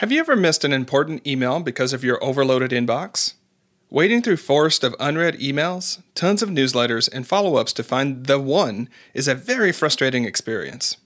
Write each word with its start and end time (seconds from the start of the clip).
Have 0.00 0.12
you 0.12 0.20
ever 0.20 0.36
missed 0.36 0.62
an 0.62 0.74
important 0.74 1.26
email 1.26 1.58
because 1.58 1.94
of 1.94 2.04
your 2.04 2.22
overloaded 2.22 2.70
inbox? 2.70 3.32
Wading 3.88 4.20
through 4.20 4.36
forest 4.36 4.84
of 4.84 4.94
unread 5.00 5.38
emails, 5.38 6.02
tons 6.14 6.42
of 6.42 6.50
newsletters, 6.50 7.08
and 7.10 7.26
follow-ups 7.26 7.72
to 7.72 7.82
find 7.82 8.26
the 8.26 8.38
one 8.38 8.90
is 9.14 9.26
a 9.26 9.34
very 9.34 9.72
frustrating 9.72 10.26
experience. 10.26 10.98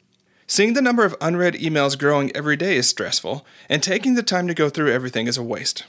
Seeing 0.49 0.73
the 0.73 0.83
number 0.83 1.05
of 1.05 1.15
unread 1.21 1.55
emails 1.55 1.97
growing 1.97 2.35
every 2.35 2.57
day 2.57 2.75
is 2.75 2.89
stressful, 2.89 3.47
and 3.69 3.81
taking 3.81 4.17
the 4.17 4.25
time 4.25 4.49
to 4.49 4.55
go 4.55 4.69
through 4.69 4.91
everything 4.91 5.29
is 5.29 5.37
a 5.37 5.43
waste. 5.45 5.85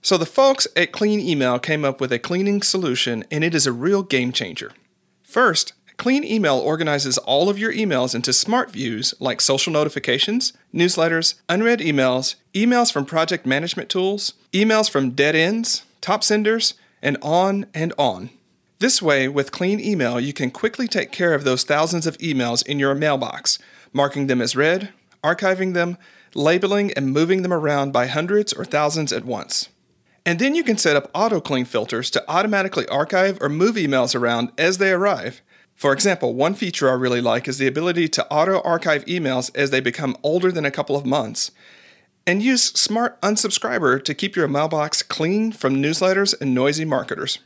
So 0.00 0.16
the 0.16 0.24
folks 0.24 0.68
at 0.76 0.92
Clean 0.92 1.18
Email 1.18 1.58
came 1.58 1.84
up 1.84 2.00
with 2.00 2.12
a 2.12 2.20
cleaning 2.20 2.62
solution, 2.62 3.24
and 3.28 3.42
it 3.42 3.56
is 3.56 3.66
a 3.66 3.72
real 3.72 4.04
game 4.04 4.30
changer. 4.30 4.70
First, 5.24 5.72
Clean 5.96 6.24
Email 6.24 6.58
organizes 6.58 7.16
all 7.18 7.48
of 7.48 7.58
your 7.58 7.72
emails 7.72 8.14
into 8.14 8.32
smart 8.32 8.70
views 8.70 9.14
like 9.18 9.40
social 9.40 9.72
notifications, 9.72 10.52
newsletters, 10.74 11.34
unread 11.48 11.80
emails, 11.80 12.34
emails 12.54 12.92
from 12.92 13.06
project 13.06 13.46
management 13.46 13.88
tools, 13.88 14.34
emails 14.52 14.90
from 14.90 15.10
dead 15.10 15.34
ends, 15.34 15.84
top 16.00 16.22
senders, 16.22 16.74
and 17.02 17.16
on 17.22 17.66
and 17.74 17.92
on. 17.98 18.30
This 18.78 19.00
way, 19.00 19.26
with 19.26 19.52
Clean 19.52 19.80
Email, 19.80 20.20
you 20.20 20.34
can 20.34 20.50
quickly 20.50 20.86
take 20.86 21.10
care 21.10 21.32
of 21.32 21.44
those 21.44 21.64
thousands 21.64 22.06
of 22.06 22.18
emails 22.18 22.66
in 22.66 22.78
your 22.78 22.94
mailbox, 22.94 23.58
marking 23.92 24.26
them 24.26 24.42
as 24.42 24.54
read, 24.54 24.90
archiving 25.24 25.72
them, 25.72 25.96
labeling, 26.34 26.92
and 26.92 27.10
moving 27.10 27.40
them 27.40 27.54
around 27.54 27.92
by 27.92 28.06
hundreds 28.06 28.52
or 28.52 28.66
thousands 28.66 29.14
at 29.14 29.24
once. 29.24 29.70
And 30.26 30.38
then 30.38 30.54
you 30.54 30.62
can 30.62 30.76
set 30.76 30.96
up 30.96 31.10
auto 31.14 31.40
clean 31.40 31.64
filters 31.64 32.10
to 32.10 32.24
automatically 32.28 32.86
archive 32.88 33.38
or 33.40 33.48
move 33.48 33.76
emails 33.76 34.14
around 34.14 34.52
as 34.58 34.76
they 34.76 34.90
arrive. 34.90 35.40
For 35.76 35.92
example, 35.92 36.32
one 36.32 36.54
feature 36.54 36.88
I 36.88 36.94
really 36.94 37.20
like 37.20 37.46
is 37.46 37.58
the 37.58 37.66
ability 37.66 38.08
to 38.08 38.26
auto 38.32 38.62
archive 38.62 39.04
emails 39.04 39.54
as 39.54 39.70
they 39.70 39.80
become 39.80 40.16
older 40.22 40.50
than 40.50 40.64
a 40.64 40.70
couple 40.70 40.96
of 40.96 41.04
months. 41.04 41.50
And 42.26 42.42
use 42.42 42.64
Smart 42.64 43.20
Unsubscriber 43.20 44.02
to 44.02 44.14
keep 44.14 44.34
your 44.34 44.48
mailbox 44.48 45.02
clean 45.02 45.52
from 45.52 45.82
newsletters 45.82 46.34
and 46.40 46.54
noisy 46.54 46.86
marketers. 46.86 47.40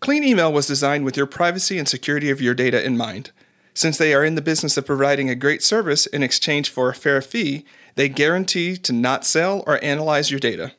Clean 0.00 0.22
Email 0.24 0.52
was 0.52 0.66
designed 0.66 1.04
with 1.04 1.16
your 1.16 1.26
privacy 1.26 1.78
and 1.78 1.88
security 1.88 2.28
of 2.28 2.40
your 2.40 2.54
data 2.54 2.84
in 2.84 2.96
mind. 2.96 3.30
Since 3.72 3.98
they 3.98 4.12
are 4.12 4.24
in 4.24 4.34
the 4.34 4.42
business 4.42 4.76
of 4.76 4.84
providing 4.84 5.30
a 5.30 5.34
great 5.34 5.62
service 5.62 6.06
in 6.06 6.22
exchange 6.22 6.68
for 6.68 6.88
a 6.88 6.94
fair 6.94 7.22
fee, 7.22 7.64
they 7.94 8.08
guarantee 8.08 8.76
to 8.78 8.92
not 8.92 9.24
sell 9.24 9.62
or 9.66 9.82
analyze 9.82 10.30
your 10.30 10.40
data. 10.40 10.72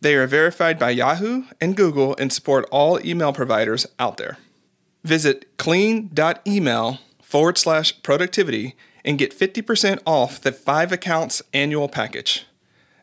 They 0.00 0.14
are 0.16 0.26
verified 0.26 0.78
by 0.78 0.90
Yahoo 0.90 1.44
and 1.60 1.76
Google 1.76 2.16
and 2.18 2.32
support 2.32 2.66
all 2.72 3.04
email 3.04 3.32
providers 3.32 3.86
out 3.98 4.16
there. 4.16 4.38
Visit 5.04 5.56
clean.email 5.58 6.98
forward 7.22 7.58
slash 7.58 8.02
productivity 8.02 8.74
and 9.04 9.18
get 9.18 9.38
50% 9.38 10.00
off 10.06 10.40
the 10.40 10.52
5 10.52 10.92
accounts 10.92 11.42
annual 11.52 11.88
package. 11.88 12.46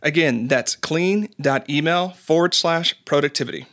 Again, 0.01 0.47
that's 0.47 0.75
clean.email 0.75 2.09
forward 2.09 2.53
slash 2.55 2.95
productivity. 3.05 3.67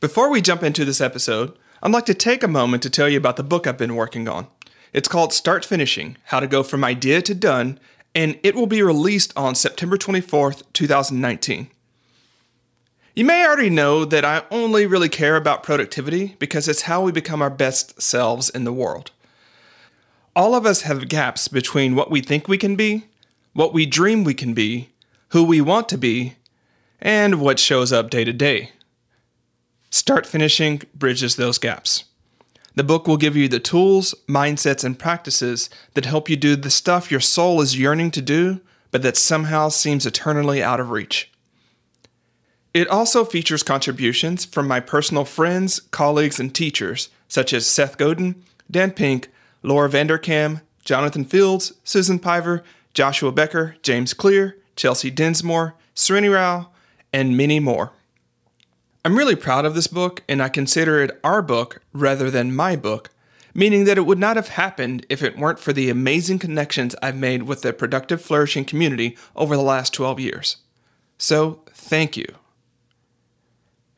Before 0.00 0.30
we 0.30 0.40
jump 0.40 0.62
into 0.62 0.84
this 0.84 1.00
episode, 1.00 1.56
I'd 1.82 1.92
like 1.92 2.06
to 2.06 2.14
take 2.14 2.42
a 2.42 2.48
moment 2.48 2.82
to 2.82 2.90
tell 2.90 3.08
you 3.08 3.18
about 3.18 3.36
the 3.36 3.42
book 3.44 3.66
I've 3.66 3.78
been 3.78 3.94
working 3.94 4.28
on. 4.28 4.48
It's 4.92 5.08
called 5.08 5.32
Start 5.32 5.64
Finishing 5.64 6.16
How 6.24 6.40
to 6.40 6.48
Go 6.48 6.62
From 6.64 6.82
Idea 6.82 7.22
to 7.22 7.34
Done, 7.34 7.78
and 8.14 8.38
it 8.42 8.56
will 8.56 8.66
be 8.66 8.82
released 8.82 9.32
on 9.36 9.54
September 9.54 9.96
24th, 9.96 10.64
2019. 10.72 11.70
You 13.14 13.24
may 13.24 13.44
already 13.44 13.70
know 13.70 14.04
that 14.04 14.24
I 14.24 14.44
only 14.50 14.86
really 14.86 15.08
care 15.08 15.34
about 15.34 15.64
productivity 15.64 16.36
because 16.38 16.68
it's 16.68 16.82
how 16.82 17.02
we 17.02 17.10
become 17.10 17.42
our 17.42 17.50
best 17.50 18.00
selves 18.00 18.48
in 18.48 18.64
the 18.64 18.72
world. 18.72 19.10
All 20.36 20.54
of 20.54 20.64
us 20.64 20.82
have 20.82 21.08
gaps 21.08 21.48
between 21.48 21.96
what 21.96 22.10
we 22.10 22.20
think 22.20 22.46
we 22.46 22.56
can 22.56 22.76
be, 22.76 23.06
what 23.52 23.74
we 23.74 23.84
dream 23.84 24.22
we 24.22 24.34
can 24.34 24.54
be, 24.54 24.90
who 25.30 25.42
we 25.42 25.60
want 25.60 25.88
to 25.88 25.98
be, 25.98 26.36
and 27.00 27.40
what 27.40 27.58
shows 27.58 27.92
up 27.92 28.10
day 28.10 28.24
to 28.24 28.32
day. 28.32 28.70
Start 29.90 30.24
Finishing 30.24 30.82
bridges 30.94 31.34
those 31.34 31.58
gaps. 31.58 32.04
The 32.76 32.84
book 32.84 33.08
will 33.08 33.16
give 33.16 33.34
you 33.34 33.48
the 33.48 33.58
tools, 33.58 34.14
mindsets, 34.28 34.84
and 34.84 34.96
practices 34.96 35.68
that 35.94 36.04
help 36.04 36.30
you 36.30 36.36
do 36.36 36.54
the 36.54 36.70
stuff 36.70 37.10
your 37.10 37.20
soul 37.20 37.60
is 37.60 37.76
yearning 37.76 38.12
to 38.12 38.22
do, 38.22 38.60
but 38.92 39.02
that 39.02 39.16
somehow 39.16 39.68
seems 39.68 40.06
eternally 40.06 40.62
out 40.62 40.78
of 40.78 40.90
reach. 40.90 41.29
It 42.72 42.88
also 42.88 43.24
features 43.24 43.64
contributions 43.64 44.44
from 44.44 44.68
my 44.68 44.78
personal 44.78 45.24
friends, 45.24 45.80
colleagues, 45.90 46.38
and 46.38 46.54
teachers, 46.54 47.08
such 47.26 47.52
as 47.52 47.66
Seth 47.66 47.98
Godin, 47.98 48.44
Dan 48.70 48.92
Pink, 48.92 49.28
Laura 49.62 49.88
Vanderkam, 49.88 50.60
Jonathan 50.84 51.24
Fields, 51.24 51.72
Susan 51.82 52.20
Piver, 52.20 52.62
Joshua 52.94 53.32
Becker, 53.32 53.76
James 53.82 54.14
Clear, 54.14 54.56
Chelsea 54.76 55.10
Dinsmore, 55.10 55.74
Srini 55.96 56.32
Rao, 56.32 56.70
and 57.12 57.36
many 57.36 57.58
more. 57.58 57.92
I'm 59.04 59.16
really 59.16 59.36
proud 59.36 59.64
of 59.64 59.74
this 59.74 59.86
book, 59.88 60.22
and 60.28 60.40
I 60.40 60.48
consider 60.48 61.02
it 61.02 61.18
our 61.24 61.42
book 61.42 61.80
rather 61.92 62.30
than 62.30 62.54
my 62.54 62.76
book, 62.76 63.10
meaning 63.52 63.84
that 63.84 63.98
it 63.98 64.06
would 64.06 64.18
not 64.18 64.36
have 64.36 64.48
happened 64.48 65.06
if 65.08 65.22
it 65.22 65.36
weren't 65.36 65.58
for 65.58 65.72
the 65.72 65.90
amazing 65.90 66.38
connections 66.38 66.94
I've 67.02 67.16
made 67.16 67.44
with 67.44 67.62
the 67.62 67.72
productive 67.72 68.22
flourishing 68.22 68.64
community 68.64 69.16
over 69.34 69.56
the 69.56 69.62
last 69.62 69.92
12 69.92 70.20
years. 70.20 70.58
So, 71.18 71.62
thank 71.72 72.16
you. 72.16 72.26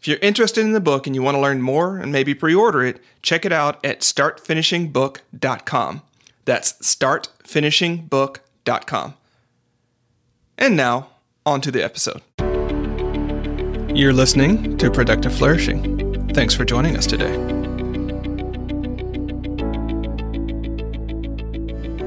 If 0.03 0.09
you're 0.09 0.19
interested 0.21 0.65
in 0.65 0.73
the 0.73 0.81
book 0.81 1.07
and 1.07 1.15
you 1.15 1.23
want 1.23 1.37
to 1.37 1.41
learn 1.41 1.63
more 1.63 1.97
and 1.97 2.11
maybe 2.11 2.35
pre 2.35 2.57
order 2.57 2.83
it, 2.83 3.01
check 3.23 3.45
it 3.45 3.53
out 3.53 3.79
at 3.87 4.01
startfinishingbook.com. 4.01 6.03
That's 6.45 6.73
startfinishingbook.com. 6.73 9.15
And 10.59 10.77
now, 10.77 11.11
on 11.47 11.61
to 11.61 11.71
the 11.71 11.85
episode. 11.85 12.21
You're 13.97 14.13
listening 14.13 14.77
to 14.79 14.91
Productive 14.91 15.33
Flourishing. 15.33 16.29
Thanks 16.35 16.53
for 16.53 16.65
joining 16.65 16.97
us 16.97 17.07
today. 17.07 17.37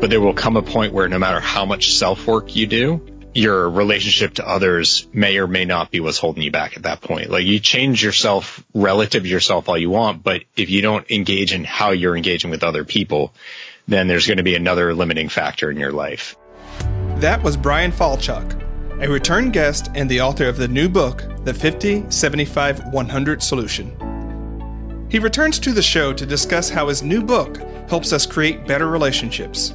But 0.01 0.09
there 0.09 0.19
will 0.19 0.33
come 0.33 0.57
a 0.57 0.61
point 0.61 0.91
where 0.91 1.07
no 1.07 1.17
matter 1.17 1.39
how 1.39 1.65
much 1.65 1.93
self 1.93 2.27
work 2.27 2.57
you 2.57 2.67
do, 2.67 2.99
your 3.35 3.69
relationship 3.69 4.35
to 4.35 4.47
others 4.47 5.07
may 5.11 5.37
or 5.37 5.45
may 5.45 5.65
not 5.65 5.91
be 5.91 5.99
what's 5.99 6.17
holding 6.17 6.41
you 6.41 6.51
back 6.51 6.77
at 6.77 6.83
that 6.83 7.01
point. 7.01 7.29
Like 7.29 7.43
you 7.43 7.59
change 7.59 8.01
yourself 8.01 8.63
relative 8.73 9.23
to 9.23 9.29
yourself 9.29 9.67
all 9.67 9.77
you 9.77 9.89
want, 9.89 10.23
but 10.23 10.45
if 10.55 10.69
you 10.69 10.81
don't 10.81 11.09
engage 11.11 11.53
in 11.53 11.65
how 11.65 11.91
you're 11.91 12.15
engaging 12.15 12.49
with 12.49 12.63
other 12.63 12.85
people, 12.85 13.33
then 13.89 14.07
there's 14.07 14.25
going 14.25 14.37
to 14.37 14.43
be 14.43 14.55
another 14.55 14.93
limiting 14.93 15.27
factor 15.27 15.69
in 15.69 15.75
your 15.75 15.91
life. 15.91 16.37
That 17.17 17.43
was 17.43 17.57
Bryan 17.57 17.91
Falchuk, 17.91 18.61
a 19.03 19.09
return 19.09 19.51
guest 19.51 19.91
and 19.95 20.09
the 20.09 20.21
author 20.21 20.47
of 20.47 20.55
the 20.55 20.69
new 20.69 20.87
book, 20.87 21.23
The 21.43 21.53
50, 21.53 22.09
75, 22.09 22.93
100 22.93 23.43
Solution. 23.43 25.07
He 25.09 25.19
returns 25.19 25.59
to 25.59 25.73
the 25.73 25.81
show 25.81 26.13
to 26.13 26.25
discuss 26.25 26.69
how 26.69 26.87
his 26.87 27.03
new 27.03 27.21
book 27.21 27.57
helps 27.89 28.13
us 28.13 28.25
create 28.25 28.65
better 28.65 28.87
relationships. 28.87 29.73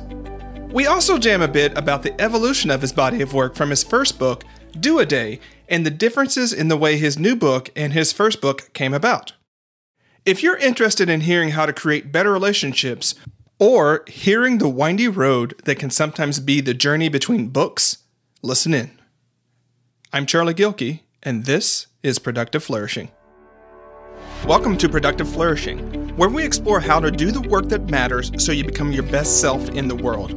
We 0.72 0.86
also 0.86 1.18
jam 1.18 1.42
a 1.42 1.48
bit 1.48 1.76
about 1.76 2.04
the 2.04 2.18
evolution 2.20 2.70
of 2.70 2.80
his 2.80 2.92
body 2.92 3.20
of 3.22 3.34
work 3.34 3.56
from 3.56 3.70
his 3.70 3.82
first 3.82 4.20
book, 4.20 4.44
Do 4.78 5.00
a 5.00 5.06
Day, 5.06 5.40
and 5.68 5.84
the 5.84 5.90
differences 5.90 6.52
in 6.52 6.68
the 6.68 6.76
way 6.76 6.96
his 6.96 7.18
new 7.18 7.34
book 7.34 7.70
and 7.74 7.92
his 7.92 8.12
first 8.12 8.40
book 8.40 8.72
came 8.72 8.94
about. 8.94 9.32
If 10.24 10.44
you're 10.44 10.56
interested 10.58 11.10
in 11.10 11.22
hearing 11.22 11.50
how 11.50 11.66
to 11.66 11.72
create 11.72 12.12
better 12.12 12.30
relationships, 12.30 13.16
or 13.58 14.04
hearing 14.06 14.58
the 14.58 14.68
windy 14.68 15.08
road 15.08 15.60
that 15.64 15.78
can 15.78 15.90
sometimes 15.90 16.38
be 16.38 16.60
the 16.60 16.72
journey 16.72 17.08
between 17.08 17.48
books, 17.48 17.98
listen 18.40 18.72
in. 18.72 18.92
I'm 20.12 20.24
Charlie 20.24 20.54
Gilkey, 20.54 21.00
and 21.20 21.46
this 21.46 21.88
is 22.04 22.20
Productive 22.20 22.62
Flourishing. 22.62 23.10
Welcome 24.46 24.78
to 24.78 24.88
Productive 24.88 25.28
Flourishing, 25.28 25.99
where 26.16 26.28
we 26.28 26.44
explore 26.44 26.80
how 26.80 27.00
to 27.00 27.10
do 27.10 27.30
the 27.30 27.40
work 27.40 27.68
that 27.68 27.90
matters 27.90 28.30
so 28.38 28.52
you 28.52 28.64
become 28.64 28.92
your 28.92 29.02
best 29.04 29.40
self 29.40 29.68
in 29.70 29.88
the 29.88 29.96
world. 29.96 30.32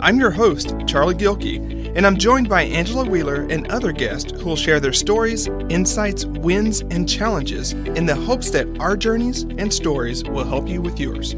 I'm 0.00 0.18
your 0.18 0.30
host, 0.30 0.74
Charlie 0.86 1.14
Gilkey, 1.14 1.92
and 1.94 2.06
I'm 2.06 2.16
joined 2.16 2.48
by 2.48 2.62
Angela 2.62 3.04
Wheeler 3.04 3.46
and 3.48 3.70
other 3.70 3.92
guests 3.92 4.32
who 4.32 4.46
will 4.46 4.56
share 4.56 4.80
their 4.80 4.92
stories, 4.92 5.46
insights, 5.68 6.24
wins, 6.24 6.80
and 6.80 7.08
challenges 7.08 7.72
in 7.72 8.06
the 8.06 8.16
hopes 8.16 8.50
that 8.50 8.66
our 8.80 8.96
journeys 8.96 9.42
and 9.42 9.72
stories 9.72 10.24
will 10.24 10.44
help 10.44 10.68
you 10.68 10.82
with 10.82 10.98
yours. 10.98 11.34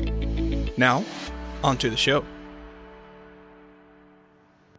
Now, 0.77 1.05
on 1.63 1.77
to 1.79 1.91
the 1.91 1.97
show. 1.97 2.25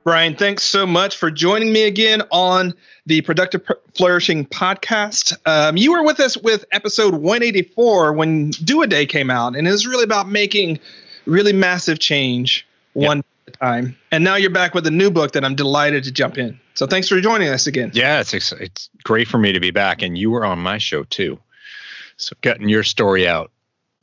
Bryan, 0.06 0.36
thanks 0.36 0.62
so 0.62 0.86
much 0.86 1.18
for 1.18 1.32
joining 1.32 1.74
me 1.74 1.86
again 1.86 2.22
on 2.30 2.76
the 3.08 3.22
Productive 3.22 3.68
Flourishing 3.96 4.46
podcast. 4.46 5.36
Um, 5.48 5.78
you 5.78 5.92
were 5.94 6.04
with 6.04 6.20
us 6.20 6.38
with 6.38 6.64
episode 6.72 7.16
184 7.16 8.14
when 8.14 8.52
Do 8.52 8.84
a 8.84 8.88
Day 8.88 9.08
came 9.08 9.32
out, 9.32 9.56
and 9.56 9.68
it 9.68 9.72
was 9.72 9.88
really 9.88 10.04
about 10.04 10.30
making 10.30 10.80
really 11.26 11.54
massive 11.54 11.98
change 11.98 12.68
one 12.94 13.24
at 13.48 13.56
a 13.56 13.58
time. 13.58 13.98
And 14.12 14.24
now 14.24 14.36
you're 14.36 14.52
back 14.52 14.76
with 14.76 14.86
a 14.86 14.92
new 14.92 15.10
book 15.10 15.32
that 15.32 15.44
I'm 15.44 15.56
delighted 15.56 16.04
to 16.04 16.12
jump 16.12 16.38
in. 16.38 16.60
So 16.76 16.86
thanks 16.86 17.10
for 17.10 17.20
joining 17.20 17.50
us 17.50 17.66
again. 17.66 17.90
Yeah, 17.96 18.20
it's 18.20 18.32
it's 18.32 18.92
great 19.04 19.28
for 19.28 19.40
me 19.40 19.54
to 19.54 19.60
be 19.60 19.72
back, 19.72 20.04
and 20.04 20.16
you 20.16 20.30
were 20.30 20.46
on 20.46 20.60
my 20.60 20.78
show 20.78 21.04
too, 21.06 21.40
so 22.18 22.36
getting 22.42 22.70
your 22.70 22.84
story 22.84 23.28
out. 23.28 23.50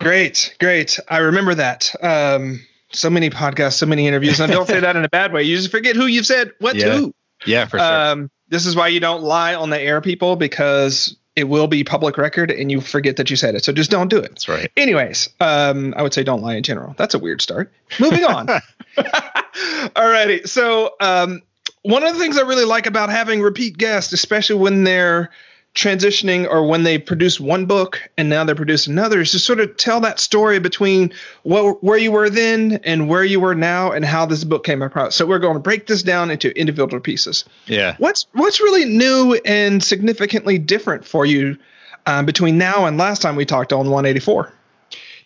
Great, 0.00 0.56
great. 0.58 0.98
I 1.08 1.18
remember 1.18 1.54
that. 1.54 1.94
Um, 2.02 2.60
so 2.92 3.10
many 3.10 3.30
podcasts, 3.30 3.74
so 3.74 3.86
many 3.86 4.06
interviews. 4.06 4.40
And 4.40 4.50
I 4.50 4.54
don't 4.54 4.66
say 4.66 4.80
that 4.80 4.96
in 4.96 5.04
a 5.04 5.08
bad 5.08 5.32
way. 5.32 5.42
You 5.42 5.56
just 5.56 5.70
forget 5.70 5.96
who 5.96 6.06
you've 6.06 6.26
said 6.26 6.52
what 6.58 6.76
yeah. 6.76 6.84
to. 6.84 7.14
Yeah, 7.44 7.66
for 7.66 7.78
sure. 7.78 7.86
Um, 7.86 8.30
this 8.48 8.66
is 8.66 8.76
why 8.76 8.88
you 8.88 9.00
don't 9.00 9.22
lie 9.22 9.54
on 9.54 9.70
the 9.70 9.80
air, 9.80 10.00
people, 10.00 10.36
because 10.36 11.16
it 11.34 11.44
will 11.44 11.66
be 11.66 11.82
public 11.82 12.18
record 12.18 12.50
and 12.50 12.70
you 12.70 12.80
forget 12.80 13.16
that 13.16 13.30
you 13.30 13.36
said 13.36 13.54
it. 13.54 13.64
So 13.64 13.72
just 13.72 13.90
don't 13.90 14.08
do 14.08 14.18
it. 14.18 14.28
That's 14.28 14.48
right. 14.48 14.70
Anyways, 14.76 15.30
um, 15.40 15.94
I 15.96 16.02
would 16.02 16.12
say 16.12 16.22
don't 16.22 16.42
lie 16.42 16.56
in 16.56 16.62
general. 16.62 16.94
That's 16.98 17.14
a 17.14 17.18
weird 17.18 17.40
start. 17.40 17.72
Moving 17.98 18.24
on. 18.24 18.46
Alrighty. 18.96 20.46
So 20.46 20.94
um, 21.00 21.40
one 21.82 22.04
of 22.04 22.12
the 22.12 22.20
things 22.20 22.36
I 22.36 22.42
really 22.42 22.66
like 22.66 22.86
about 22.86 23.08
having 23.08 23.40
repeat 23.40 23.78
guests, 23.78 24.12
especially 24.12 24.56
when 24.56 24.84
they're 24.84 25.30
transitioning 25.74 26.46
or 26.48 26.66
when 26.66 26.82
they 26.82 26.98
produce 26.98 27.40
one 27.40 27.64
book 27.64 27.98
and 28.18 28.28
now 28.28 28.44
they're 28.44 28.54
producing 28.54 28.92
another 28.92 29.22
is 29.22 29.32
to 29.32 29.38
sort 29.38 29.58
of 29.58 29.74
tell 29.78 30.00
that 30.00 30.20
story 30.20 30.58
between 30.58 31.10
what 31.44 31.82
where 31.82 31.96
you 31.96 32.12
were 32.12 32.28
then 32.28 32.78
and 32.84 33.08
where 33.08 33.24
you 33.24 33.40
were 33.40 33.54
now 33.54 33.90
and 33.90 34.04
how 34.04 34.26
this 34.26 34.44
book 34.44 34.64
came 34.64 34.82
about. 34.82 35.14
So 35.14 35.24
we're 35.24 35.38
going 35.38 35.54
to 35.54 35.60
break 35.60 35.86
this 35.86 36.02
down 36.02 36.30
into 36.30 36.56
individual 36.58 37.00
pieces. 37.00 37.44
Yeah. 37.66 37.96
What's 37.98 38.26
what's 38.32 38.60
really 38.60 38.84
new 38.84 39.40
and 39.46 39.82
significantly 39.82 40.58
different 40.58 41.06
for 41.06 41.24
you 41.24 41.56
um, 42.04 42.26
between 42.26 42.58
now 42.58 42.84
and 42.84 42.98
last 42.98 43.22
time 43.22 43.34
we 43.34 43.46
talked 43.46 43.72
on 43.72 43.88
184? 43.88 44.52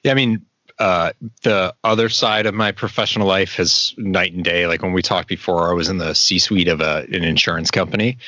Yeah, 0.04 0.12
I 0.12 0.14
mean, 0.14 0.46
uh, 0.78 1.12
the 1.42 1.74
other 1.84 2.08
side 2.08 2.46
of 2.46 2.54
my 2.54 2.70
professional 2.72 3.26
life 3.26 3.58
is 3.58 3.94
night 3.96 4.32
and 4.32 4.44
day. 4.44 4.66
Like 4.66 4.82
when 4.82 4.92
we 4.92 5.02
talked 5.02 5.28
before, 5.28 5.70
I 5.70 5.72
was 5.72 5.88
in 5.88 5.98
the 5.98 6.14
C 6.14 6.38
suite 6.38 6.68
of 6.68 6.80
a, 6.80 7.06
an 7.12 7.24
insurance 7.24 7.70
company, 7.70 8.18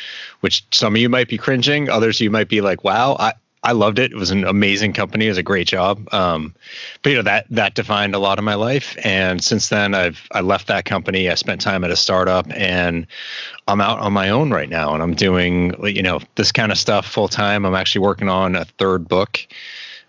which 0.40 0.64
some 0.70 0.94
of 0.94 1.00
you 1.00 1.08
might 1.08 1.28
be 1.28 1.36
cringing. 1.36 1.90
Others 1.90 2.20
you 2.20 2.30
might 2.30 2.48
be 2.48 2.60
like, 2.60 2.84
wow, 2.84 3.16
I, 3.18 3.34
I 3.62 3.72
loved 3.72 3.98
it. 3.98 4.12
It 4.12 4.16
was 4.16 4.30
an 4.30 4.44
amazing 4.44 4.92
company. 4.92 5.26
It 5.26 5.30
was 5.30 5.38
a 5.38 5.42
great 5.42 5.66
job. 5.66 6.08
Um, 6.12 6.54
but 7.02 7.10
you 7.10 7.16
know 7.16 7.22
that 7.22 7.46
that 7.50 7.74
defined 7.74 8.14
a 8.14 8.18
lot 8.18 8.38
of 8.38 8.44
my 8.44 8.54
life. 8.54 8.96
And 9.04 9.42
since 9.42 9.68
then, 9.68 9.94
I've 9.94 10.26
I 10.32 10.40
left 10.40 10.68
that 10.68 10.84
company. 10.84 11.28
I 11.28 11.34
spent 11.34 11.60
time 11.60 11.84
at 11.84 11.90
a 11.90 11.96
startup, 11.96 12.46
and 12.54 13.06
I'm 13.66 13.80
out 13.80 13.98
on 13.98 14.12
my 14.12 14.30
own 14.30 14.50
right 14.50 14.68
now. 14.68 14.94
And 14.94 15.02
I'm 15.02 15.14
doing 15.14 15.74
you 15.84 16.02
know 16.02 16.20
this 16.36 16.52
kind 16.52 16.70
of 16.70 16.78
stuff 16.78 17.06
full 17.06 17.28
time. 17.28 17.66
I'm 17.66 17.74
actually 17.74 18.02
working 18.02 18.28
on 18.28 18.54
a 18.54 18.64
third 18.64 19.08
book. 19.08 19.46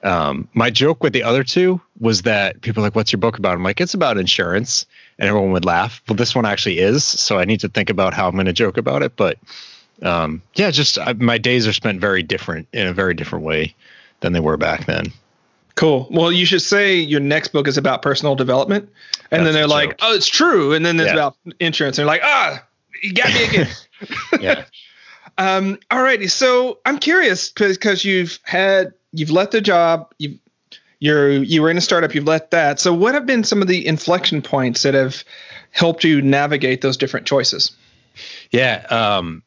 Um, 0.04 0.48
my 0.54 0.70
joke 0.70 1.04
with 1.04 1.14
the 1.14 1.24
other 1.24 1.44
two 1.44 1.82
was 2.00 2.22
that 2.22 2.62
people 2.62 2.82
are 2.82 2.88
like, 2.88 2.96
"What's 2.96 3.12
your 3.12 3.20
book 3.20 3.38
about?" 3.38 3.56
I'm 3.56 3.64
like, 3.64 3.82
"It's 3.82 3.94
about 3.94 4.18
insurance," 4.18 4.86
and 5.18 5.28
everyone 5.28 5.52
would 5.52 5.66
laugh. 5.66 6.02
Well, 6.08 6.16
this 6.16 6.34
one 6.34 6.46
actually 6.46 6.80
is, 6.80 7.04
so 7.04 7.38
I 7.38 7.46
need 7.46 7.60
to 7.62 7.70
think 7.70 7.90
about 7.90 8.14
how 8.14 8.28
I'm 8.28 8.36
going 8.36 8.46
to 8.46 8.54
joke 8.54 8.78
about 8.78 9.04
it. 9.04 9.16
But 9.18 9.38
um, 10.02 10.42
yeah, 10.56 10.72
just 10.72 10.98
I, 10.98 11.14
my 11.14 11.38
days 11.38 11.68
are 11.68 11.74
spent 11.74 12.00
very 12.00 12.24
different 12.24 12.68
in 12.72 12.88
a 12.88 12.94
very 12.94 13.14
different 13.14 13.44
way 13.44 13.76
than 14.22 14.32
they 14.34 14.40
were 14.40 14.58
back 14.58 14.86
then. 14.86 15.08
Cool. 15.76 16.08
Well, 16.12 16.32
you 16.32 16.46
should 16.46 16.62
say 16.62 16.96
your 16.96 17.22
next 17.22 17.50
book 17.50 17.68
is 17.68 17.78
about 17.78 18.02
personal 18.02 18.36
development, 18.36 18.90
and 19.32 19.42
That's 19.42 19.44
then 19.46 19.54
they're 19.54 19.68
like. 19.68 19.98
"Oh, 20.02 20.16
it's 20.16 20.28
true," 20.28 20.74
and 20.74 20.86
then 20.86 21.00
it's 21.00 21.08
Yeah. 21.08 21.14
about 21.14 21.36
insurance, 21.60 21.98
and 21.98 22.08
they're 22.08 22.14
like, 22.14 22.22
"Ah, 22.24 22.64
you 23.04 23.14
got 23.14 23.34
me 23.34 23.44
again." 23.44 23.68
Yeah, 24.40 24.64
Um, 25.38 25.78
alrighty. 25.92 26.30
So 26.30 26.80
I'm 26.86 27.00
curious 27.00 27.50
because 27.50 28.04
you've 28.06 28.40
had 28.44 28.94
you've 29.12 29.32
left 29.32 29.52
the 29.52 29.62
job, 29.62 30.14
you've 30.18 30.40
you're 31.00 31.32
you 31.32 31.62
were 31.62 31.70
in 31.70 31.78
a 31.78 31.82
startup, 31.82 32.14
you've 32.14 32.26
left 32.26 32.52
that. 32.52 32.80
So 32.80 32.94
what 32.94 33.14
have 33.14 33.26
been 33.26 33.44
some 33.44 33.62
of 33.62 33.68
the 33.68 33.88
inflection 33.88 34.42
points 34.42 34.84
that 34.84 34.94
have 34.94 35.24
helped 35.72 36.04
you 36.04 36.22
navigate 36.22 36.82
those 36.82 36.98
different 36.98 37.26
choices? 37.26 37.72
yeah. 38.52 38.86
Um, 38.90 39.44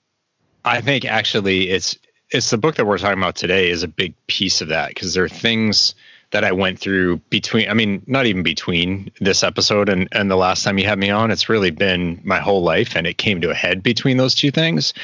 I 0.65 0.81
think 0.81 1.05
actually 1.05 1.69
it's 1.69 1.99
it's 2.31 2.51
the 2.51 2.59
book 2.59 2.77
that 2.77 2.87
we're 2.87 2.99
talking 2.99 3.19
about 3.19 3.37
today 3.37 3.71
is 3.71 3.83
a 3.83 3.89
big 3.89 4.15
piece 4.27 4.61
of 4.61 4.69
that 4.69 4.89
because 4.89 5.15
there 5.15 5.25
are 5.25 5.29
things 5.29 5.95
that 6.31 6.45
I 6.45 6.53
went 6.53 6.79
through 6.79 7.19
between. 7.29 7.69
I 7.69 7.75
mean, 7.75 8.03
not 8.07 8.27
even 8.27 8.43
between 8.43 9.11
this 9.21 9.43
episode 9.43 9.89
and 9.89 10.09
and 10.13 10.31
the 10.31 10.37
last 10.37 10.65
time 10.65 10.79
you 10.79 10.87
had 10.87 10.99
me 10.99 11.11
on. 11.11 11.31
It's 11.31 11.49
really 11.49 11.71
been 11.71 12.21
my 12.25 12.39
whole 12.39 12.63
life, 12.63 12.97
and 12.97 13.07
it 13.07 13.19
came 13.19 13.41
to 13.43 13.51
a 13.51 13.55
head 13.55 13.83
between 13.83 14.17
those 14.17 14.35
two 14.35 14.51
things. 14.51 14.95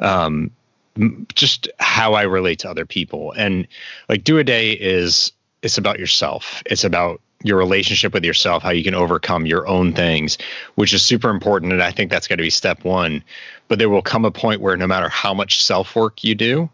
Um, 0.00 0.50
just 1.34 1.68
how 1.78 2.14
I 2.14 2.22
relate 2.22 2.60
to 2.60 2.70
other 2.70 2.86
people, 2.86 3.32
and 3.32 3.66
like 4.08 4.24
do 4.24 4.38
a 4.38 4.44
day 4.44 4.72
is 4.72 5.32
it's 5.62 5.78
about 5.78 5.98
yourself. 5.98 6.62
It's 6.66 6.84
about 6.84 7.20
your 7.42 7.58
relationship 7.58 8.14
with 8.14 8.24
yourself, 8.24 8.62
how 8.62 8.70
you 8.70 8.82
can 8.82 8.94
overcome 8.94 9.46
your 9.46 9.66
own 9.68 9.92
things, 9.92 10.38
which 10.76 10.92
is 10.94 11.02
super 11.02 11.28
important. 11.28 11.72
And 11.72 11.82
I 11.82 11.90
think 11.90 12.10
that's 12.10 12.26
got 12.26 12.36
to 12.36 12.42
be 12.42 12.50
step 12.50 12.84
one. 12.84 13.22
But 13.68 13.78
there 13.78 13.90
will 13.90 14.02
come 14.02 14.24
a 14.24 14.30
point 14.30 14.60
where 14.60 14.76
no 14.76 14.86
matter 14.86 15.08
how 15.08 15.34
much 15.34 15.62
self 15.62 15.94
work 15.94 16.24
you 16.24 16.34
do, 16.34 16.70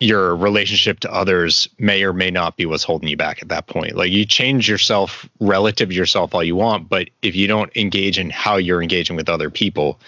your 0.00 0.36
relationship 0.36 1.00
to 1.00 1.12
others 1.12 1.68
may 1.78 2.04
or 2.04 2.12
may 2.12 2.30
not 2.30 2.56
be 2.56 2.66
what's 2.66 2.84
holding 2.84 3.08
you 3.08 3.16
back 3.16 3.42
at 3.42 3.48
that 3.48 3.66
point. 3.66 3.96
Like 3.96 4.12
you 4.12 4.24
change 4.24 4.68
yourself 4.68 5.28
relative 5.40 5.88
to 5.88 5.94
yourself 5.94 6.34
all 6.34 6.44
you 6.44 6.54
want, 6.54 6.88
but 6.88 7.08
if 7.22 7.34
you 7.34 7.48
don't 7.48 7.74
engage 7.76 8.18
in 8.18 8.30
how 8.30 8.56
you're 8.56 8.82
engaging 8.82 9.16
with 9.16 9.28
other 9.28 9.50
people, 9.50 9.98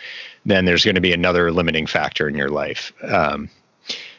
then 0.47 0.65
there's 0.65 0.85
going 0.85 0.95
to 0.95 1.01
be 1.01 1.13
another 1.13 1.53
limiting 1.53 1.87
factor 1.87 2.29
in 2.29 2.35
your 2.35 2.49
life. 2.49 2.93
Um, 3.03 3.49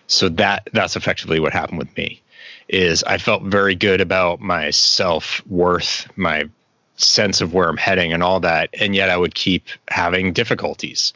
so 0.08 0.30
that 0.30 0.70
that's 0.74 0.96
effectively 0.96 1.40
what 1.40 1.54
happened 1.54 1.80
with 1.80 1.96
me. 1.98 2.22
Is 2.68 3.04
I 3.04 3.18
felt 3.18 3.44
very 3.44 3.76
good 3.76 4.02
about 4.02 4.40
my 4.40 4.70
self 4.70 5.46
worth, 5.48 6.08
my 6.16 6.50
sense 6.96 7.42
of 7.42 7.54
where 7.54 7.68
I'm 7.68 7.78
heading, 7.78 8.14
and 8.14 8.24
all 8.24 8.40
that, 8.42 8.70
and 8.80 8.96
yet 8.96 9.10
I 9.10 9.18
would 9.18 9.36
keep 9.36 9.68
having 9.90 10.34
difficulties, 10.34 11.14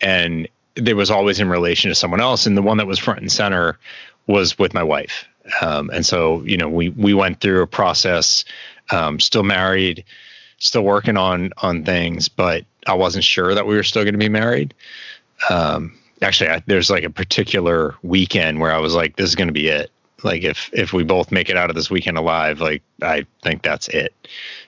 and 0.00 0.48
there 0.74 0.96
was 0.96 1.10
always 1.10 1.40
in 1.40 1.48
relation 1.48 1.90
to 1.90 1.94
someone 1.94 2.20
else, 2.20 2.46
and 2.46 2.56
the 2.56 2.62
one 2.62 2.76
that 2.78 2.86
was 2.86 2.98
front 2.98 3.20
and 3.20 3.32
center 3.32 3.78
was 4.26 4.58
with 4.58 4.72
my 4.72 4.82
wife. 4.82 5.26
Um, 5.60 5.90
and 5.90 6.04
so, 6.04 6.42
you 6.42 6.56
know, 6.56 6.68
we 6.68 6.90
we 6.90 7.14
went 7.14 7.40
through 7.40 7.62
a 7.62 7.66
process, 7.66 8.44
um, 8.90 9.18
still 9.20 9.42
married, 9.42 10.04
still 10.58 10.82
working 10.82 11.16
on 11.16 11.52
on 11.58 11.84
things, 11.84 12.28
but 12.28 12.64
I 12.86 12.94
wasn't 12.94 13.24
sure 13.24 13.54
that 13.54 13.66
we 13.66 13.76
were 13.76 13.82
still 13.82 14.04
going 14.04 14.14
to 14.14 14.18
be 14.18 14.28
married. 14.28 14.74
Um, 15.50 15.96
actually, 16.22 16.50
I, 16.50 16.62
there's 16.66 16.90
like 16.90 17.04
a 17.04 17.10
particular 17.10 17.94
weekend 18.02 18.60
where 18.60 18.72
I 18.72 18.78
was 18.78 18.94
like, 18.94 19.16
"This 19.16 19.28
is 19.28 19.34
going 19.34 19.48
to 19.48 19.52
be 19.52 19.68
it." 19.68 19.90
Like, 20.24 20.42
if 20.42 20.70
if 20.72 20.92
we 20.92 21.04
both 21.04 21.30
make 21.30 21.48
it 21.48 21.56
out 21.56 21.70
of 21.70 21.76
this 21.76 21.90
weekend 21.90 22.18
alive, 22.18 22.60
like 22.60 22.82
I 23.02 23.24
think 23.42 23.62
that's 23.62 23.88
it. 23.88 24.12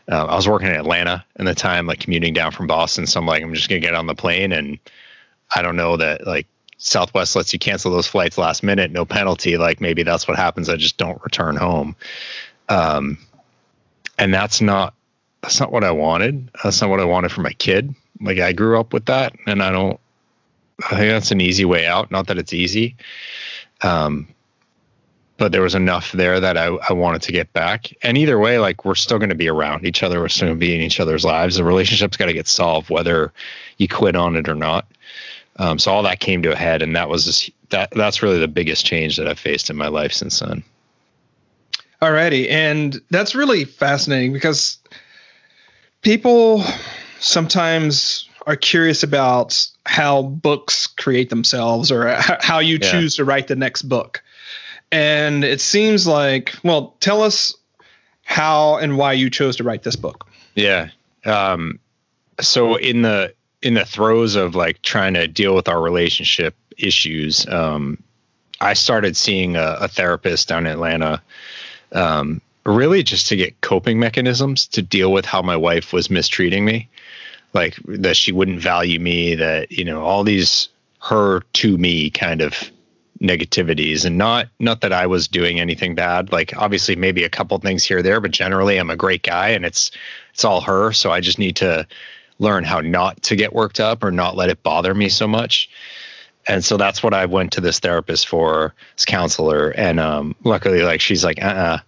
Um, 0.08 0.28
I 0.28 0.36
was 0.36 0.48
working 0.48 0.68
in 0.68 0.74
Atlanta 0.74 1.24
in 1.38 1.44
the 1.44 1.54
time, 1.54 1.86
like 1.86 2.00
commuting 2.00 2.34
down 2.34 2.52
from 2.52 2.66
Boston. 2.66 3.06
So 3.06 3.20
I'm 3.20 3.26
like, 3.26 3.42
I'm 3.42 3.54
just 3.54 3.68
gonna 3.68 3.80
get 3.80 3.94
on 3.94 4.06
the 4.06 4.14
plane, 4.14 4.52
and 4.52 4.78
I 5.54 5.62
don't 5.62 5.76
know 5.76 5.96
that 5.96 6.26
like 6.26 6.46
Southwest 6.78 7.36
lets 7.36 7.52
you 7.52 7.58
cancel 7.58 7.90
those 7.90 8.06
flights 8.06 8.38
last 8.38 8.62
minute, 8.62 8.90
no 8.90 9.04
penalty. 9.04 9.58
Like 9.58 9.80
maybe 9.80 10.02
that's 10.02 10.28
what 10.28 10.36
happens. 10.36 10.68
I 10.68 10.76
just 10.76 10.96
don't 10.96 11.22
return 11.22 11.56
home. 11.56 11.96
Um, 12.68 13.18
and 14.18 14.32
that's 14.32 14.60
not 14.60 14.94
that's 15.42 15.60
not 15.60 15.72
what 15.72 15.84
I 15.84 15.90
wanted. 15.90 16.50
That's 16.62 16.80
not 16.80 16.90
what 16.90 17.00
I 17.00 17.04
wanted 17.04 17.32
for 17.32 17.40
my 17.40 17.52
kid. 17.52 17.94
Like 18.20 18.38
I 18.38 18.52
grew 18.52 18.78
up 18.78 18.92
with 18.92 19.06
that, 19.06 19.34
and 19.46 19.62
I 19.62 19.70
don't. 19.70 19.98
I 20.90 20.96
think 20.96 21.10
that's 21.10 21.30
an 21.30 21.40
easy 21.40 21.64
way 21.64 21.86
out. 21.86 22.10
Not 22.10 22.26
that 22.28 22.38
it's 22.38 22.52
easy, 22.52 22.96
um, 23.82 24.28
but 25.36 25.52
there 25.52 25.62
was 25.62 25.74
enough 25.74 26.12
there 26.12 26.40
that 26.40 26.56
I, 26.56 26.66
I 26.66 26.92
wanted 26.92 27.22
to 27.22 27.32
get 27.32 27.52
back. 27.52 27.90
And 28.02 28.18
either 28.18 28.38
way, 28.38 28.58
like 28.58 28.84
we're 28.84 28.94
still 28.94 29.18
going 29.18 29.30
to 29.30 29.34
be 29.34 29.48
around 29.48 29.86
each 29.86 30.02
other. 30.02 30.20
We're 30.20 30.28
still 30.28 30.48
going 30.48 30.58
to 30.58 30.66
be 30.66 30.74
in 30.74 30.80
each 30.82 31.00
other's 31.00 31.24
lives. 31.24 31.56
The 31.56 31.64
relationship's 31.64 32.16
got 32.16 32.26
to 32.26 32.32
get 32.32 32.46
solved, 32.46 32.90
whether 32.90 33.32
you 33.78 33.88
quit 33.88 34.16
on 34.16 34.36
it 34.36 34.48
or 34.48 34.54
not. 34.54 34.86
Um, 35.56 35.78
so 35.78 35.92
all 35.92 36.02
that 36.02 36.20
came 36.20 36.42
to 36.42 36.52
a 36.52 36.56
head, 36.56 36.80
and 36.82 36.96
that 36.96 37.08
was 37.08 37.24
just, 37.24 37.50
that. 37.70 37.90
That's 37.90 38.22
really 38.22 38.38
the 38.38 38.48
biggest 38.48 38.86
change 38.86 39.16
that 39.16 39.28
I've 39.28 39.38
faced 39.38 39.68
in 39.68 39.76
my 39.76 39.88
life 39.88 40.12
since 40.12 40.40
then. 40.40 40.62
Alrighty, 42.00 42.50
and 42.50 42.98
that's 43.10 43.34
really 43.34 43.64
fascinating 43.66 44.32
because 44.32 44.78
people 46.02 46.64
sometimes 47.18 48.28
are 48.46 48.56
curious 48.56 49.02
about 49.02 49.66
how 49.86 50.22
books 50.22 50.86
create 50.86 51.30
themselves 51.30 51.92
or 51.92 52.08
how 52.40 52.58
you 52.58 52.78
Yeah. 52.80 52.90
choose 52.90 53.16
to 53.16 53.24
write 53.24 53.48
the 53.48 53.56
next 53.56 53.82
book. 53.82 54.22
And 54.92 55.44
it 55.44 55.60
seems 55.60 56.06
like, 56.06 56.54
well, 56.64 56.96
tell 57.00 57.22
us 57.22 57.54
how 58.24 58.76
and 58.76 58.96
why 58.96 59.12
you 59.12 59.30
chose 59.30 59.56
to 59.56 59.64
write 59.64 59.82
this 59.82 59.96
book. 59.96 60.26
Yeah. 60.54 60.88
Um, 61.24 61.78
so 62.40 62.76
in 62.76 63.02
the 63.02 63.34
in 63.62 63.74
the 63.74 63.84
throes 63.84 64.36
of 64.36 64.54
like 64.54 64.80
trying 64.82 65.14
to 65.14 65.28
deal 65.28 65.54
with 65.54 65.68
our 65.68 65.80
relationship 65.80 66.54
issues, 66.78 67.46
um, 67.46 68.02
I 68.60 68.72
started 68.72 69.16
seeing 69.16 69.56
a, 69.56 69.76
a 69.80 69.88
therapist 69.88 70.48
down 70.48 70.66
in 70.66 70.72
Atlanta, 70.72 71.22
um, 71.92 72.40
really 72.72 73.02
just 73.02 73.26
to 73.28 73.36
get 73.36 73.60
coping 73.60 73.98
mechanisms 73.98 74.66
to 74.68 74.82
deal 74.82 75.12
with 75.12 75.24
how 75.24 75.42
my 75.42 75.56
wife 75.56 75.92
was 75.92 76.10
mistreating 76.10 76.64
me, 76.64 76.88
like 77.54 77.76
that 77.86 78.16
she 78.16 78.32
wouldn't 78.32 78.60
value 78.60 78.98
me, 79.00 79.34
that 79.34 79.70
you 79.70 79.84
know 79.84 80.02
all 80.02 80.24
these 80.24 80.68
her 81.00 81.40
to 81.54 81.78
me 81.78 82.10
kind 82.10 82.42
of 82.42 82.70
negativities 83.20 84.04
and 84.04 84.16
not 84.16 84.48
not 84.58 84.80
that 84.80 84.92
I 84.92 85.06
was 85.06 85.28
doing 85.28 85.60
anything 85.60 85.94
bad. 85.94 86.32
Like 86.32 86.56
obviously 86.56 86.96
maybe 86.96 87.24
a 87.24 87.28
couple 87.28 87.58
things 87.58 87.84
here 87.84 88.02
there 88.02 88.20
but 88.20 88.30
generally 88.30 88.78
I'm 88.78 88.90
a 88.90 88.96
great 88.96 89.22
guy 89.22 89.48
and 89.48 89.64
it's 89.64 89.90
it's 90.32 90.44
all 90.44 90.60
her. 90.62 90.92
So 90.92 91.10
I 91.10 91.20
just 91.20 91.38
need 91.38 91.56
to 91.56 91.86
learn 92.38 92.64
how 92.64 92.80
not 92.80 93.22
to 93.24 93.36
get 93.36 93.52
worked 93.52 93.80
up 93.80 94.02
or 94.02 94.10
not 94.10 94.36
let 94.36 94.48
it 94.48 94.62
bother 94.62 94.94
me 94.94 95.10
so 95.10 95.28
much. 95.28 95.68
And 96.46 96.64
so 96.64 96.78
that's 96.78 97.02
what 97.02 97.12
I 97.12 97.26
went 97.26 97.52
to 97.52 97.60
this 97.60 97.78
therapist 97.78 98.26
for 98.26 98.74
this 98.96 99.04
counselor. 99.04 99.70
And 99.70 100.00
um 100.00 100.34
luckily 100.44 100.82
like 100.82 101.02
she's 101.02 101.24
like 101.24 101.42
uh-uh 101.42 101.78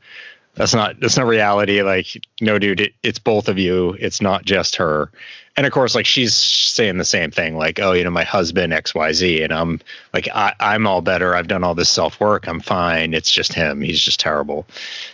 that's 0.54 0.74
not 0.74 1.00
that's 1.00 1.16
not 1.16 1.26
reality. 1.26 1.82
Like 1.82 2.06
no 2.40 2.58
dude 2.58 2.80
it, 2.80 2.92
it's 3.02 3.18
both 3.18 3.48
of 3.48 3.58
you. 3.58 3.96
It's 3.98 4.20
not 4.20 4.44
just 4.44 4.76
her. 4.76 5.10
And 5.56 5.66
of 5.66 5.72
course 5.72 5.94
like 5.94 6.04
she's 6.04 6.34
saying 6.34 6.98
the 6.98 7.04
same 7.04 7.30
thing 7.30 7.56
like 7.56 7.80
oh 7.80 7.92
you 7.92 8.04
know 8.04 8.10
my 8.10 8.24
husband 8.24 8.72
xyz 8.72 9.44
and 9.44 9.52
i'm 9.52 9.80
like 10.14 10.26
I, 10.34 10.54
i'm 10.60 10.86
all 10.86 11.00
better. 11.00 11.34
I've 11.34 11.48
done 11.48 11.64
all 11.64 11.74
this 11.74 11.88
self-work. 11.88 12.46
I'm 12.46 12.60
fine. 12.60 13.14
It's 13.14 13.30
just 13.30 13.54
him. 13.54 13.80
He's 13.80 14.00
just 14.00 14.20
terrible. 14.20 14.66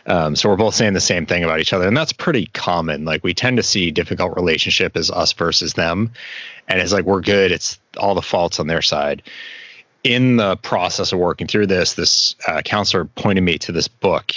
Um, 0.06 0.34
so 0.34 0.48
we're 0.48 0.56
both 0.56 0.74
saying 0.74 0.94
the 0.94 1.00
same 1.00 1.26
thing 1.26 1.44
about 1.44 1.60
each 1.60 1.72
other. 1.72 1.86
And 1.86 1.96
that's 1.96 2.12
pretty 2.12 2.46
common. 2.46 3.04
Like 3.04 3.22
we 3.22 3.34
tend 3.34 3.56
to 3.58 3.62
see 3.62 3.90
difficult 3.92 4.34
relationship 4.36 4.96
as 4.96 5.10
us 5.10 5.32
versus 5.32 5.74
them. 5.74 6.10
And 6.66 6.80
it's 6.80 6.92
like 6.92 7.04
we're 7.04 7.20
good. 7.20 7.52
It's 7.52 7.78
all 7.96 8.14
the 8.14 8.22
faults 8.22 8.60
on 8.60 8.66
their 8.66 8.82
side 8.82 9.22
in 10.08 10.36
the 10.38 10.56
process 10.56 11.12
of 11.12 11.18
working 11.18 11.46
through 11.46 11.66
this, 11.66 11.92
this 11.92 12.34
uh, 12.46 12.62
counselor 12.62 13.04
pointed 13.04 13.42
me 13.42 13.58
to 13.58 13.70
this 13.70 13.88
book. 13.88 14.32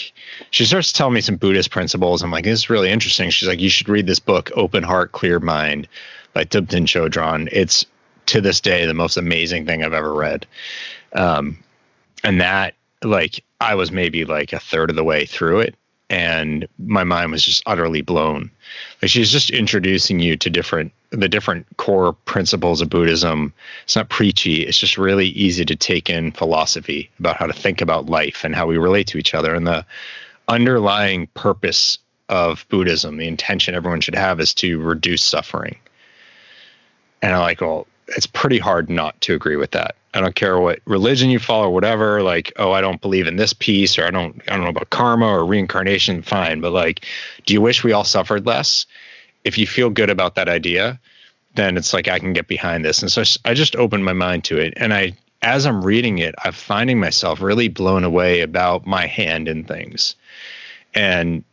She 0.50 0.66
starts 0.66 0.92
telling 0.92 1.14
me 1.14 1.22
some 1.22 1.38
Buddhist 1.38 1.72
principles. 1.72 2.22
I'm 2.22 2.30
like, 2.30 2.44
this 2.44 2.60
is 2.60 2.70
really 2.70 2.90
interesting. 2.90 3.30
She's 3.30 3.48
like, 3.48 3.62
you 3.62 3.70
should 3.70 3.88
read 3.88 4.06
this 4.06 4.20
book, 4.20 4.52
Open 4.56 4.84
Heart, 4.84 5.14
Clear 5.14 5.40
Mind 5.40 5.88
by 6.34 6.44
Thubten 6.44 6.84
Chodron. 6.84 7.48
It's 7.54 7.86
to 8.26 8.42
this 8.42 8.60
day 8.60 8.86
the 8.86 8.94
most 8.94 9.16
amazing 9.16 9.66
thing 9.66 9.82
I've 9.82 9.94
ever 9.94 10.14
read. 10.14 10.46
Um, 11.14 11.58
and 12.26 12.42
that, 12.42 12.74
like, 13.02 13.42
I 13.62 13.76
was 13.76 13.94
maybe 13.94 14.26
like 14.26 14.52
a 14.52 14.60
third 14.60 14.90
of 14.90 14.98
the 14.98 15.06
way 15.06 15.26
through 15.26 15.62
it 15.62 15.76
and 16.12 16.68
my 16.78 17.06
mind 17.06 17.32
was 17.32 17.44
just 17.44 17.64
utterly 17.66 18.02
blown. 18.02 18.52
Like 19.02 19.10
she's 19.10 19.32
just 19.32 19.50
introducing 19.50 20.20
you 20.20 20.36
to 20.36 20.50
different 20.50 20.92
the 21.12 21.30
different 21.30 21.66
core 21.78 22.14
principles 22.14 22.82
of 22.82 22.90
Buddhism. 22.90 23.54
It's 23.86 23.96
not 23.96 24.10
preachy. 24.10 24.64
It's 24.64 24.78
just 24.78 24.98
really 24.98 25.28
easy 25.28 25.66
to 25.66 25.76
take 25.76 26.10
in 26.10 26.34
philosophy 26.34 27.10
about 27.18 27.38
how 27.38 27.48
to 27.48 27.54
think 27.54 27.82
about 27.82 28.08
life 28.08 28.44
and 28.44 28.54
how 28.54 28.68
we 28.68 28.78
relate 28.78 29.08
to 29.08 29.18
each 29.18 29.34
other. 29.34 29.56
And 29.56 29.66
the 29.66 29.86
underlying 30.48 31.28
purpose 31.28 31.98
of 32.28 32.66
Buddhism, 32.70 33.18
the 33.18 33.28
intention 33.28 33.74
everyone 33.74 34.02
should 34.02 34.16
have, 34.16 34.40
is 34.40 34.54
to 34.56 34.80
reduce 34.80 35.24
suffering. 35.24 35.78
And 37.22 37.34
I'm 37.34 37.42
like, 37.42 37.62
well, 37.62 37.88
it's 38.16 38.26
pretty 38.26 38.60
hard 38.60 38.90
not 38.90 39.20
to 39.22 39.34
agree 39.34 39.56
with 39.56 39.72
that. 39.72 39.96
I 40.14 40.20
don't 40.20 40.36
care 40.36 40.60
what 40.60 40.80
religion 40.86 41.30
you 41.30 41.40
follow 41.40 41.68
or 41.68 41.74
whatever, 41.74 42.22
like, 42.22 42.52
oh, 42.58 42.74
I 42.74 42.82
don't 42.82 43.02
believe 43.02 43.28
in 43.28 43.38
this 43.38 43.54
piece 43.54 43.98
or 43.98 44.06
I 44.06 44.12
don't 44.12 44.42
I 44.48 44.56
don't 44.56 44.64
know 44.64 44.70
about 44.70 44.90
karma 44.90 45.26
or 45.26 45.46
reincarnation, 45.46 46.22
fine. 46.22 46.60
But 46.60 46.74
like, 46.74 47.06
do 47.46 47.54
you 47.54 47.62
wish 47.62 47.84
we 47.84 47.94
all 47.94 48.04
suffered 48.04 48.46
less? 48.46 48.86
If 49.44 49.58
you 49.58 49.66
feel 49.66 49.90
good 49.90 50.10
about 50.10 50.36
that 50.36 50.50
idea, 50.50 51.00
then 51.56 51.78
it's 51.78 51.94
like 51.94 52.08
I 52.08 52.20
can 52.20 52.34
get 52.34 52.48
behind 52.48 52.84
this. 52.84 53.02
And 53.02 53.12
so 53.12 53.24
I 53.46 53.54
just 53.54 53.76
opened 53.76 54.06
my 54.06 54.14
mind 54.14 54.44
to 54.46 54.58
it. 54.58 54.74
And 54.78 54.94
I 54.94 55.14
as 55.42 55.66
I'm 55.66 55.84
reading 55.84 56.20
it, 56.20 56.36
I'm 56.44 56.54
finding 56.54 57.00
myself 57.00 57.42
really 57.42 57.68
blown 57.68 58.04
away 58.04 58.42
about 58.42 58.86
my 58.86 59.08
hand 59.08 59.48
in 59.48 59.64
things. 59.64 60.16
And 60.94 61.44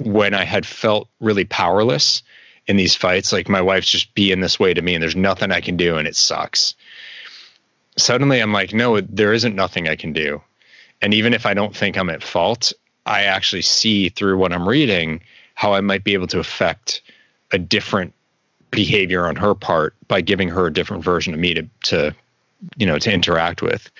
when 0.00 0.34
I 0.34 0.44
had 0.44 0.66
felt 0.66 1.08
really 1.20 1.44
powerless, 1.44 2.22
in 2.66 2.76
these 2.76 2.94
fights. 2.94 3.32
Like 3.32 3.48
my 3.48 3.60
wife's 3.60 3.90
just 3.90 4.14
being 4.14 4.40
this 4.40 4.58
way 4.58 4.74
to 4.74 4.82
me, 4.82 4.94
and 4.94 5.02
there's 5.02 5.16
nothing 5.16 5.50
I 5.50 5.60
can 5.60 5.76
do, 5.76 5.96
and 5.96 6.06
it 6.06 6.16
sucks. 6.16 6.74
Suddenly, 7.96 8.40
I'm 8.40 8.52
like, 8.52 8.72
no, 8.72 9.00
there 9.00 9.32
isn't 9.32 9.54
nothing 9.54 9.88
I 9.88 9.96
can 9.96 10.12
do. 10.12 10.40
And 11.02 11.12
even 11.12 11.34
if 11.34 11.44
I 11.44 11.54
don't 11.54 11.76
think 11.76 11.96
I'm 11.96 12.08
at 12.10 12.22
fault, 12.22 12.72
I 13.06 13.24
actually 13.24 13.62
see 13.62 14.08
through 14.08 14.38
what 14.38 14.52
I'm 14.52 14.68
reading 14.68 15.20
how 15.54 15.74
I 15.74 15.80
might 15.80 16.04
be 16.04 16.14
able 16.14 16.28
to 16.28 16.38
affect 16.38 17.02
a 17.50 17.58
different 17.58 18.14
behavior 18.70 19.26
on 19.26 19.36
her 19.36 19.54
part 19.54 19.94
by 20.08 20.20
giving 20.20 20.48
her 20.48 20.66
a 20.66 20.72
different 20.72 21.04
version 21.04 21.34
of 21.34 21.40
me 21.40 21.54
to 21.54 21.68
to 21.84 22.14
you 22.76 22.86
know 22.86 22.98
to 22.98 23.12
interact 23.12 23.60
with 23.60 23.90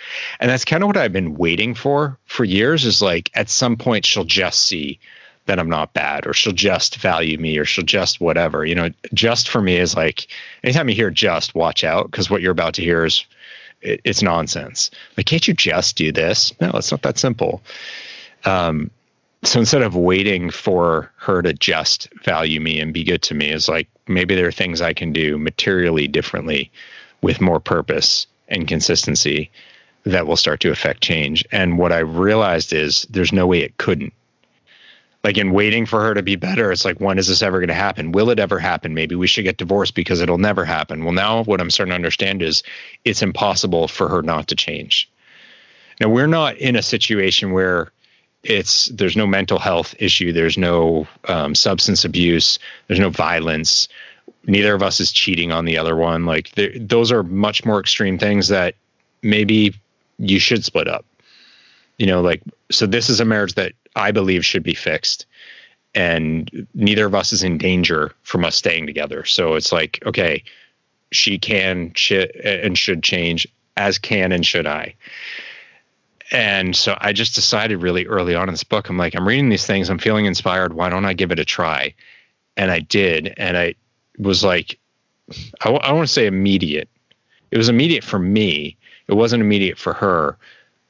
and 0.40 0.50
that's 0.50 0.64
kind 0.64 0.82
of 0.82 0.86
what 0.86 0.96
i've 0.96 1.12
been 1.12 1.34
waiting 1.34 1.74
for 1.74 2.18
for 2.24 2.44
years 2.44 2.84
is 2.84 3.02
like 3.02 3.30
at 3.34 3.50
some 3.50 3.76
point 3.76 4.06
she'll 4.06 4.24
just 4.24 4.60
see 4.62 4.98
that 5.46 5.58
I'm 5.58 5.68
not 5.68 5.92
bad 5.92 6.26
or 6.26 6.32
she'll 6.32 6.52
just 6.52 6.96
value 6.96 7.36
me 7.38 7.58
or 7.58 7.64
she'll 7.64 7.84
just 7.84 8.20
whatever. 8.20 8.64
You 8.64 8.74
know, 8.74 8.90
just 9.12 9.48
for 9.48 9.60
me 9.60 9.76
is 9.76 9.96
like 9.96 10.28
anytime 10.62 10.88
you 10.88 10.94
hear 10.94 11.10
just 11.10 11.54
watch 11.54 11.84
out 11.84 12.10
because 12.10 12.30
what 12.30 12.42
you're 12.42 12.52
about 12.52 12.74
to 12.74 12.82
hear 12.82 13.04
is 13.04 13.24
it, 13.80 14.00
it's 14.04 14.22
nonsense. 14.22 14.90
Like, 15.16 15.26
can't 15.26 15.46
you 15.46 15.54
just 15.54 15.96
do 15.96 16.12
this? 16.12 16.52
No, 16.60 16.70
it's 16.74 16.90
not 16.90 17.02
that 17.02 17.18
simple. 17.18 17.62
Um, 18.44 18.90
so 19.44 19.58
instead 19.58 19.82
of 19.82 19.96
waiting 19.96 20.50
for 20.50 21.10
her 21.16 21.42
to 21.42 21.52
just 21.52 22.08
value 22.22 22.60
me 22.60 22.78
and 22.78 22.94
be 22.94 23.02
good 23.02 23.22
to 23.22 23.34
me, 23.34 23.50
is 23.50 23.68
like 23.68 23.88
maybe 24.06 24.36
there 24.36 24.46
are 24.46 24.52
things 24.52 24.80
I 24.80 24.92
can 24.92 25.12
do 25.12 25.36
materially 25.36 26.06
differently 26.06 26.70
with 27.22 27.40
more 27.40 27.58
purpose 27.58 28.26
and 28.48 28.68
consistency 28.68 29.50
that 30.04 30.26
will 30.26 30.36
start 30.36 30.60
to 30.60 30.70
affect 30.70 31.02
change. 31.02 31.44
And 31.50 31.78
what 31.78 31.92
I 31.92 31.98
realized 31.98 32.72
is 32.72 33.06
there's 33.10 33.32
no 33.32 33.46
way 33.46 33.60
it 33.60 33.78
couldn't 33.78 34.12
like 35.24 35.38
in 35.38 35.52
waiting 35.52 35.86
for 35.86 36.00
her 36.00 36.14
to 36.14 36.22
be 36.22 36.36
better 36.36 36.72
it's 36.72 36.84
like 36.84 37.00
when 37.00 37.18
is 37.18 37.28
this 37.28 37.42
ever 37.42 37.58
going 37.58 37.68
to 37.68 37.74
happen? 37.74 38.12
Will 38.12 38.30
it 38.30 38.38
ever 38.38 38.58
happen? 38.58 38.94
Maybe 38.94 39.14
we 39.14 39.26
should 39.26 39.44
get 39.44 39.56
divorced 39.56 39.94
because 39.94 40.20
it'll 40.20 40.38
never 40.38 40.64
happen. 40.64 41.04
Well 41.04 41.12
now 41.12 41.44
what 41.44 41.60
i'm 41.60 41.70
starting 41.70 41.90
to 41.90 41.96
understand 41.96 42.42
is 42.42 42.62
it's 43.04 43.22
impossible 43.22 43.88
for 43.88 44.08
her 44.08 44.22
not 44.22 44.48
to 44.48 44.54
change. 44.54 45.10
Now 46.00 46.08
we're 46.08 46.26
not 46.26 46.56
in 46.56 46.76
a 46.76 46.82
situation 46.82 47.52
where 47.52 47.92
it's 48.42 48.86
there's 48.86 49.16
no 49.16 49.26
mental 49.26 49.60
health 49.60 49.94
issue 50.00 50.32
there's 50.32 50.58
no 50.58 51.06
um, 51.28 51.54
substance 51.54 52.04
abuse 52.04 52.58
there's 52.88 53.00
no 53.00 53.10
violence. 53.10 53.88
Neither 54.46 54.74
of 54.74 54.82
us 54.82 54.98
is 54.98 55.12
cheating 55.12 55.52
on 55.52 55.66
the 55.66 55.78
other 55.78 55.94
one. 55.94 56.26
Like 56.26 56.50
those 56.76 57.12
are 57.12 57.22
much 57.22 57.64
more 57.64 57.78
extreme 57.78 58.18
things 58.18 58.48
that 58.48 58.74
maybe 59.22 59.72
you 60.18 60.40
should 60.40 60.64
split 60.64 60.88
up. 60.88 61.04
You 61.98 62.06
know 62.06 62.20
like 62.20 62.42
so 62.72 62.86
this 62.86 63.08
is 63.08 63.20
a 63.20 63.24
marriage 63.24 63.54
that 63.54 63.74
I 63.96 64.10
believe 64.10 64.44
should 64.44 64.62
be 64.62 64.74
fixed. 64.74 65.26
And 65.94 66.66
neither 66.74 67.06
of 67.06 67.14
us 67.14 67.32
is 67.32 67.42
in 67.42 67.58
danger 67.58 68.12
from 68.22 68.44
us 68.44 68.56
staying 68.56 68.86
together. 68.86 69.24
So 69.24 69.54
it's 69.54 69.72
like, 69.72 70.02
okay, 70.06 70.42
she 71.10 71.38
can 71.38 71.92
and 72.42 72.78
should 72.78 73.02
change, 73.02 73.46
as 73.76 73.98
can 73.98 74.32
and 74.32 74.46
should 74.46 74.66
I. 74.66 74.94
And 76.30 76.74
so 76.74 76.96
I 77.02 77.12
just 77.12 77.34
decided 77.34 77.82
really 77.82 78.06
early 78.06 78.34
on 78.34 78.48
in 78.48 78.54
this 78.54 78.64
book, 78.64 78.88
I'm 78.88 78.96
like, 78.96 79.14
I'm 79.14 79.28
reading 79.28 79.50
these 79.50 79.66
things, 79.66 79.90
I'm 79.90 79.98
feeling 79.98 80.24
inspired. 80.24 80.72
Why 80.72 80.88
don't 80.88 81.04
I 81.04 81.12
give 81.12 81.30
it 81.30 81.38
a 81.38 81.44
try? 81.44 81.94
And 82.56 82.70
I 82.70 82.80
did. 82.80 83.34
And 83.36 83.58
I 83.58 83.74
was 84.18 84.42
like, 84.42 84.78
I 85.60 85.64
w- 85.64 85.80
I 85.82 85.92
want 85.92 86.06
to 86.06 86.12
say 86.12 86.26
immediate. 86.26 86.88
It 87.50 87.58
was 87.58 87.68
immediate 87.68 88.02
for 88.02 88.18
me. 88.18 88.78
It 89.08 89.14
wasn't 89.14 89.42
immediate 89.42 89.78
for 89.78 89.92
her. 89.92 90.38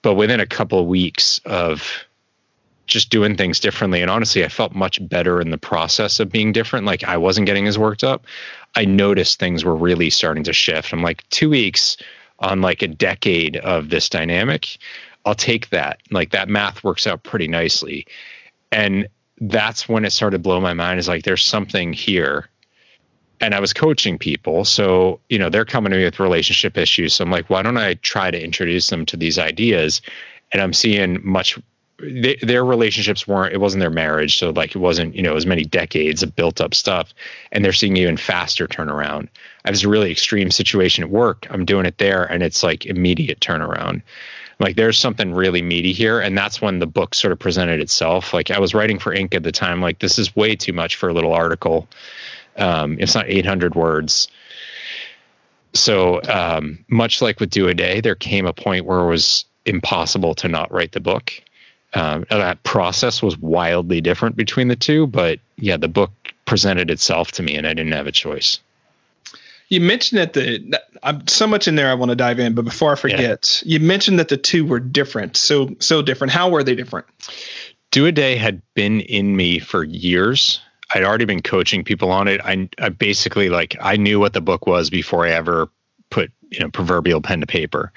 But 0.03 0.15
within 0.15 0.39
a 0.39 0.47
couple 0.47 0.79
of 0.79 0.87
weeks 0.87 1.41
of 1.45 2.05
just 2.87 3.11
doing 3.11 3.37
things 3.37 3.61
differently. 3.61 4.03
And 4.03 4.11
honestly, 4.11 4.45
I 4.45 4.49
felt 4.49 4.75
much 4.75 5.07
better 5.09 5.41
in 5.41 5.51
the 5.51 5.59
process 5.59 6.21
of 6.21 6.31
being 6.31 6.53
different. 6.53 6.87
Like 6.87 7.05
I 7.05 7.17
wasn't 7.17 7.47
getting 7.47 7.67
as 7.67 7.79
worked 7.79 8.05
up. 8.05 8.27
I 8.75 8.85
noticed 8.85 9.39
things 9.39 9.65
were 9.65 9.77
really 9.77 10.11
starting 10.11 10.45
to 10.45 10.53
shift. 10.53 10.93
I'm 10.93 11.03
like, 11.03 11.29
two 11.31 11.51
weeks 11.51 11.97
on 12.41 12.61
like 12.61 12.83
a 12.83 12.89
decade 12.89 13.57
of 13.59 13.91
this 13.91 14.09
dynamic, 14.09 14.79
I'll 15.25 15.35
take 15.35 15.71
that. 15.71 16.01
Like 16.11 16.31
that 16.33 16.49
math 16.49 16.83
works 16.83 17.07
out 17.07 17.23
pretty 17.23 17.49
nicely. 17.49 18.07
And 18.73 19.07
that's 19.41 19.89
when 19.89 20.05
it 20.05 20.11
started 20.11 20.39
to 20.39 20.43
blow 20.43 20.61
my 20.61 20.75
mind 20.75 20.99
is 20.99 21.09
like, 21.09 21.25
there's 21.25 21.45
something 21.45 21.93
here. 21.93 22.49
And 23.41 23.55
I 23.55 23.61
was 23.61 23.73
coaching 23.73 24.19
people. 24.19 24.65
So, 24.65 25.21
you 25.29 25.39
know, 25.39 25.49
they're 25.49 25.65
coming 25.65 25.91
to 25.91 25.99
me 25.99 26.05
with 26.05 26.21
relationship 26.21 26.79
issues. 26.79 27.15
So 27.15 27.25
I'm 27.25 27.31
like, 27.31 27.51
why 27.51 27.63
don't 27.63 27.77
I 27.77 27.95
try 27.95 28.31
to 28.31 28.43
introduce 28.43 28.89
them 28.89 29.05
to 29.07 29.17
these 29.17 29.39
ideas? 29.39 30.01
And 30.53 30.63
I'm 30.63 30.73
seeing 30.73 31.19
much 31.27 31.59
they, 32.03 32.37
their 32.43 32.65
relationships 32.65 33.27
weren't 33.27 33.55
it 33.55 33.61
wasn't 33.61 33.81
their 33.81 33.91
marriage. 33.91 34.39
So 34.39 34.51
like 34.51 34.75
it 34.75 34.79
wasn't 34.79 35.15
you 35.15 35.23
know 35.23 35.37
as 35.37 35.47
many 35.47 35.65
decades 35.65 36.23
of 36.23 36.35
built 36.35 36.61
up 36.61 36.75
stuff. 36.75 37.15
And 37.53 37.65
they're 37.65 37.73
seeing 37.73 37.97
even 37.97 38.17
faster 38.17 38.67
turnaround. 38.67 39.29
I 39.65 39.71
was 39.71 39.85
a 39.85 39.89
really 39.89 40.11
extreme 40.11 40.51
situation 40.51 41.05
at 41.05 41.11
work. 41.11 41.47
I'm 41.51 41.65
doing 41.65 41.87
it 41.87 41.99
there 41.99 42.25
and 42.25 42.43
it's 42.43 42.63
like 42.63 42.87
immediate 42.87 43.41
turnaround. 43.41 44.03
Like 44.59 44.77
there's 44.77 44.99
something 44.99 45.33
really 45.33 45.63
meaty 45.63 45.93
here 45.93 46.21
and 46.21 46.37
that's 46.37 46.61
when 46.61 46.79
the 46.79 46.87
book 46.87 47.15
sort 47.15 47.33
of 47.33 47.39
presented 47.39 47.81
itself. 47.81 48.33
Like 48.33 48.51
i 48.51 48.59
was 48.59 48.75
writing 48.75 48.99
for 48.99 49.15
Inc 49.15 49.35
at 49.35 49.43
the 49.43 49.53
time 49.53 49.81
like 49.81 50.01
this 50.01 50.19
is 50.19 50.35
way 50.35 50.57
too 50.57 50.73
much 50.73 50.97
for 50.97 51.09
a 51.09 51.15
little 51.15 51.33
article. 51.33 51.89
Um, 52.57 52.97
it's 53.01 53.15
not 53.15 53.29
800 53.29 53.75
words. 53.75 54.29
So 55.75 56.21
um, 56.25 56.85
much 56.89 57.23
like 57.23 57.41
with 57.41 57.51
do 57.51 57.69
a 57.69 57.75
day 57.75 58.01
there 58.01 58.15
came 58.15 58.47
a 58.47 58.53
point 58.53 58.85
where 58.85 59.01
it 59.01 59.09
was 59.09 59.47
impossible 59.65 60.35
to 60.35 60.49
not 60.49 60.71
write 60.73 60.93
the 60.93 61.01
book 61.01 61.33
um, 61.95 62.25
that 62.31 62.63
process 62.63 63.23
was 63.23 63.37
wildly 63.39 64.01
different 64.01 64.37
between 64.37 64.69
the 64.69 64.77
two, 64.77 65.07
but 65.07 65.39
yeah, 65.57 65.77
the 65.77 65.89
book 65.89 66.11
presented 66.47 66.91
itself 66.91 67.33
to 67.33 67.43
me, 67.43 67.55
and 67.57 67.67
I 67.67 67.75
didn't 67.75 67.93
have 67.93 68.07
a 68.07 68.13
choice. 68.13 68.61
You 69.69 69.81
mentioned 69.81 70.19
that 70.19 70.33
the 70.35 70.81
I'm 71.03 71.27
so 71.27 71.47
much 71.47 71.67
in 71.67 71.77
there 71.77 71.91
I 71.91 71.95
want 71.95 72.11
to 72.11 72.17
dive 72.17 72.39
in, 72.39 72.55
but 72.55 72.65
before 72.65 72.93
I 72.93 72.97
forget, 72.97 73.63
yeah. 73.65 73.73
you 73.73 73.81
mentioned 73.81 74.19
that 74.19 74.29
the 74.29 74.37
two 74.37 74.65
were 74.65 74.81
different, 74.81 75.37
so 75.37 75.75
so 75.79 76.03
different. 76.03 76.33
How 76.33 76.51
were 76.51 76.63
they 76.63 76.75
different? 76.75 77.07
Do 77.91 78.07
a 78.07 78.13
Day 78.13 78.37
had 78.37 78.63
been 78.75 79.01
in 79.01 79.37
me 79.37 79.59
for 79.59 79.85
years. 79.85 80.61
I'd 80.95 81.05
already 81.05 81.25
been 81.25 81.43
coaching 81.43 81.85
people 81.85 82.11
on 82.11 82.29
it. 82.29 82.41
I, 82.45 82.69
I 82.79 82.91
basically 82.91 83.49
like 83.49 83.77
I 83.81 83.97
knew 83.97 84.21
what 84.21 84.35
the 84.35 84.41
book 84.41 84.67
was 84.67 84.91
before 84.91 85.27
I 85.27 85.31
ever 85.31 85.71
put 86.11 86.31
you 86.51 86.61
know 86.61 86.71
proverbial 86.71 87.23
pen 87.23 87.41
to 87.41 87.47
paper, 87.47 87.93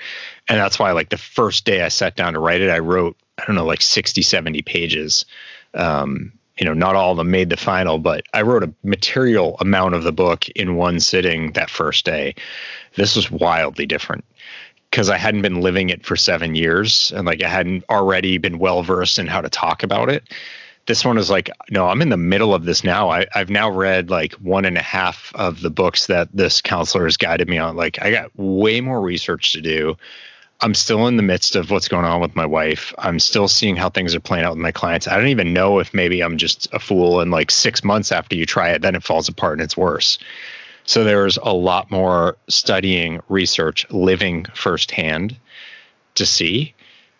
and 0.47 0.57
that's 0.57 0.79
why 0.79 0.91
like 0.91 1.09
the 1.09 1.17
first 1.17 1.65
day 1.65 1.81
I 1.81 1.89
sat 1.89 2.15
down 2.15 2.33
to 2.33 2.39
write 2.39 2.61
it, 2.61 2.69
I 2.69 2.79
wrote 2.79 3.17
I 3.37 3.45
don't 3.45 3.55
know, 3.55 3.65
like 3.65 3.81
60, 3.81 4.21
70 4.21 4.61
pages 4.61 5.25
Um, 5.73 6.31
you 6.57 6.65
know, 6.65 6.73
not 6.73 6.95
all 6.95 7.11
of 7.11 7.17
them 7.17 7.31
made 7.31 7.49
the 7.49 7.57
final, 7.57 7.97
but 7.97 8.23
I 8.33 8.41
wrote 8.41 8.63
a 8.63 8.73
material 8.83 9.57
amount 9.59 9.93
of 9.93 10.03
the 10.03 10.13
book 10.13 10.47
in 10.49 10.75
one 10.75 10.99
sitting 10.99 11.51
that 11.51 11.69
first 11.69 12.05
day. 12.05 12.33
This 12.95 13.15
was 13.15 13.29
wildly 13.29 13.85
different 13.85 14.23
because 14.89 15.09
I 15.09 15.17
hadn't 15.17 15.41
been 15.41 15.59
living 15.59 15.89
it 15.89 16.05
for 16.05 16.15
seven 16.15 16.55
years 16.55 17.11
and 17.13 17.25
like 17.25 17.43
I 17.43 17.49
hadn't 17.49 17.83
already 17.89 18.37
been 18.37 18.57
well 18.59 18.83
versed 18.83 19.19
in 19.19 19.27
how 19.27 19.41
to 19.41 19.49
talk 19.49 19.83
about 19.83 20.09
it. 20.09 20.23
This 20.87 21.03
one 21.03 21.17
is 21.17 21.29
like, 21.29 21.49
no, 21.71 21.89
I'm 21.89 22.01
in 22.01 22.09
the 22.09 22.17
middle 22.17 22.53
of 22.53 22.65
this 22.65 22.83
now. 22.83 23.09
I, 23.09 23.25
I've 23.33 23.49
now 23.49 23.69
read 23.69 24.09
like 24.09 24.33
one 24.33 24.65
and 24.65 24.77
a 24.77 24.83
half 24.83 25.31
of 25.35 25.61
the 25.61 25.71
books 25.71 26.05
that 26.07 26.29
this 26.33 26.61
counselor 26.61 27.05
has 27.05 27.17
guided 27.17 27.49
me 27.49 27.57
on. 27.57 27.75
Like, 27.75 27.99
I 28.01 28.11
got 28.11 28.31
way 28.35 28.81
more 28.81 29.01
research 29.01 29.51
to 29.53 29.61
do. 29.61 29.97
I'm 30.62 30.74
still 30.74 31.07
in 31.07 31.17
the 31.17 31.24
midst 31.24 31.55
of 31.55 31.69
what's 31.69 31.88
going 31.88 32.05
on 32.05 32.21
with 32.21 32.35
my 32.35 32.45
wife. 32.45 32.93
I'm 32.97 33.19
still 33.19 33.47
seeing 33.47 33.75
how 33.75 33.89
things 33.89 34.15
are 34.15 34.19
playing 34.19 34.45
out 34.45 34.51
with 34.51 34.62
my 34.62 34.71
clients. 34.71 35.07
I 35.07 35.17
don't 35.17 35.27
even 35.27 35.53
know 35.53 35.79
if 35.79 35.93
maybe 35.93 36.21
I'm 36.21 36.38
just 36.38 36.67
a 36.74 36.79
fool 36.79 37.19
and 37.19 37.29
like 37.29 37.51
six 37.51 37.83
months 37.83 38.12
after 38.12 38.35
you 38.35 38.45
try 38.45 38.69
it, 38.69 38.81
then 38.81 38.95
it 38.95 39.03
falls 39.03 39.27
apart 39.27 39.53
and 39.53 39.62
it's 39.62 39.75
worse. 39.75 40.17
So 40.85 41.03
there's 41.03 41.38
a 41.38 41.53
lot 41.53 41.91
more 41.91 42.38
studying, 42.47 43.21
research, 43.27 43.85
living 43.89 44.45
firsthand 44.53 45.35
to 46.15 46.25
see. 46.25 46.74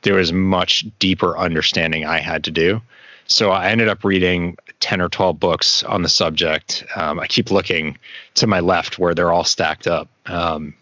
There 0.04 0.16
was 0.16 0.32
much 0.32 0.86
deeper 1.00 1.38
understanding 1.38 2.06
I 2.06 2.20
had 2.20 2.44
to 2.46 2.52
do. 2.52 2.82
So 3.28 3.52
I 3.52 3.70
ended 3.70 3.90
up 3.90 4.04
reading 4.04 4.58
10 4.80 5.02
or 5.02 5.10
12 5.10 5.40
books 5.40 5.84
on 5.84 6.04
the 6.04 6.10
subject. 6.10 6.86
Um, 6.96 7.20
I 7.20 7.28
keep 7.28 7.50
looking 7.50 7.98
to 8.36 8.48
my 8.48 8.60
left 8.60 9.00
where 9.00 9.16
they're 9.16 9.32
all 9.32 9.44
stacked 9.44 9.88
up. 9.88 10.08
Um, 10.28 10.76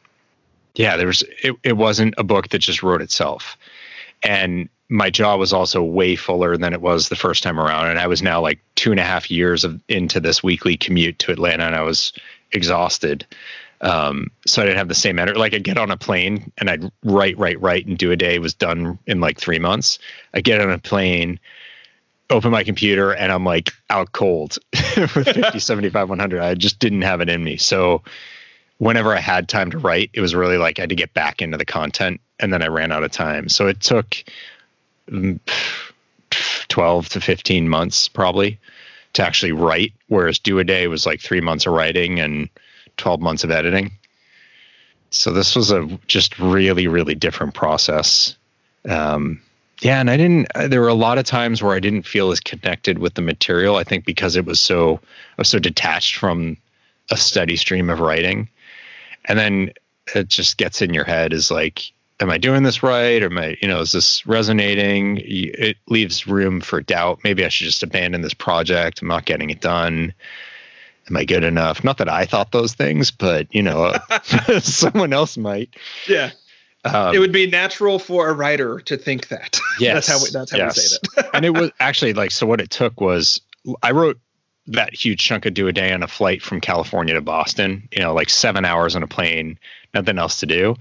yeah, 0.75 0.98
there 0.98 1.08
was 1.08 1.24
it, 1.44 1.56
it 1.63 1.77
wasn't 1.77 2.15
a 2.18 2.24
book 2.24 2.50
that 2.50 2.60
just 2.60 2.84
wrote 2.84 3.01
itself. 3.01 3.58
And 4.24 4.70
my 4.89 5.10
jaw 5.10 5.36
was 5.38 5.53
also 5.53 5.84
way 5.84 6.15
fuller 6.15 6.58
than 6.58 6.74
it 6.74 6.82
was 6.82 7.10
the 7.10 7.15
first 7.15 7.44
time 7.44 7.60
around. 7.60 7.88
And 7.88 8.00
I 8.00 8.08
was 8.08 8.22
now 8.22 8.42
like 8.42 8.60
two 8.75 8.92
and 8.92 9.00
a 9.00 9.03
half 9.03 9.30
years 9.30 9.63
of 9.63 9.82
into 9.89 10.20
this 10.20 10.44
weekly 10.44 10.77
commute 10.77 11.20
to 11.20 11.32
Atlanta 11.32 11.65
and 11.65 11.75
I 11.75 11.82
was 11.82 12.13
exhausted. 12.51 13.25
Um, 13.82 14.27
so 14.46 14.62
I 14.62 14.65
didn't 14.65 14.77
have 14.77 14.88
the 14.88 14.96
same 14.96 15.20
energy. 15.20 15.38
Like 15.38 15.53
I'd 15.53 15.63
get 15.63 15.77
on 15.77 15.92
a 15.92 15.98
plane 15.98 16.51
and 16.58 16.70
I'd 16.70 16.89
write, 17.03 17.38
write, 17.38 17.60
write 17.60 17.86
and 17.86 17.98
do 17.98 18.12
a 18.12 18.15
day 18.15 18.39
was 18.39 18.53
done 18.53 18.98
in 19.08 19.20
like 19.20 19.39
three 19.39 19.60
months. 19.60 20.00
I 20.34 20.42
get 20.42 20.62
on 20.62 20.72
a 20.72 20.80
plane, 20.80 21.39
open 22.30 22.51
my 22.51 22.63
computer 22.63 23.13
and 23.13 23.32
I'm 23.32 23.44
like 23.44 23.74
out 23.89 24.13
cold 24.13 24.58
with 24.98 25.12
50, 25.12 25.60
75, 25.60 26.10
100. 26.10 26.42
I 26.42 26.56
just 26.56 26.80
didn't 26.80 27.01
have 27.01 27.20
it 27.20 27.30
in 27.30 27.44
me. 27.44 27.58
So 27.58 28.03
whenever 28.83 29.15
I 29.15 29.19
had 29.19 29.47
time 29.47 29.71
to 29.71 29.77
write, 29.77 30.09
it 30.13 30.19
was 30.19 30.35
really 30.35 30.57
like 30.57 30.77
I 30.77 30.83
had 30.83 30.89
to 30.89 30.95
get 30.95 31.13
back 31.13 31.41
into 31.41 31.57
the 31.57 31.65
content 31.65 32.19
and 32.39 32.51
then 32.51 32.61
I 32.61 32.67
ran 32.67 32.91
out 32.91 33.03
of 33.03 33.11
time. 33.11 33.47
So 33.47 33.67
it 33.67 33.79
took 33.79 34.21
mm, 35.09 35.39
12 36.67 37.09
to 37.09 37.21
15 37.21 37.69
months 37.69 38.09
probably 38.09 38.59
to 39.13 39.23
actually 39.23 39.53
write, 39.53 39.93
whereas 40.07 40.37
do 40.37 40.59
a 40.59 40.65
day 40.65 40.87
was 40.87 41.05
like 41.05 41.21
three 41.21 41.39
months 41.39 41.65
of 41.65 41.71
writing 41.73 42.19
and 42.19 42.49
12 42.97 43.21
months 43.21 43.45
of 43.45 43.51
editing. 43.51 43.89
So 45.11 45.31
this 45.31 45.55
was 45.55 45.71
a 45.71 45.87
just 46.07 46.37
really, 46.37 46.87
really 46.87 47.15
different 47.15 47.53
process. 47.53 48.35
Um, 48.89 49.41
yeah, 49.81 49.99
and 49.99 50.09
I 50.09 50.17
didn't. 50.17 50.47
There 50.67 50.81
were 50.81 50.87
a 50.87 50.93
lot 50.93 51.17
of 51.17 51.25
times 51.25 51.61
where 51.61 51.75
I 51.75 51.79
didn't 51.79 52.03
feel 52.03 52.31
as 52.31 52.39
connected 52.39 52.99
with 52.99 53.13
the 53.13 53.21
material. 53.21 53.75
I 53.75 53.83
think 53.83 54.05
because 54.05 54.35
it 54.35 54.45
was 54.45 54.59
so, 54.59 54.95
I 54.95 55.41
was 55.41 55.49
so 55.49 55.59
detached 55.59 56.15
from 56.15 56.57
a 57.11 57.17
steady 57.17 57.55
stream 57.55 57.89
of 57.89 57.99
writing, 57.99 58.49
and 59.25 59.39
then 59.39 59.74
it 60.15 60.27
just 60.27 60.58
gets 60.58 60.82
in 60.82 60.94
your 60.94 61.06
head 61.06 61.34
is 61.34 61.50
like 61.50 61.94
am 62.20 62.30
I 62.30 62.38
doing 62.38 62.63
this 62.63 62.82
right? 62.82 63.22
Or 63.22 63.27
am 63.27 63.38
I, 63.38 63.58
you 63.62 63.68
know, 63.68 63.82
is 63.82 63.92
this 63.92 64.25
resonating? 64.25 65.22
It 65.24 65.77
leaves 65.88 66.25
room 66.25 66.62
for 66.62 66.82
doubt. 66.82 67.20
Maybe 67.24 67.46
I 67.46 67.50
should 67.50 67.65
just 67.65 67.84
abandon 67.84 68.22
this 68.22 68.34
project. 68.34 69.01
I'm 69.01 69.08
not 69.08 69.25
getting 69.25 69.50
it 69.50 69.62
done. 69.62 70.13
Am 71.10 71.18
I 71.18 71.25
good 71.25 71.44
enough? 71.44 71.84
Not 71.84 71.98
that 71.98 72.08
I 72.08 72.25
thought 72.25 72.51
those 72.51 72.74
things, 72.74 73.12
but 73.12 73.53
you 73.53 73.62
know, 73.62 73.94
someone 74.60 75.13
else 75.13 75.38
might. 75.38 75.75
Yeah. 76.08 76.32
Um, 76.86 77.15
it 77.15 77.20
would 77.20 77.32
be 77.32 77.48
natural 77.48 78.00
for 78.00 78.30
a 78.30 78.34
writer 78.34 78.80
to 78.82 78.98
think 78.98 79.27
that. 79.30 79.60
Yes, 79.80 80.05
that's 80.05 80.07
how 80.07 80.24
we, 80.24 80.29
that's 80.31 80.51
how 80.51 80.57
yes. 80.57 80.75
we 80.75 80.81
say 80.81 80.98
that. 81.16 81.29
and 81.33 81.46
it 81.46 81.50
was 81.50 81.72
actually 81.79 82.14
like 82.14 82.29
so. 82.29 82.46
What 82.46 82.62
it 82.62 82.70
took 82.70 83.01
was 83.01 83.42
I 83.81 83.90
wrote 83.90 84.20
that 84.67 84.93
huge 84.93 85.23
chunk 85.23 85.45
of 85.45 85.53
do 85.53 85.67
a 85.67 85.73
day 85.73 85.91
on 85.91 86.03
a 86.03 86.07
flight 86.07 86.41
from 86.41 86.61
California 86.61 87.13
to 87.13 87.21
Boston. 87.21 87.87
You 87.91 88.01
know, 88.01 88.13
like 88.13 88.29
seven 88.29 88.65
hours 88.65 88.95
on 88.95 89.03
a 89.03 89.07
plane, 89.07 89.59
nothing 89.93 90.17
else 90.17 90.39
to 90.39 90.45
do. 90.45 90.75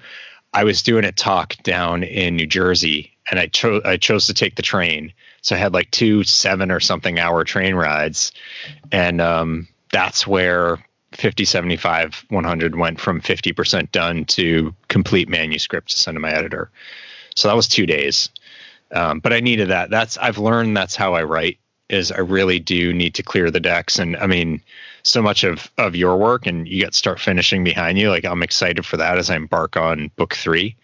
I 0.54 0.64
was 0.64 0.82
doing 0.82 1.04
a 1.04 1.12
talk 1.12 1.56
down 1.62 2.02
in 2.02 2.36
New 2.36 2.46
Jersey, 2.46 3.16
and 3.30 3.40
I 3.40 3.46
chose 3.46 3.82
I 3.84 3.96
chose 3.96 4.26
to 4.26 4.34
take 4.34 4.56
the 4.56 4.62
train. 4.62 5.12
So 5.40 5.56
I 5.56 5.58
had 5.58 5.72
like 5.72 5.90
two 5.90 6.24
seven 6.24 6.70
or 6.70 6.80
something 6.80 7.18
hour 7.18 7.44
train 7.44 7.74
rides, 7.74 8.32
and 8.92 9.20
um, 9.20 9.68
that's 9.92 10.26
where 10.26 10.84
50, 11.12 11.44
75, 11.44 12.24
100 12.28 12.76
went 12.76 13.00
from 13.00 13.20
50% 13.20 13.90
done 13.92 14.24
to 14.26 14.74
complete 14.88 15.28
manuscript 15.28 15.90
to 15.90 15.98
send 15.98 16.16
to 16.16 16.20
my 16.20 16.32
editor. 16.32 16.70
So 17.34 17.48
that 17.48 17.54
was 17.54 17.68
two 17.68 17.86
days. 17.86 18.30
Um, 18.92 19.20
but 19.20 19.32
I 19.32 19.40
needed 19.40 19.68
that. 19.68 19.90
That's 19.90 20.18
I've 20.18 20.38
learned 20.38 20.76
that's 20.76 20.96
how 20.96 21.14
I 21.14 21.22
write. 21.22 21.58
Is 21.92 22.10
I 22.10 22.18
really 22.18 22.58
do 22.58 22.92
need 22.92 23.14
to 23.14 23.22
clear 23.22 23.50
the 23.50 23.60
decks, 23.60 23.98
and 23.98 24.16
I 24.16 24.26
mean 24.26 24.60
so 25.02 25.22
much 25.22 25.44
of 25.44 25.70
of 25.78 25.96
your 25.96 26.16
work 26.16 26.46
and 26.46 26.68
you 26.68 26.82
get 26.84 26.94
start 26.94 27.18
finishing 27.20 27.64
behind 27.64 27.98
you 27.98 28.08
like 28.08 28.24
i'm 28.24 28.42
excited 28.42 28.86
for 28.86 28.96
that 28.96 29.18
as 29.18 29.30
i 29.30 29.36
embark 29.36 29.76
on 29.76 30.10
book 30.16 30.34
three. 30.34 30.76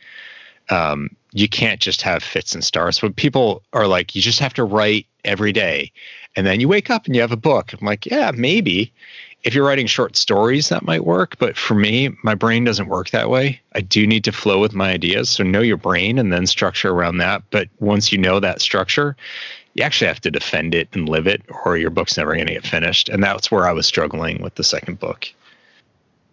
Um, 0.71 1.11
you 1.33 1.49
can't 1.49 1.81
just 1.81 2.03
have 2.03 2.23
fits 2.23 2.55
and 2.55 2.62
starts. 2.62 3.01
But 3.01 3.16
people 3.16 3.62
are 3.73 3.87
like 3.87 4.14
you 4.14 4.21
just 4.21 4.40
have 4.40 4.53
to 4.55 4.64
write 4.64 5.07
every 5.25 5.53
day 5.53 5.92
and 6.37 6.47
then 6.47 6.61
you 6.61 6.68
wake 6.68 6.90
up 6.90 7.07
and 7.07 7.14
you 7.14 7.21
have 7.21 7.33
a 7.33 7.37
book. 7.37 7.73
I'm 7.73 7.87
like 7.87 8.07
yeah 8.07 8.31
maybe. 8.35 8.92
If 9.44 9.55
you're 9.55 9.66
writing 9.66 9.87
short 9.87 10.16
stories 10.16 10.68
that 10.68 10.85
might 10.85 11.05
work 11.05 11.38
but 11.38 11.57
for 11.57 11.75
me 11.75 12.11
my 12.23 12.35
brain 12.35 12.64
doesn't 12.64 12.88
work 12.88 13.11
that 13.11 13.31
way. 13.31 13.61
I 13.75 13.81
do 13.81 14.07
need 14.07 14.25
to 14.25 14.33
flow 14.33 14.61
with 14.61 14.75
my 14.75 14.90
ideas. 14.90 15.31
So 15.31 15.44
know 15.44 15.61
your 15.61 15.77
brain 15.77 16.18
and 16.18 16.33
then 16.33 16.47
structure 16.47 16.90
around 16.90 17.18
that. 17.18 17.42
But 17.51 17.68
once 17.79 18.11
you 18.11 18.18
know 18.18 18.40
that 18.40 18.61
structure 18.61 19.16
you 19.74 19.85
actually 19.85 20.09
have 20.09 20.20
to 20.20 20.31
defend 20.31 20.74
it 20.74 20.88
and 20.92 21.09
live 21.09 21.26
it, 21.26 21.42
or 21.64 21.76
your 21.76 21.90
book's 21.90 22.16
never 22.16 22.35
going 22.35 22.46
to 22.46 22.54
get 22.54 22.66
finished. 22.66 23.09
And 23.09 23.22
that's 23.22 23.50
where 23.50 23.66
I 23.66 23.72
was 23.72 23.87
struggling 23.87 24.42
with 24.42 24.54
the 24.57 24.64
second 24.64 24.98
book. 24.98 25.28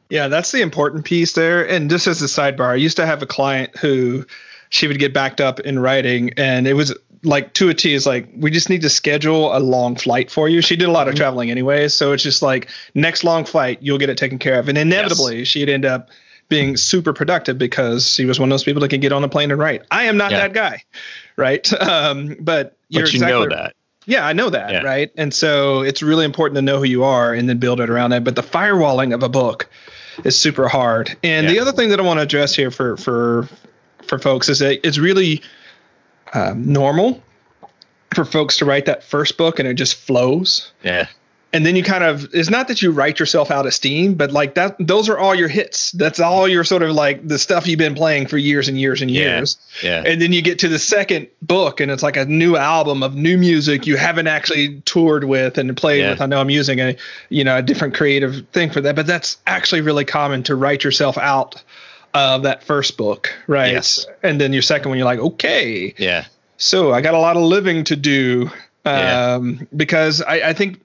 Yeah, 0.10 0.28
that's 0.28 0.52
the 0.52 0.62
important 0.62 1.06
piece 1.06 1.34
there. 1.34 1.67
And 1.67 1.89
just 1.89 2.08
as 2.08 2.21
a 2.21 2.26
sidebar, 2.26 2.71
I 2.71 2.76
used 2.76 2.98
to 2.98 3.06
have 3.06 3.21
a 3.21 3.26
client 3.26 3.76
who 3.78 4.26
she 4.69 4.88
would 4.88 5.00
get 5.00 5.13
backed 5.13 5.41
up 5.41 5.60
in 5.60 5.80
writing, 5.80 6.32
and 6.38 6.67
it 6.67 6.74
was 6.74 6.93
like 7.24 7.54
to 7.54 7.69
a 7.69 7.74
T 7.74 7.93
is 7.93 8.06
like 8.06 8.28
we 8.38 8.52
just 8.52 8.69
need 8.69 8.82
to 8.82 8.89
schedule 8.89 9.56
a 9.56 9.60
long 9.60 9.95
flight 9.95 10.30
for 10.30 10.48
you. 10.48 10.62
She 10.62 10.76
did 10.76 10.88
a 10.88 10.91
lot 10.91 11.08
of 11.08 11.13
mm-hmm. 11.13 11.21
traveling 11.21 11.52
anyway, 11.52 11.88
so 11.88 12.12
it's 12.12 12.24
just 12.24 12.41
like 12.41 12.69
next 12.93 13.24
long 13.24 13.45
flight 13.45 13.80
you'll 13.82 13.98
get 13.98 14.10
it 14.10 14.17
taken 14.17 14.38
care 14.38 14.60
of, 14.60 14.69
and 14.69 14.78
inevitably 14.78 15.39
yes. 15.39 15.48
she'd 15.48 15.69
end 15.69 15.86
up 15.86 16.10
being 16.50 16.78
super 16.78 17.13
productive 17.13 17.58
because 17.58 18.08
she 18.08 18.26
was 18.26 18.39
one 18.39 18.50
of 18.50 18.54
those 18.54 18.63
people 18.63 18.80
that 18.82 18.89
can 18.89 19.00
get 19.00 19.12
on 19.12 19.24
a 19.24 19.30
plane 19.30 19.50
and 19.50 19.60
write. 19.60 19.84
I 19.89 20.04
am 20.04 20.17
not 20.17 20.32
yeah. 20.32 20.41
that 20.41 20.54
guy, 20.54 20.84
right? 21.36 21.67
Um, 21.82 22.36
but 22.39 22.78
you're 22.89 23.04
but 23.04 23.13
you 23.13 23.17
exactly, 23.17 23.48
know 23.48 23.56
that. 23.56 23.76
Yeah, 24.06 24.26
I 24.26 24.34
know 24.34 24.50
that, 24.50 24.71
yeah. 24.71 24.82
right? 24.82 25.12
And 25.17 25.34
so 25.34 25.82
it's 25.82 26.04
really 26.04 26.26
important 26.26 26.56
to 26.58 26.62
know 26.62 26.78
who 26.78 26.84
you 26.84 27.04
are 27.04 27.34
and 27.34 27.50
then 27.50 27.58
build 27.58 27.82
it 27.82 27.89
around 27.89 28.12
that. 28.12 28.24
But 28.24 28.36
the 28.36 28.43
firewalling 28.43 29.13
of 29.13 29.24
a 29.24 29.30
book 29.30 29.67
is 30.24 30.39
super 30.39 30.67
hard. 30.67 31.15
And 31.24 31.48
yeah. 31.48 31.54
the 31.54 31.60
other 31.60 31.71
thing 31.71 31.89
that 31.89 32.00
I 32.00 32.04
want 32.04 32.19
to 32.19 32.21
address 32.24 32.56
here 32.56 32.71
for 32.71 32.98
for 32.98 33.50
for 34.04 34.19
folks 34.19 34.50
is 34.50 34.60
that 34.60 34.86
it's 34.86 35.00
really 35.00 35.41
um, 36.34 36.71
normal 36.71 37.24
for 38.13 38.26
folks 38.26 38.58
to 38.58 38.65
write 38.65 38.86
that 38.86 39.04
first 39.04 39.38
book 39.38 39.60
and 39.60 39.67
it 39.67 39.74
just 39.74 39.95
flows. 39.95 40.71
Yeah 40.84 41.08
and 41.56 41.65
then 41.65 41.78
you 41.78 41.84
kind 41.84 42.04
of 42.04 42.28
it's 42.34 42.50
not 42.50 42.68
that 42.68 42.82
you 42.82 42.91
write 42.91 43.18
yourself 43.18 43.50
out 43.50 43.65
of 43.65 43.74
steam 43.74 44.13
but 44.13 44.32
like 44.32 44.56
that 44.56 44.76
those 44.78 45.08
are 45.08 45.18
all 45.18 45.34
your 45.34 45.48
hits 45.48 45.94
that's 45.94 46.20
all 46.20 46.48
your 46.48 46.65
sort 46.65 46.84
of 46.84 46.91
like 46.91 47.26
the 47.26 47.39
stuff 47.39 47.65
you've 47.65 47.80
been 47.80 47.96
playing 47.96 48.28
for 48.28 48.38
years 48.38 48.68
and 48.68 48.80
years 48.80 49.02
and 49.02 49.10
years 49.10 49.58
yeah, 49.82 50.02
yeah. 50.02 50.12
and 50.12 50.22
then 50.22 50.34
you 50.34 50.41
get 50.41 50.60
to 50.60 50.68
the 50.68 50.78
second 50.78 51.28
book 51.41 51.80
and 51.80 51.89
it's 51.89 52.04
like 52.04 52.18
a 52.18 52.26
new 52.26 52.58
album 52.58 53.02
of 53.02 53.15
new 53.15 53.38
music 53.38 53.88
you 53.88 53.96
haven't 53.96 54.28
actually 54.28 54.82
toured 54.82 55.24
with 55.24 55.58
and 55.58 55.76
played 55.78 56.02
yeah. 56.02 56.12
with 56.12 56.22
i 56.22 56.26
know 56.26 56.39
i'm 56.39 56.50
using 56.50 56.80
a 56.80 56.96
you 57.30 57.44
know 57.44 57.58
a 57.58 57.62
different 57.62 57.96
creative 57.96 58.46
thing 58.50 58.70
for 58.70 58.82
that 58.82 58.96
but 58.96 59.08
that's 59.08 59.38
actually 59.48 59.82
really 59.82 60.06
common 60.06 60.44
to 60.44 60.56
write 60.56 60.84
yourself 60.84 61.18
out 61.18 61.63
of 62.13 62.44
that 62.44 62.63
first 62.63 62.98
book 62.98 63.34
right 63.48 63.72
yes. 63.72 64.06
and 64.24 64.41
then 64.41 64.52
your 64.52 64.62
second 64.62 64.89
one 64.89 64.98
you're 64.98 65.06
like 65.06 65.20
okay 65.20 65.94
yeah 65.98 66.26
so 66.58 66.91
i 66.91 67.00
got 67.00 67.13
a 67.13 67.20
lot 67.20 67.38
of 67.38 67.44
living 67.44 67.84
to 67.86 67.96
do 67.96 68.50
um, 68.86 69.50
yeah. 69.50 69.65
because 69.76 70.22
I, 70.22 70.50
I 70.50 70.54
think 70.54 70.80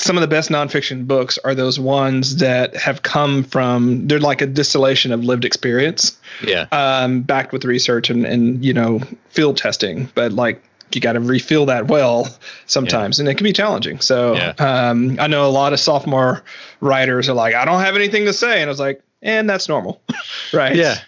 some 0.00 0.16
of 0.16 0.22
the 0.22 0.28
best 0.28 0.50
nonfiction 0.50 1.06
books 1.06 1.38
are 1.44 1.54
those 1.54 1.78
ones 1.78 2.36
that 2.36 2.74
have 2.76 3.02
come 3.02 3.44
from 3.44 4.06
they're 4.06 4.18
like 4.18 4.40
a 4.40 4.46
distillation 4.46 5.12
of 5.12 5.24
lived 5.24 5.44
experience 5.44 6.18
yeah 6.42 6.66
um, 6.72 7.22
backed 7.22 7.52
with 7.52 7.64
research 7.64 8.10
and 8.10 8.24
and 8.24 8.64
you 8.64 8.72
know 8.72 9.00
field 9.28 9.56
testing 9.56 10.08
but 10.14 10.32
like 10.32 10.62
you 10.92 11.00
got 11.00 11.12
to 11.12 11.20
refill 11.20 11.66
that 11.66 11.86
well 11.86 12.28
sometimes 12.66 13.18
yeah. 13.18 13.22
and 13.22 13.28
it 13.28 13.36
can 13.36 13.44
be 13.44 13.52
challenging 13.52 14.00
so 14.00 14.34
yeah. 14.34 14.50
um, 14.58 15.16
i 15.20 15.26
know 15.26 15.46
a 15.46 15.50
lot 15.50 15.72
of 15.72 15.78
sophomore 15.78 16.42
writers 16.80 17.28
are 17.28 17.34
like 17.34 17.54
i 17.54 17.64
don't 17.64 17.80
have 17.80 17.94
anything 17.94 18.24
to 18.24 18.32
say 18.32 18.60
and 18.60 18.68
i 18.68 18.72
was 18.72 18.80
like 18.80 19.02
and 19.22 19.48
that's 19.48 19.68
normal 19.68 20.00
right 20.52 20.76
yeah 20.76 20.98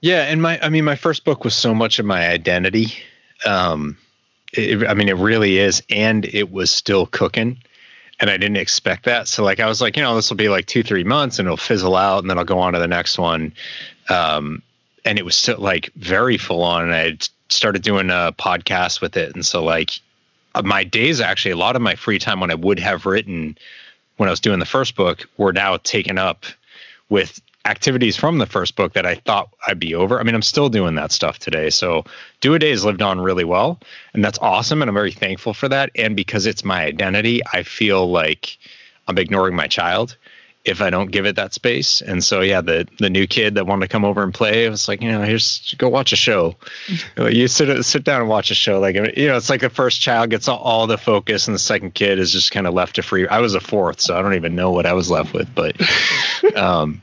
yeah 0.00 0.24
and 0.24 0.42
my 0.42 0.60
i 0.60 0.68
mean 0.68 0.84
my 0.84 0.96
first 0.96 1.24
book 1.24 1.44
was 1.44 1.54
so 1.54 1.74
much 1.74 1.98
of 1.98 2.04
my 2.06 2.28
identity 2.28 2.92
um 3.46 3.96
it, 4.56 4.86
I 4.86 4.94
mean, 4.94 5.08
it 5.08 5.16
really 5.16 5.58
is. 5.58 5.82
And 5.90 6.24
it 6.26 6.50
was 6.52 6.70
still 6.70 7.06
cooking. 7.06 7.58
And 8.24 8.30
I 8.30 8.38
didn't 8.38 8.56
expect 8.56 9.04
that. 9.04 9.28
So, 9.28 9.44
like, 9.44 9.60
I 9.60 9.66
was 9.66 9.82
like, 9.82 9.98
you 9.98 10.02
know, 10.02 10.16
this 10.16 10.30
will 10.30 10.38
be 10.38 10.48
like 10.48 10.64
two, 10.64 10.82
three 10.82 11.04
months 11.04 11.38
and 11.38 11.44
it'll 11.44 11.58
fizzle 11.58 11.94
out 11.94 12.20
and 12.20 12.30
then 12.30 12.38
I'll 12.38 12.44
go 12.46 12.58
on 12.58 12.72
to 12.72 12.78
the 12.78 12.88
next 12.88 13.18
one. 13.18 13.52
Um, 14.08 14.62
and 15.04 15.18
it 15.18 15.26
was 15.26 15.36
still 15.36 15.58
like 15.58 15.90
very 15.96 16.38
full 16.38 16.62
on. 16.62 16.84
And 16.84 16.94
I 16.94 17.18
started 17.50 17.82
doing 17.82 18.08
a 18.08 18.34
podcast 18.38 19.02
with 19.02 19.18
it. 19.18 19.34
And 19.34 19.44
so, 19.44 19.62
like, 19.62 20.00
uh, 20.54 20.62
my 20.62 20.84
days 20.84 21.20
actually, 21.20 21.50
a 21.50 21.58
lot 21.58 21.76
of 21.76 21.82
my 21.82 21.96
free 21.96 22.18
time 22.18 22.40
when 22.40 22.50
I 22.50 22.54
would 22.54 22.78
have 22.78 23.04
written 23.04 23.58
when 24.16 24.26
I 24.26 24.32
was 24.32 24.40
doing 24.40 24.58
the 24.58 24.64
first 24.64 24.96
book 24.96 25.28
were 25.36 25.52
now 25.52 25.76
taken 25.76 26.16
up 26.16 26.46
with 27.10 27.42
activities 27.64 28.16
from 28.16 28.38
the 28.38 28.46
first 28.46 28.76
book 28.76 28.92
that 28.92 29.06
I 29.06 29.16
thought 29.16 29.48
I'd 29.66 29.78
be 29.78 29.94
over. 29.94 30.20
I 30.20 30.22
mean, 30.22 30.34
I'm 30.34 30.42
still 30.42 30.68
doing 30.68 30.94
that 30.96 31.12
stuff 31.12 31.38
today. 31.38 31.70
So 31.70 32.04
do 32.40 32.54
a 32.54 32.58
day 32.58 32.70
has 32.70 32.84
lived 32.84 33.02
on 33.02 33.20
really 33.20 33.44
well. 33.44 33.80
And 34.12 34.24
that's 34.24 34.38
awesome. 34.40 34.82
And 34.82 34.88
I'm 34.88 34.94
very 34.94 35.12
thankful 35.12 35.54
for 35.54 35.68
that. 35.68 35.90
And 35.94 36.14
because 36.14 36.46
it's 36.46 36.64
my 36.64 36.84
identity, 36.84 37.40
I 37.52 37.62
feel 37.62 38.10
like 38.10 38.58
I'm 39.08 39.18
ignoring 39.18 39.56
my 39.56 39.66
child 39.66 40.16
if 40.64 40.80
I 40.80 40.88
don't 40.88 41.10
give 41.10 41.26
it 41.26 41.36
that 41.36 41.52
space. 41.52 42.00
And 42.00 42.24
so, 42.24 42.40
yeah, 42.40 42.60
the 42.60 42.88
the 42.98 43.10
new 43.10 43.26
kid 43.26 43.54
that 43.54 43.66
wanted 43.66 43.86
to 43.86 43.92
come 43.92 44.04
over 44.04 44.22
and 44.22 44.32
play, 44.32 44.66
I 44.66 44.70
was 44.70 44.88
like, 44.88 45.02
you 45.02 45.10
know, 45.10 45.22
here's 45.22 45.74
go 45.78 45.88
watch 45.88 46.12
a 46.12 46.16
show. 46.16 46.56
you 47.18 47.48
sit 47.48 47.84
sit 47.84 48.04
down 48.04 48.20
and 48.20 48.30
watch 48.30 48.50
a 48.50 48.54
show. 48.54 48.80
Like 48.80 48.94
you 48.94 49.28
know, 49.28 49.36
it's 49.36 49.50
like 49.50 49.60
the 49.60 49.70
first 49.70 50.00
child 50.00 50.30
gets 50.30 50.48
all, 50.48 50.58
all 50.58 50.86
the 50.86 50.98
focus, 50.98 51.46
and 51.46 51.54
the 51.54 51.58
second 51.58 51.94
kid 51.94 52.18
is 52.18 52.32
just 52.32 52.50
kind 52.50 52.66
of 52.66 52.72
left 52.72 52.96
to 52.96 53.02
free. 53.02 53.28
I 53.28 53.40
was 53.40 53.54
a 53.54 53.60
fourth, 53.60 54.00
so 54.00 54.16
I 54.16 54.22
don't 54.22 54.34
even 54.34 54.54
know 54.54 54.70
what 54.70 54.86
I 54.86 54.94
was 54.94 55.10
left 55.10 55.34
with, 55.34 55.54
but 55.54 55.76
um, 56.56 57.02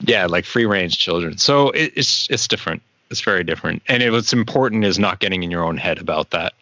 yeah, 0.00 0.26
like 0.26 0.44
free 0.44 0.66
range 0.66 0.98
children. 0.98 1.38
So 1.38 1.70
it, 1.70 1.92
it's 1.96 2.28
it's 2.30 2.48
different. 2.48 2.82
It's 3.10 3.20
very 3.20 3.44
different. 3.44 3.82
And 3.88 4.02
it, 4.02 4.10
what's 4.10 4.32
important 4.32 4.84
is 4.84 4.98
not 4.98 5.18
getting 5.18 5.42
in 5.42 5.50
your 5.50 5.64
own 5.64 5.76
head 5.76 5.98
about 5.98 6.30
that. 6.30 6.52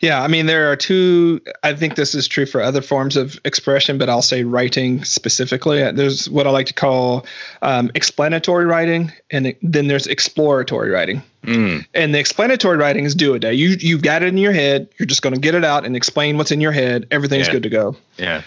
Yeah, 0.00 0.22
I 0.22 0.28
mean, 0.28 0.46
there 0.46 0.70
are 0.70 0.76
two. 0.76 1.40
I 1.62 1.72
think 1.72 1.94
this 1.94 2.14
is 2.14 2.28
true 2.28 2.44
for 2.44 2.60
other 2.60 2.82
forms 2.82 3.16
of 3.16 3.38
expression, 3.44 3.96
but 3.96 4.10
I'll 4.10 4.22
say 4.22 4.44
writing 4.44 5.02
specifically. 5.04 5.90
There's 5.92 6.28
what 6.28 6.46
I 6.46 6.50
like 6.50 6.66
to 6.66 6.74
call 6.74 7.24
um, 7.62 7.90
explanatory 7.94 8.66
writing, 8.66 9.12
and 9.30 9.54
then 9.62 9.86
there's 9.86 10.06
exploratory 10.06 10.90
writing. 10.90 11.22
Mm. 11.44 11.86
And 11.94 12.14
the 12.14 12.18
explanatory 12.18 12.76
writing 12.76 13.04
is 13.04 13.14
do 13.14 13.34
a 13.34 13.38
day. 13.38 13.54
You 13.54 13.76
you've 13.80 14.02
got 14.02 14.22
it 14.22 14.28
in 14.28 14.36
your 14.36 14.52
head. 14.52 14.88
You're 14.98 15.06
just 15.06 15.22
going 15.22 15.34
to 15.34 15.40
get 15.40 15.54
it 15.54 15.64
out 15.64 15.86
and 15.86 15.96
explain 15.96 16.36
what's 16.36 16.50
in 16.50 16.60
your 16.60 16.72
head. 16.72 17.06
Everything's 17.10 17.46
yeah. 17.46 17.52
good 17.52 17.62
to 17.62 17.70
go. 17.70 17.96
Yeah, 18.18 18.42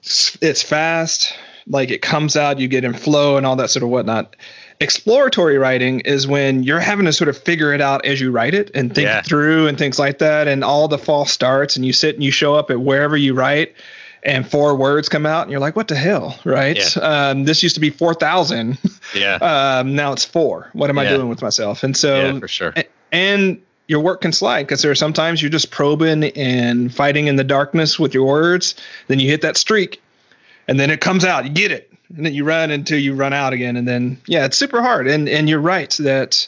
it's, 0.00 0.38
it's 0.42 0.62
fast 0.62 1.34
like 1.66 1.90
it 1.90 2.02
comes 2.02 2.36
out, 2.36 2.58
you 2.58 2.68
get 2.68 2.84
in 2.84 2.92
flow 2.92 3.36
and 3.36 3.46
all 3.46 3.56
that 3.56 3.70
sort 3.70 3.82
of 3.82 3.88
whatnot. 3.88 4.36
Exploratory 4.80 5.56
writing 5.56 6.00
is 6.00 6.26
when 6.26 6.62
you're 6.62 6.80
having 6.80 7.06
to 7.06 7.12
sort 7.12 7.28
of 7.28 7.38
figure 7.38 7.72
it 7.72 7.80
out 7.80 8.04
as 8.04 8.20
you 8.20 8.30
write 8.30 8.54
it 8.54 8.70
and 8.74 8.94
think 8.94 9.06
yeah. 9.06 9.22
through 9.22 9.66
and 9.66 9.78
things 9.78 9.98
like 9.98 10.18
that. 10.18 10.48
And 10.48 10.64
all 10.64 10.88
the 10.88 10.98
false 10.98 11.30
starts, 11.30 11.76
and 11.76 11.86
you 11.86 11.92
sit 11.92 12.16
and 12.16 12.24
you 12.24 12.30
show 12.30 12.54
up 12.54 12.70
at 12.70 12.80
wherever 12.80 13.16
you 13.16 13.34
write, 13.34 13.74
and 14.24 14.48
four 14.50 14.74
words 14.74 15.08
come 15.08 15.26
out, 15.26 15.42
and 15.42 15.50
you're 15.50 15.60
like, 15.60 15.76
"What 15.76 15.88
the 15.88 15.94
hell?" 15.94 16.38
Right? 16.44 16.78
Yeah. 16.96 17.02
Um, 17.02 17.44
this 17.44 17.62
used 17.62 17.74
to 17.76 17.80
be 17.80 17.90
four 17.90 18.14
thousand. 18.14 18.78
Yeah. 19.14 19.34
um, 19.80 19.94
now 19.94 20.12
it's 20.12 20.24
four. 20.24 20.70
What 20.72 20.90
am 20.90 20.96
yeah. 20.96 21.02
I 21.02 21.08
doing 21.08 21.28
with 21.28 21.42
myself? 21.42 21.82
And 21.82 21.96
so, 21.96 22.32
yeah, 22.32 22.38
for 22.40 22.48
sure. 22.48 22.74
And 23.12 23.60
your 23.86 24.00
work 24.00 24.22
can 24.22 24.32
slide 24.32 24.62
because 24.62 24.82
there 24.82 24.90
are 24.90 24.96
sometimes 24.96 25.42
you're 25.42 25.50
just 25.50 25.70
probing 25.70 26.24
and 26.24 26.92
fighting 26.92 27.26
in 27.26 27.36
the 27.36 27.44
darkness 27.44 27.98
with 27.98 28.14
your 28.14 28.26
words. 28.26 28.74
Then 29.08 29.20
you 29.20 29.28
hit 29.28 29.42
that 29.42 29.56
streak, 29.56 30.02
and 30.68 30.78
then 30.78 30.90
it 30.90 31.00
comes 31.00 31.24
out. 31.24 31.44
You 31.44 31.50
get 31.50 31.70
it, 31.70 31.92
and 32.16 32.26
then 32.26 32.34
you 32.34 32.44
run 32.44 32.70
until 32.70 32.98
you 32.98 33.14
run 33.14 33.32
out 33.32 33.52
again, 33.52 33.76
and 33.76 33.86
then 33.86 34.20
yeah, 34.26 34.44
it's 34.44 34.56
super 34.56 34.82
hard. 34.82 35.06
And 35.06 35.28
and 35.28 35.48
you're 35.48 35.60
right 35.60 35.90
that 36.00 36.46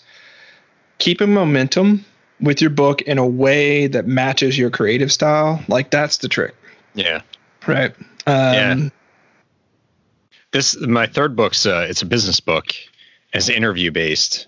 keeping 0.98 1.33
momentum 1.33 2.05
with 2.40 2.61
your 2.61 2.70
book 2.70 3.02
in 3.02 3.18
a 3.18 3.26
way 3.26 3.87
that 3.87 4.07
matches 4.07 4.59
your 4.59 4.70
creative 4.70 5.12
style, 5.12 5.62
like 5.68 5.90
that's 5.90 6.18
the 6.18 6.29
trick. 6.29 6.55
Yeah. 6.94 7.22
Right. 7.66 7.94
Um, 8.26 8.55
yeah. 8.55 8.88
This 10.52 10.81
my 10.81 11.07
third 11.07 11.37
book's 11.37 11.66
uh, 11.66 11.87
it's 11.88 12.02
a 12.02 12.07
business 12.07 12.40
book. 12.40 12.74
It's 13.33 13.48
interview 13.48 13.90
based, 13.90 14.46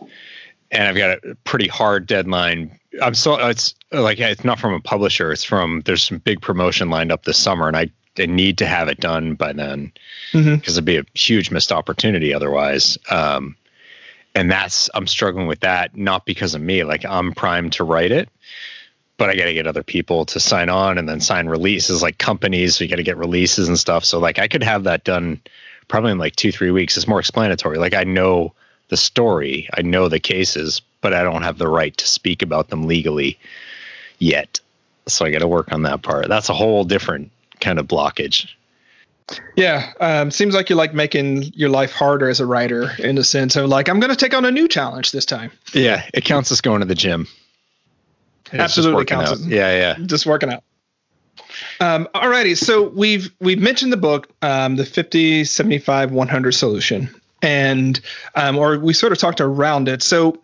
and 0.70 0.85
I've 0.85 0.96
got 0.96 1.24
a 1.24 1.35
pretty 1.44 1.68
hard 1.68 2.07
deadline. 2.07 2.78
I'm 3.02 3.14
so 3.14 3.35
it's 3.48 3.74
like 3.92 4.18
it's 4.18 4.44
not 4.44 4.59
from 4.59 4.72
a 4.72 4.81
publisher. 4.81 5.33
It's 5.33 5.44
from 5.44 5.83
there's 5.85 6.02
some 6.02 6.18
big 6.18 6.40
promotion 6.40 6.88
lined 6.88 7.12
up 7.12 7.24
this 7.24 7.37
summer, 7.37 7.68
and 7.68 7.76
I 7.76 7.90
they 8.18 8.26
need 8.26 8.59
to 8.59 8.66
have 8.66 8.88
it 8.88 9.00
done 9.00 9.35
by 9.35 9.54
then 9.54 9.92
because 10.33 10.46
mm-hmm. 10.46 10.70
it'd 10.70 10.85
be 10.85 10.98
a 10.98 11.04
huge 11.14 11.50
missed 11.50 11.72
opportunity 11.72 12.35
otherwise. 12.35 12.98
Um, 13.11 13.57
and 14.35 14.50
that's 14.50 14.90
I'm 14.94 15.07
struggling 15.07 15.46
with 15.46 15.61
that 15.61 15.96
not 15.96 16.26
because 16.26 16.54
of 16.54 16.61
me. 16.61 16.85
Like 16.85 17.04
I'm 17.07 17.33
primed 17.33 17.72
to 17.74 17.85
write 17.85 18.12
it, 18.12 18.28
but 19.16 19.31
I 19.31 19.37
got 19.37 19.46
to 19.46 19.54
get 19.54 19.66
other 19.66 19.83
people 19.83 20.26
to 20.26 20.38
sign 20.38 20.68
on 20.68 20.98
and 20.98 21.09
then 21.09 21.20
sign 21.20 21.48
releases, 21.48 22.02
like 22.02 22.18
companies. 22.18 22.76
So 22.76 22.85
you 22.85 22.90
got 22.90 22.96
to 22.96 23.02
get 23.02 23.16
releases 23.16 23.68
and 23.68 23.78
stuff. 23.78 24.04
So 24.04 24.18
like 24.18 24.38
I 24.38 24.48
could 24.48 24.62
have 24.62 24.85
that 24.85 25.04
done 25.04 25.40
probably 25.88 26.12
in 26.12 26.18
like 26.18 26.37
two 26.37 26.52
three 26.52 26.70
weeks. 26.70 26.96
It's 26.96 27.09
more 27.09 27.20
explanatory. 27.20 27.78
Like 27.78 27.94
I 27.94 28.04
know 28.04 28.52
the 28.88 28.96
story, 28.96 29.68
I 29.74 29.83
know 29.83 30.09
the 30.09 30.20
cases, 30.20 30.83
but 31.00 31.14
I 31.14 31.22
don't 31.22 31.42
have 31.42 31.59
the 31.59 31.68
right 31.68 31.96
to 31.96 32.07
speak 32.07 32.42
about 32.42 32.68
them 32.68 32.87
legally 32.87 33.38
yet. 34.18 34.61
So 35.07 35.24
I 35.24 35.31
got 35.31 35.38
to 35.40 35.48
work 35.48 35.72
on 35.72 35.83
that 35.83 36.02
part. 36.02 36.28
That's 36.28 36.48
a 36.48 36.54
whole 36.54 36.85
different 36.85 37.31
kind 37.60 37.78
of 37.78 37.86
blockage. 37.86 38.48
Yeah, 39.56 39.92
um, 40.00 40.30
seems 40.30 40.54
like 40.54 40.70
you 40.70 40.76
like 40.76 40.94
making 40.94 41.42
your 41.54 41.68
life 41.68 41.92
harder 41.92 42.28
as 42.28 42.40
a 42.40 42.46
writer 42.46 42.90
in 42.98 43.18
a 43.18 43.24
sense 43.24 43.56
of 43.56 43.68
like 43.68 43.88
I'm 43.88 44.00
going 44.00 44.10
to 44.10 44.16
take 44.16 44.34
on 44.34 44.44
a 44.44 44.50
new 44.50 44.68
challenge 44.68 45.12
this 45.12 45.26
time. 45.26 45.50
Yeah, 45.74 46.04
it 46.14 46.24
counts 46.24 46.50
as 46.50 46.60
going 46.60 46.80
to 46.80 46.86
the 46.86 46.94
gym. 46.94 47.26
It's 48.46 48.54
Absolutely 48.54 49.04
counts. 49.04 49.32
As, 49.32 49.46
yeah, 49.46 49.76
yeah, 49.76 50.06
just 50.06 50.24
working 50.24 50.50
out. 50.50 50.62
Um, 51.80 52.08
alrighty, 52.14 52.56
so 52.56 52.88
we've 52.88 53.30
we've 53.40 53.58
mentioned 53.60 53.92
the 53.92 53.98
book, 53.98 54.28
um, 54.42 54.76
the 54.76 54.84
50, 54.84 55.44
75, 55.44 56.10
100 56.10 56.52
solution, 56.52 57.10
and 57.42 58.00
um, 58.34 58.56
or 58.56 58.78
we 58.78 58.94
sort 58.94 59.12
of 59.12 59.18
talked 59.18 59.40
around 59.40 59.88
it. 59.88 60.02
So 60.02 60.40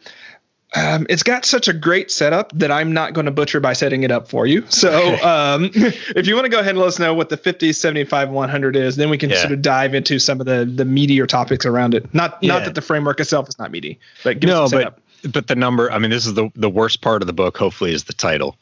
um, 0.74 1.06
it's 1.08 1.22
got 1.22 1.44
such 1.44 1.68
a 1.68 1.72
great 1.72 2.10
setup 2.10 2.52
that 2.58 2.70
I'm 2.70 2.92
not 2.92 3.12
going 3.12 3.26
to 3.26 3.30
butcher 3.30 3.60
by 3.60 3.74
setting 3.74 4.02
it 4.02 4.10
up 4.10 4.28
for 4.28 4.46
you. 4.46 4.64
So 4.68 5.14
um, 5.22 5.70
if 5.74 6.26
you 6.26 6.34
want 6.34 6.46
to 6.46 6.50
go 6.50 6.58
ahead 6.58 6.70
and 6.70 6.78
let 6.78 6.88
us 6.88 6.98
know 6.98 7.14
what 7.14 7.28
the 7.28 7.36
50, 7.36 7.72
75, 7.72 8.30
100 8.30 8.76
is, 8.76 8.96
then 8.96 9.10
we 9.10 9.18
can 9.18 9.30
yeah. 9.30 9.40
sort 9.40 9.52
of 9.52 9.62
dive 9.62 9.94
into 9.94 10.18
some 10.18 10.40
of 10.40 10.46
the 10.46 10.64
the 10.64 10.84
meatier 10.84 11.26
topics 11.26 11.64
around 11.64 11.94
it. 11.94 12.12
Not 12.14 12.38
yeah. 12.40 12.54
not 12.54 12.64
that 12.64 12.74
the 12.74 12.82
framework 12.82 13.20
itself 13.20 13.48
is 13.48 13.58
not 13.58 13.70
meaty, 13.70 13.98
but 14.22 14.42
no, 14.42 14.68
but 14.68 14.98
but 15.30 15.46
the 15.46 15.56
number. 15.56 15.90
I 15.90 15.98
mean, 15.98 16.10
this 16.10 16.26
is 16.26 16.34
the 16.34 16.50
the 16.54 16.70
worst 16.70 17.00
part 17.00 17.22
of 17.22 17.26
the 17.26 17.32
book. 17.32 17.56
Hopefully, 17.56 17.92
is 17.92 18.04
the 18.04 18.12
title. 18.12 18.56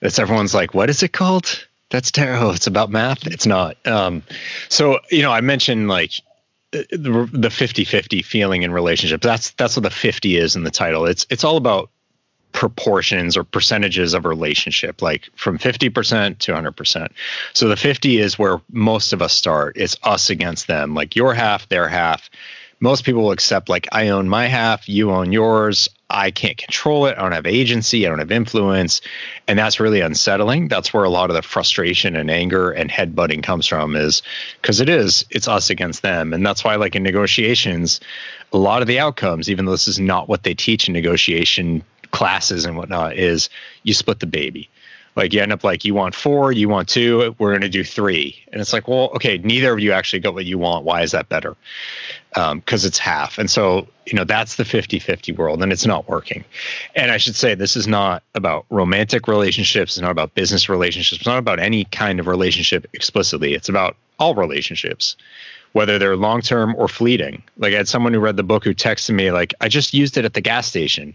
It's 0.00 0.18
everyone's 0.18 0.54
like, 0.54 0.74
what 0.74 0.90
is 0.90 1.02
it 1.02 1.12
called? 1.12 1.66
That's 1.90 2.10
terrible. 2.10 2.52
It's 2.52 2.66
about 2.66 2.90
math. 2.90 3.26
It's 3.26 3.46
not. 3.46 3.76
Um, 3.86 4.22
so 4.68 5.00
you 5.10 5.22
know, 5.22 5.32
I 5.32 5.40
mentioned 5.40 5.88
like 5.88 6.12
the, 6.72 7.28
the 7.32 7.48
50-50 7.48 8.24
feeling 8.24 8.62
in 8.62 8.72
relationships. 8.72 9.24
That's 9.24 9.50
that's 9.52 9.76
what 9.76 9.82
the 9.82 9.90
50 9.90 10.36
is 10.36 10.56
in 10.56 10.64
the 10.64 10.70
title. 10.70 11.06
It's 11.06 11.26
it's 11.30 11.44
all 11.44 11.56
about 11.56 11.90
proportions 12.52 13.36
or 13.36 13.44
percentages 13.44 14.12
of 14.12 14.24
relationship 14.24 15.00
like 15.00 15.30
from 15.36 15.56
50% 15.56 16.38
to 16.38 16.52
100% 16.52 17.08
so 17.52 17.68
the 17.68 17.76
50 17.76 18.18
is 18.18 18.40
where 18.40 18.60
most 18.72 19.12
of 19.12 19.22
us 19.22 19.32
start. 19.32 19.76
It's 19.76 19.96
us 20.02 20.30
against 20.30 20.66
them 20.66 20.92
like 20.92 21.14
your 21.14 21.32
half 21.32 21.68
their 21.68 21.86
half. 21.86 22.28
Most 22.80 23.04
people 23.04 23.22
will 23.22 23.30
accept 23.30 23.68
like 23.68 23.86
i 23.92 24.08
own 24.08 24.28
my 24.28 24.46
half 24.46 24.88
you 24.88 25.12
own 25.12 25.30
yours 25.32 25.88
I 26.10 26.30
can't 26.30 26.56
control 26.56 27.06
it. 27.06 27.16
I 27.16 27.22
don't 27.22 27.32
have 27.32 27.46
agency. 27.46 28.04
I 28.04 28.08
don't 28.08 28.18
have 28.18 28.32
influence. 28.32 29.00
And 29.46 29.58
that's 29.58 29.80
really 29.80 30.00
unsettling. 30.00 30.68
That's 30.68 30.92
where 30.92 31.04
a 31.04 31.08
lot 31.08 31.30
of 31.30 31.36
the 31.36 31.42
frustration 31.42 32.16
and 32.16 32.30
anger 32.30 32.70
and 32.70 32.90
headbutting 32.90 33.42
comes 33.42 33.66
from 33.66 33.96
is 33.96 34.22
because 34.60 34.80
it 34.80 34.88
is, 34.88 35.24
it's 35.30 35.48
us 35.48 35.70
against 35.70 36.02
them. 36.02 36.32
And 36.32 36.44
that's 36.44 36.64
why, 36.64 36.74
like 36.74 36.96
in 36.96 37.02
negotiations, 37.02 38.00
a 38.52 38.58
lot 38.58 38.82
of 38.82 38.88
the 38.88 38.98
outcomes, 38.98 39.48
even 39.48 39.64
though 39.64 39.70
this 39.70 39.88
is 39.88 40.00
not 40.00 40.28
what 40.28 40.42
they 40.42 40.54
teach 40.54 40.88
in 40.88 40.92
negotiation 40.92 41.82
classes 42.10 42.64
and 42.64 42.76
whatnot, 42.76 43.16
is 43.16 43.48
you 43.84 43.94
split 43.94 44.18
the 44.18 44.26
baby. 44.26 44.68
Like 45.16 45.32
you 45.32 45.40
end 45.40 45.52
up 45.52 45.64
like 45.64 45.84
you 45.84 45.94
want 45.94 46.14
four, 46.14 46.52
you 46.52 46.68
want 46.68 46.88
two, 46.88 47.34
we're 47.38 47.50
going 47.50 47.62
to 47.62 47.68
do 47.68 47.82
three, 47.82 48.36
and 48.52 48.60
it's 48.60 48.72
like, 48.72 48.86
well, 48.86 49.10
okay, 49.14 49.38
neither 49.38 49.72
of 49.72 49.80
you 49.80 49.92
actually 49.92 50.20
got 50.20 50.34
what 50.34 50.44
you 50.44 50.58
want. 50.58 50.84
Why 50.84 51.02
is 51.02 51.10
that 51.12 51.28
better? 51.28 51.56
Because 52.30 52.84
um, 52.84 52.88
it's 52.88 52.98
half, 52.98 53.36
and 53.38 53.50
so 53.50 53.88
you 54.06 54.14
know 54.14 54.24
that's 54.24 54.56
the 54.56 54.62
50-50 54.62 55.36
world, 55.36 55.62
and 55.62 55.72
it's 55.72 55.86
not 55.86 56.08
working. 56.08 56.44
And 56.94 57.10
I 57.10 57.16
should 57.16 57.34
say 57.34 57.54
this 57.54 57.76
is 57.76 57.88
not 57.88 58.22
about 58.34 58.66
romantic 58.70 59.26
relationships. 59.26 59.96
It's 59.96 60.02
not 60.02 60.12
about 60.12 60.34
business 60.34 60.68
relationships. 60.68 61.20
It's 61.20 61.26
not 61.26 61.38
about 61.38 61.58
any 61.58 61.84
kind 61.86 62.20
of 62.20 62.28
relationship 62.28 62.86
explicitly. 62.92 63.54
It's 63.54 63.68
about 63.68 63.96
all 64.18 64.34
relationships 64.34 65.16
whether 65.72 65.98
they're 65.98 66.16
long 66.16 66.40
term 66.40 66.74
or 66.76 66.88
fleeting. 66.88 67.42
Like 67.56 67.74
I 67.74 67.76
had 67.76 67.88
someone 67.88 68.12
who 68.12 68.20
read 68.20 68.36
the 68.36 68.42
book 68.42 68.64
who 68.64 68.74
texted 68.74 69.14
me 69.14 69.30
like, 69.30 69.54
I 69.60 69.68
just 69.68 69.94
used 69.94 70.16
it 70.16 70.24
at 70.24 70.34
the 70.34 70.40
gas 70.40 70.66
station 70.66 71.14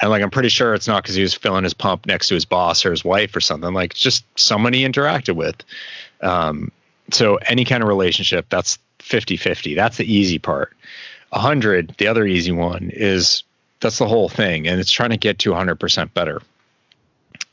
and 0.00 0.10
like 0.10 0.22
I'm 0.22 0.30
pretty 0.30 0.48
sure 0.48 0.74
it's 0.74 0.88
not 0.88 1.02
because 1.02 1.14
he 1.14 1.22
was 1.22 1.34
filling 1.34 1.64
his 1.64 1.74
pump 1.74 2.06
next 2.06 2.28
to 2.28 2.34
his 2.34 2.44
boss 2.44 2.84
or 2.84 2.90
his 2.90 3.04
wife 3.04 3.34
or 3.34 3.40
something. 3.40 3.72
Like 3.72 3.94
just 3.94 4.24
someone 4.38 4.72
he 4.72 4.86
interacted 4.86 5.36
with. 5.36 5.56
Um, 6.20 6.70
so 7.10 7.36
any 7.46 7.64
kind 7.64 7.82
of 7.82 7.88
relationship, 7.88 8.46
that's 8.48 8.78
50-50. 8.98 9.74
That's 9.76 9.96
the 9.96 10.12
easy 10.12 10.38
part. 10.38 10.76
100, 11.30 11.94
the 11.98 12.06
other 12.06 12.26
easy 12.26 12.52
one 12.52 12.90
is 12.92 13.42
that's 13.80 13.98
the 13.98 14.08
whole 14.08 14.28
thing, 14.28 14.66
and 14.66 14.80
it's 14.80 14.90
trying 14.90 15.10
to 15.10 15.16
get 15.16 15.38
to 15.40 15.50
100% 15.50 16.14
better. 16.14 16.40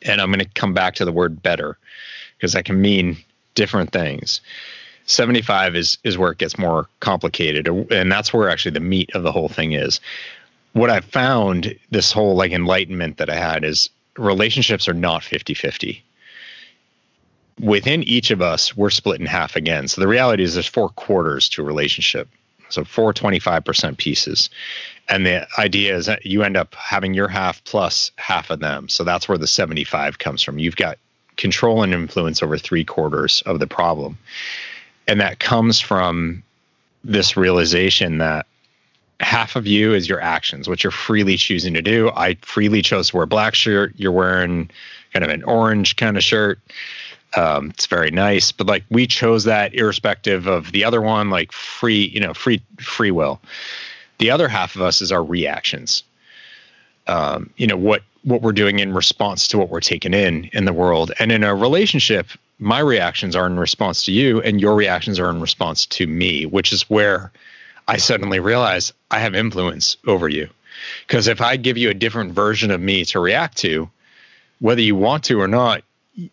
and 0.03 0.21
I'm 0.21 0.29
going 0.29 0.39
to 0.39 0.49
come 0.53 0.73
back 0.73 0.95
to 0.95 1.05
the 1.05 1.11
word 1.11 1.41
better 1.41 1.77
because 2.37 2.53
that 2.53 2.65
can 2.65 2.81
mean 2.81 3.17
different 3.55 3.91
things. 3.91 4.41
75 5.05 5.75
is 5.75 5.97
is 6.03 6.17
where 6.17 6.31
it 6.31 6.37
gets 6.37 6.57
more 6.57 6.87
complicated 7.01 7.67
and 7.67 8.09
that's 8.09 8.33
where 8.33 8.49
actually 8.49 8.71
the 8.71 8.79
meat 8.79 9.09
of 9.13 9.23
the 9.23 9.33
whole 9.33 9.49
thing 9.49 9.73
is 9.73 9.99
what 10.73 10.89
i 10.89 10.99
found 10.99 11.77
this 11.89 12.11
whole 12.11 12.35
like 12.35 12.51
enlightenment 12.51 13.17
that 13.17 13.29
i 13.29 13.35
had 13.35 13.63
is 13.63 13.89
relationships 14.17 14.87
are 14.87 14.93
not 14.93 15.21
50-50 15.21 16.01
within 17.59 18.03
each 18.03 18.31
of 18.31 18.41
us 18.41 18.75
we're 18.75 18.89
split 18.89 19.19
in 19.19 19.25
half 19.25 19.55
again. 19.55 19.87
So 19.87 20.01
the 20.01 20.07
reality 20.07 20.43
is 20.43 20.53
there's 20.53 20.67
four 20.67 20.89
quarters 20.89 21.49
to 21.49 21.61
a 21.61 21.65
relationship. 21.65 22.27
So 22.69 22.83
four 22.83 23.13
25% 23.13 23.97
pieces. 23.97 24.49
And 25.09 25.25
the 25.25 25.47
idea 25.59 25.95
is 25.95 26.07
that 26.07 26.25
you 26.25 26.43
end 26.43 26.57
up 26.57 26.73
having 26.75 27.13
your 27.13 27.27
half 27.27 27.63
plus 27.65 28.11
half 28.15 28.49
of 28.49 28.59
them. 28.61 28.89
So 28.89 29.03
that's 29.03 29.29
where 29.29 29.37
the 29.37 29.47
75 29.47 30.17
comes 30.17 30.41
from. 30.41 30.57
You've 30.57 30.75
got 30.75 30.97
control 31.37 31.83
and 31.83 31.93
influence 31.93 32.41
over 32.41 32.57
three 32.57 32.83
quarters 32.83 33.43
of 33.45 33.59
the 33.59 33.67
problem. 33.67 34.17
And 35.07 35.19
that 35.21 35.39
comes 35.39 35.79
from 35.79 36.41
this 37.03 37.35
realization 37.37 38.17
that 38.19 38.47
half 39.23 39.55
of 39.55 39.65
you 39.65 39.93
is 39.93 40.07
your 40.07 40.21
actions, 40.21 40.67
what 40.67 40.83
you're 40.83 40.91
freely 40.91 41.37
choosing 41.37 41.73
to 41.73 41.81
do. 41.81 42.11
I 42.15 42.35
freely 42.41 42.81
chose 42.81 43.09
to 43.09 43.15
wear 43.15 43.23
a 43.23 43.27
black 43.27 43.55
shirt. 43.55 43.93
You're 43.95 44.11
wearing 44.11 44.69
kind 45.13 45.23
of 45.23 45.31
an 45.31 45.43
orange 45.43 45.95
kind 45.95 46.17
of 46.17 46.23
shirt. 46.23 46.59
Um, 47.35 47.71
it's 47.71 47.87
very 47.87 48.11
nice, 48.11 48.51
but 48.51 48.67
like 48.67 48.83
we 48.89 49.07
chose 49.07 49.43
that 49.45 49.73
irrespective 49.73 50.45
of 50.47 50.71
the 50.71 50.83
other 50.83 51.01
one, 51.01 51.29
like 51.29 51.51
free, 51.51 52.09
you 52.13 52.19
know, 52.19 52.33
free 52.33 52.61
free 52.79 53.11
will. 53.11 53.41
The 54.19 54.29
other 54.29 54.47
half 54.47 54.75
of 54.75 54.81
us 54.81 55.01
is 55.01 55.11
our 55.11 55.23
reactions. 55.23 56.03
Um, 57.07 57.49
you 57.57 57.65
know 57.65 57.77
what 57.77 58.03
what 58.23 58.41
we're 58.41 58.53
doing 58.53 58.79
in 58.79 58.93
response 58.93 59.47
to 59.49 59.57
what 59.57 59.69
we're 59.69 59.79
taking 59.79 60.13
in 60.13 60.45
in 60.53 60.65
the 60.65 60.73
world, 60.73 61.11
and 61.19 61.31
in 61.31 61.43
a 61.43 61.55
relationship, 61.55 62.27
my 62.59 62.79
reactions 62.79 63.35
are 63.35 63.47
in 63.47 63.59
response 63.59 64.03
to 64.05 64.11
you 64.11 64.41
and 64.41 64.61
your 64.61 64.75
reactions 64.75 65.19
are 65.19 65.29
in 65.29 65.41
response 65.41 65.85
to 65.87 66.05
me, 66.05 66.45
which 66.45 66.71
is 66.71 66.89
where 66.89 67.31
I 67.87 67.97
suddenly 67.97 68.39
realize 68.39 68.93
I 69.11 69.19
have 69.19 69.35
influence 69.35 69.97
over 70.07 70.29
you. 70.29 70.49
Because 71.07 71.27
if 71.27 71.41
I 71.41 71.57
give 71.57 71.77
you 71.77 71.89
a 71.89 71.93
different 71.93 72.33
version 72.33 72.71
of 72.71 72.81
me 72.81 73.05
to 73.05 73.19
react 73.19 73.57
to, 73.59 73.89
whether 74.59 74.81
you 74.81 74.95
want 74.95 75.23
to 75.25 75.39
or 75.39 75.47
not, 75.47 75.83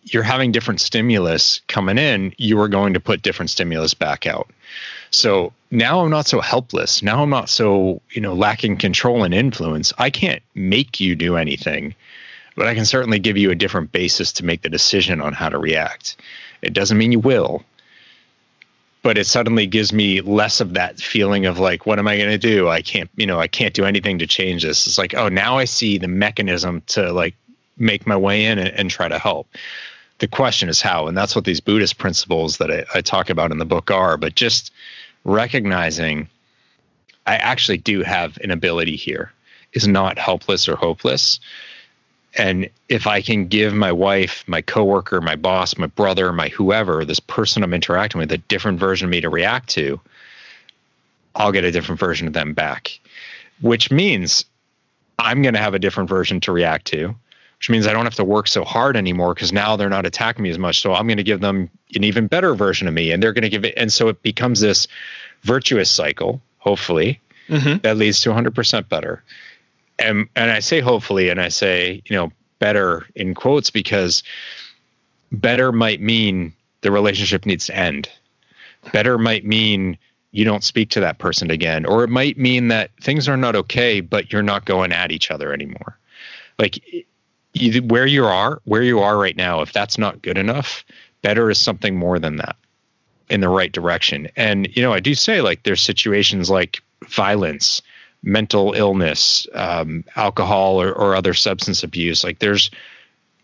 you're 0.04 0.22
having 0.22 0.52
different 0.52 0.80
stimulus 0.80 1.60
coming 1.68 1.98
in, 1.98 2.34
you 2.36 2.60
are 2.60 2.68
going 2.68 2.94
to 2.94 3.00
put 3.00 3.22
different 3.22 3.50
stimulus 3.50 3.94
back 3.94 4.26
out. 4.26 4.50
So 5.10 5.52
now 5.70 6.00
I'm 6.00 6.10
not 6.10 6.26
so 6.26 6.40
helpless. 6.40 7.02
Now 7.02 7.22
I'm 7.22 7.30
not 7.30 7.48
so, 7.48 8.00
you 8.10 8.20
know, 8.20 8.34
lacking 8.34 8.76
control 8.76 9.24
and 9.24 9.32
influence. 9.32 9.92
I 9.98 10.10
can't 10.10 10.42
make 10.54 11.00
you 11.00 11.14
do 11.16 11.36
anything 11.36 11.94
but 12.60 12.66
I 12.66 12.74
can 12.74 12.84
certainly 12.84 13.18
give 13.18 13.38
you 13.38 13.50
a 13.50 13.54
different 13.54 13.90
basis 13.90 14.32
to 14.32 14.44
make 14.44 14.60
the 14.60 14.68
decision 14.68 15.22
on 15.22 15.32
how 15.32 15.48
to 15.48 15.58
react. 15.58 16.16
It 16.60 16.74
doesn't 16.74 16.98
mean 16.98 17.10
you 17.10 17.18
will, 17.18 17.64
but 19.02 19.16
it 19.16 19.26
suddenly 19.26 19.66
gives 19.66 19.92
me 19.92 20.20
less 20.20 20.60
of 20.60 20.74
that 20.74 20.98
feeling 20.98 21.46
of 21.46 21.58
like, 21.58 21.86
what 21.86 21.98
am 21.98 22.06
I 22.06 22.16
going 22.16 22.30
to 22.30 22.38
do? 22.38 22.68
I 22.68 22.82
can't, 22.82 23.10
you 23.16 23.26
know, 23.26 23.40
I 23.40 23.48
can't 23.48 23.74
do 23.74 23.84
anything 23.84 24.18
to 24.18 24.26
change 24.26 24.62
this. 24.62 24.86
It's 24.86 24.98
like, 24.98 25.14
oh, 25.14 25.28
now 25.28 25.56
I 25.56 25.64
see 25.64 25.98
the 25.98 26.08
mechanism 26.08 26.82
to 26.88 27.12
like 27.12 27.34
make 27.78 28.06
my 28.06 28.16
way 28.16 28.44
in 28.44 28.58
and, 28.58 28.68
and 28.68 28.90
try 28.90 29.08
to 29.08 29.18
help. 29.18 29.48
The 30.18 30.28
question 30.28 30.68
is 30.68 30.82
how, 30.82 31.06
and 31.06 31.16
that's 31.16 31.34
what 31.34 31.46
these 31.46 31.60
Buddhist 31.60 31.96
principles 31.96 32.58
that 32.58 32.70
I, 32.70 32.84
I 32.94 33.00
talk 33.00 33.30
about 33.30 33.52
in 33.52 33.58
the 33.58 33.64
book 33.64 33.90
are. 33.90 34.18
But 34.18 34.34
just 34.34 34.70
recognizing 35.24 36.28
I 37.26 37.36
actually 37.36 37.78
do 37.78 38.02
have 38.02 38.36
an 38.38 38.50
ability 38.50 38.96
here 38.96 39.32
is 39.72 39.88
not 39.88 40.18
helpless 40.18 40.68
or 40.68 40.76
hopeless 40.76 41.40
and 42.34 42.70
if 42.88 43.06
I 43.06 43.20
can 43.22 43.46
give 43.46 43.74
my 43.74 43.90
wife, 43.90 44.44
my 44.46 44.62
coworker, 44.62 45.20
my 45.20 45.36
boss, 45.36 45.76
my 45.76 45.86
brother, 45.86 46.32
my 46.32 46.48
whoever, 46.48 47.04
this 47.04 47.20
person 47.20 47.62
I'm 47.62 47.74
interacting 47.74 48.20
with, 48.20 48.30
a 48.30 48.38
different 48.38 48.78
version 48.78 49.06
of 49.06 49.10
me 49.10 49.20
to 49.20 49.28
react 49.28 49.68
to, 49.70 50.00
I'll 51.34 51.52
get 51.52 51.64
a 51.64 51.72
different 51.72 51.98
version 51.98 52.26
of 52.26 52.32
them 52.32 52.54
back. 52.54 53.00
Which 53.60 53.90
means 53.90 54.44
I'm 55.18 55.42
going 55.42 55.54
to 55.54 55.60
have 55.60 55.74
a 55.74 55.78
different 55.78 56.08
version 56.08 56.40
to 56.40 56.52
react 56.52 56.86
to, 56.88 57.08
which 57.58 57.68
means 57.68 57.86
I 57.86 57.92
don't 57.92 58.04
have 58.04 58.14
to 58.14 58.24
work 58.24 58.46
so 58.46 58.64
hard 58.64 58.96
anymore 58.96 59.34
because 59.34 59.52
now 59.52 59.76
they're 59.76 59.90
not 59.90 60.06
attacking 60.06 60.44
me 60.44 60.50
as 60.50 60.58
much. 60.58 60.80
So 60.80 60.94
I'm 60.94 61.06
going 61.06 61.18
to 61.18 61.24
give 61.24 61.40
them 61.40 61.68
an 61.94 62.04
even 62.04 62.26
better 62.26 62.54
version 62.54 62.86
of 62.86 62.94
me, 62.94 63.10
and 63.10 63.22
they're 63.22 63.32
going 63.32 63.42
to 63.42 63.50
give 63.50 63.64
it. 63.64 63.74
And 63.76 63.92
so 63.92 64.08
it 64.08 64.22
becomes 64.22 64.60
this 64.60 64.86
virtuous 65.42 65.90
cycle, 65.90 66.40
hopefully, 66.58 67.20
mm-hmm. 67.48 67.78
that 67.78 67.96
leads 67.96 68.20
to 68.22 68.30
100% 68.30 68.88
better 68.88 69.22
and 70.00 70.28
and 70.36 70.50
I 70.50 70.60
say 70.60 70.80
hopefully, 70.80 71.28
and 71.28 71.40
I 71.40 71.48
say 71.48 72.02
you 72.06 72.16
know 72.16 72.32
better 72.58 73.06
in 73.14 73.34
quotes 73.34 73.70
because 73.70 74.22
better 75.32 75.72
might 75.72 76.00
mean 76.00 76.52
the 76.82 76.90
relationship 76.90 77.46
needs 77.46 77.66
to 77.66 77.76
end. 77.76 78.08
Better 78.92 79.18
might 79.18 79.44
mean 79.44 79.98
you 80.32 80.44
don't 80.44 80.64
speak 80.64 80.90
to 80.90 81.00
that 81.00 81.18
person 81.18 81.50
again, 81.50 81.84
or 81.84 82.04
it 82.04 82.10
might 82.10 82.38
mean 82.38 82.68
that 82.68 82.90
things 83.00 83.28
are 83.28 83.36
not 83.36 83.56
okay, 83.56 84.00
but 84.00 84.32
you're 84.32 84.42
not 84.42 84.64
going 84.64 84.92
at 84.92 85.10
each 85.10 85.30
other 85.30 85.52
anymore. 85.52 85.98
Like 86.58 86.78
you, 87.52 87.82
where 87.82 88.06
you 88.06 88.24
are, 88.24 88.60
where 88.64 88.82
you 88.82 89.00
are 89.00 89.18
right 89.18 89.36
now, 89.36 89.60
if 89.60 89.72
that's 89.72 89.98
not 89.98 90.22
good 90.22 90.38
enough, 90.38 90.84
better 91.22 91.50
is 91.50 91.58
something 91.58 91.96
more 91.96 92.18
than 92.18 92.36
that 92.36 92.56
in 93.28 93.40
the 93.40 93.48
right 93.48 93.72
direction. 93.72 94.28
And 94.36 94.68
you 94.76 94.82
know, 94.82 94.92
I 94.92 95.00
do 95.00 95.14
say 95.14 95.40
like 95.40 95.62
there's 95.64 95.82
situations 95.82 96.50
like 96.50 96.82
violence 97.08 97.82
mental 98.22 98.72
illness, 98.74 99.46
um, 99.54 100.04
alcohol, 100.16 100.80
or, 100.80 100.92
or 100.92 101.14
other 101.14 101.34
substance 101.34 101.82
abuse. 101.82 102.22
Like 102.22 102.38
there's 102.38 102.70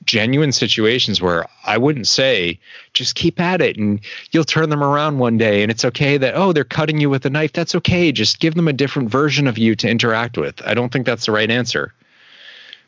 genuine 0.04 0.52
situations 0.52 1.20
where 1.20 1.46
I 1.64 1.78
wouldn't 1.78 2.06
say 2.06 2.58
just 2.92 3.14
keep 3.14 3.40
at 3.40 3.60
it 3.60 3.76
and 3.76 4.00
you'll 4.30 4.44
turn 4.44 4.70
them 4.70 4.82
around 4.82 5.18
one 5.18 5.38
day. 5.38 5.62
And 5.62 5.70
it's 5.70 5.84
okay 5.84 6.16
that 6.18 6.34
oh 6.34 6.52
they're 6.52 6.64
cutting 6.64 7.00
you 7.00 7.10
with 7.10 7.26
a 7.26 7.30
knife. 7.30 7.52
That's 7.52 7.74
okay. 7.74 8.12
Just 8.12 8.40
give 8.40 8.54
them 8.54 8.68
a 8.68 8.72
different 8.72 9.10
version 9.10 9.46
of 9.46 9.58
you 9.58 9.74
to 9.76 9.88
interact 9.88 10.38
with. 10.38 10.62
I 10.66 10.74
don't 10.74 10.92
think 10.92 11.06
that's 11.06 11.26
the 11.26 11.32
right 11.32 11.50
answer. 11.50 11.92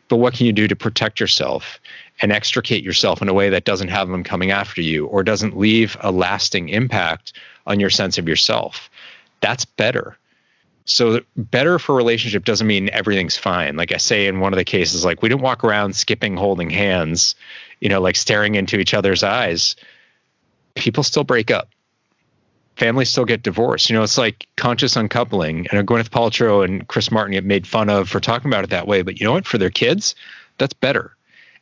But 0.09 0.17
what 0.17 0.33
can 0.33 0.47
you 0.47 0.53
do 0.53 0.69
to 0.69 0.77
protect 0.77 1.21
yourself 1.21 1.79
and 2.23 2.33
extricate 2.33 2.83
yourself 2.83 3.21
in 3.21 3.29
a 3.29 3.35
way 3.35 3.51
that 3.51 3.65
doesn't 3.65 3.89
have 3.89 4.09
them 4.09 4.25
coming 4.25 4.51
after 4.51 4.81
you 4.81 5.07
or 5.07 5.23
doesn't 5.23 5.59
leave 5.59 5.97
a 6.01 6.11
lasting 6.11 6.71
impact 6.71 7.35
on 7.67 7.79
your 7.79 7.91
sense 7.91 8.17
of 8.17 8.27
yourself? 8.27 8.89
That's 9.41 9.65
better 9.65 10.17
so 10.89 11.21
better 11.37 11.79
for 11.79 11.95
relationship 11.95 12.47
doesn't 12.47 12.67
mean 12.67 12.89
everything's 12.93 13.37
fine. 13.37 13.77
Like 13.77 13.93
I 13.93 13.99
say 13.99 14.27
in 14.27 14.41
one 14.41 14.55
of 14.55 14.57
the 14.57 14.65
cases, 14.65 15.05
like 15.05 15.21
we 15.21 15.29
didn't 15.29 15.43
walk 15.43 15.63
around 15.63 15.95
skipping, 15.95 16.35
holding 16.35 16.71
hands, 16.71 17.35
you 17.81 17.91
know, 17.91 18.01
like 18.01 18.17
staring 18.17 18.55
into 18.55 18.79
each 18.79 18.95
other's 18.95 19.23
eyes. 19.23 19.77
People 20.77 21.03
still 21.03 21.25
break 21.25 21.51
up. 21.51 21.69
Families 22.77 23.11
still 23.11 23.27
get 23.27 23.43
divorced. 23.43 23.91
You 23.91 23.97
know, 23.97 24.03
it's 24.03 24.17
like 24.17 24.47
conscious 24.57 24.97
uncoupling. 24.97 25.67
And 25.71 25.87
Gwyneth 25.87 26.09
Paltrow 26.09 26.65
and 26.65 26.89
Chris 26.89 27.11
Martin 27.11 27.33
get 27.33 27.45
made 27.45 27.67
fun 27.67 27.91
of 27.91 28.09
for 28.09 28.19
talking 28.19 28.51
about 28.51 28.65
it 28.65 28.71
that 28.71 28.87
way. 28.87 29.03
But 29.03 29.21
you 29.21 29.27
know 29.27 29.33
what? 29.33 29.47
For 29.47 29.59
their 29.59 29.71
kids, 29.71 30.15
that's 30.57 30.75
better. 30.75 31.15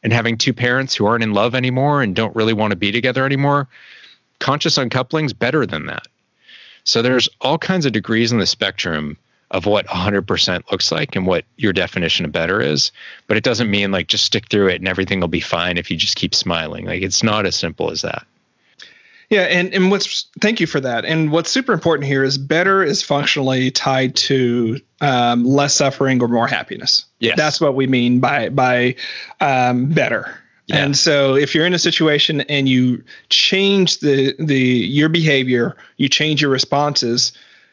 And 0.05 0.13
having 0.13 0.39
two 0.39 0.53
parents 0.53 0.95
who 0.95 1.05
aren't 1.05 1.25
in 1.25 1.33
love 1.33 1.57
anymore 1.57 2.01
and 2.01 2.15
don't 2.15 2.37
really 2.37 2.53
want 2.53 2.71
to 2.71 2.77
be 2.77 2.93
together 2.93 3.27
anymore, 3.27 3.67
conscious 4.39 4.79
uncoupling's 4.79 5.33
better 5.33 5.67
than 5.67 5.87
that. 5.87 6.07
So 6.87 7.03
there's 7.03 7.29
all 7.41 7.59
kinds 7.59 7.85
of 7.85 7.93
degrees 7.93 8.33
in 8.33 8.39
the 8.39 8.47
spectrum 8.47 9.19
of 9.51 9.67
what 9.67 9.87
100% 9.87 10.71
looks 10.73 10.91
like 10.91 11.15
and 11.15 11.27
what 11.27 11.45
your 11.57 11.73
definition 11.73 12.25
of 12.25 12.33
better 12.33 12.61
is. 12.61 12.91
But 13.27 13.37
it 13.37 13.45
doesn't 13.45 13.71
mean 13.71 13.93
like 13.93 14.07
just 14.09 14.25
stick 14.25 14.49
through 14.49 14.69
it 14.69 14.77
and 14.77 14.89
everything 14.89 15.21
will 15.21 15.29
be 15.29 15.41
fine 15.41 15.79
if 15.79 15.91
you 15.91 15.97
just 15.97 16.17
keep 16.17 16.35
smiling. 16.35 16.87
Like 16.87 17.03
it's 17.03 17.23
not 17.23 17.45
as 17.45 17.55
simple 17.55 17.91
as 17.91 18.03
that. 18.03 18.27
Yeah, 19.29 19.43
and, 19.43 19.75
and 19.75 19.91
what's 19.91 20.27
thank 20.41 20.61
you 20.61 20.69
for 20.69 20.79
that. 20.81 21.05
And 21.05 21.33
what's 21.33 21.51
super 21.51 21.73
important 21.73 22.07
here 22.07 22.23
is 22.23 22.39
better 22.39 22.85
is 22.85 23.03
functionally 23.03 23.73
tied 23.73 24.15
to 24.17 24.81
um, 25.01 25.45
less 25.45 25.75
suffering 25.75 26.23
or 26.23 26.29
more 26.29 26.47
happiness. 26.47 27.05
Yeah, 27.19 27.35
that's 27.35 27.61
what 27.61 27.75
we 27.75 27.89
mean 27.89 28.21
by 28.21 28.51
by 28.51 28.95
um, 29.41 29.87
better. 29.87 30.39
Yeah. 30.67 30.85
And 30.85 30.97
so 30.97 31.37
if 31.37 31.55
you're 31.55 31.67
in 31.67 31.75
a 31.75 31.79
situation 31.79 32.41
and 32.43 32.69
you 32.69 33.03
change 33.29 34.01
the 34.01 34.35
the 34.39 34.59
your 34.59 35.09
behavior, 35.09 35.77
you 35.97 36.09
change 36.09 36.43
your 36.43 36.51
responses 36.51 37.33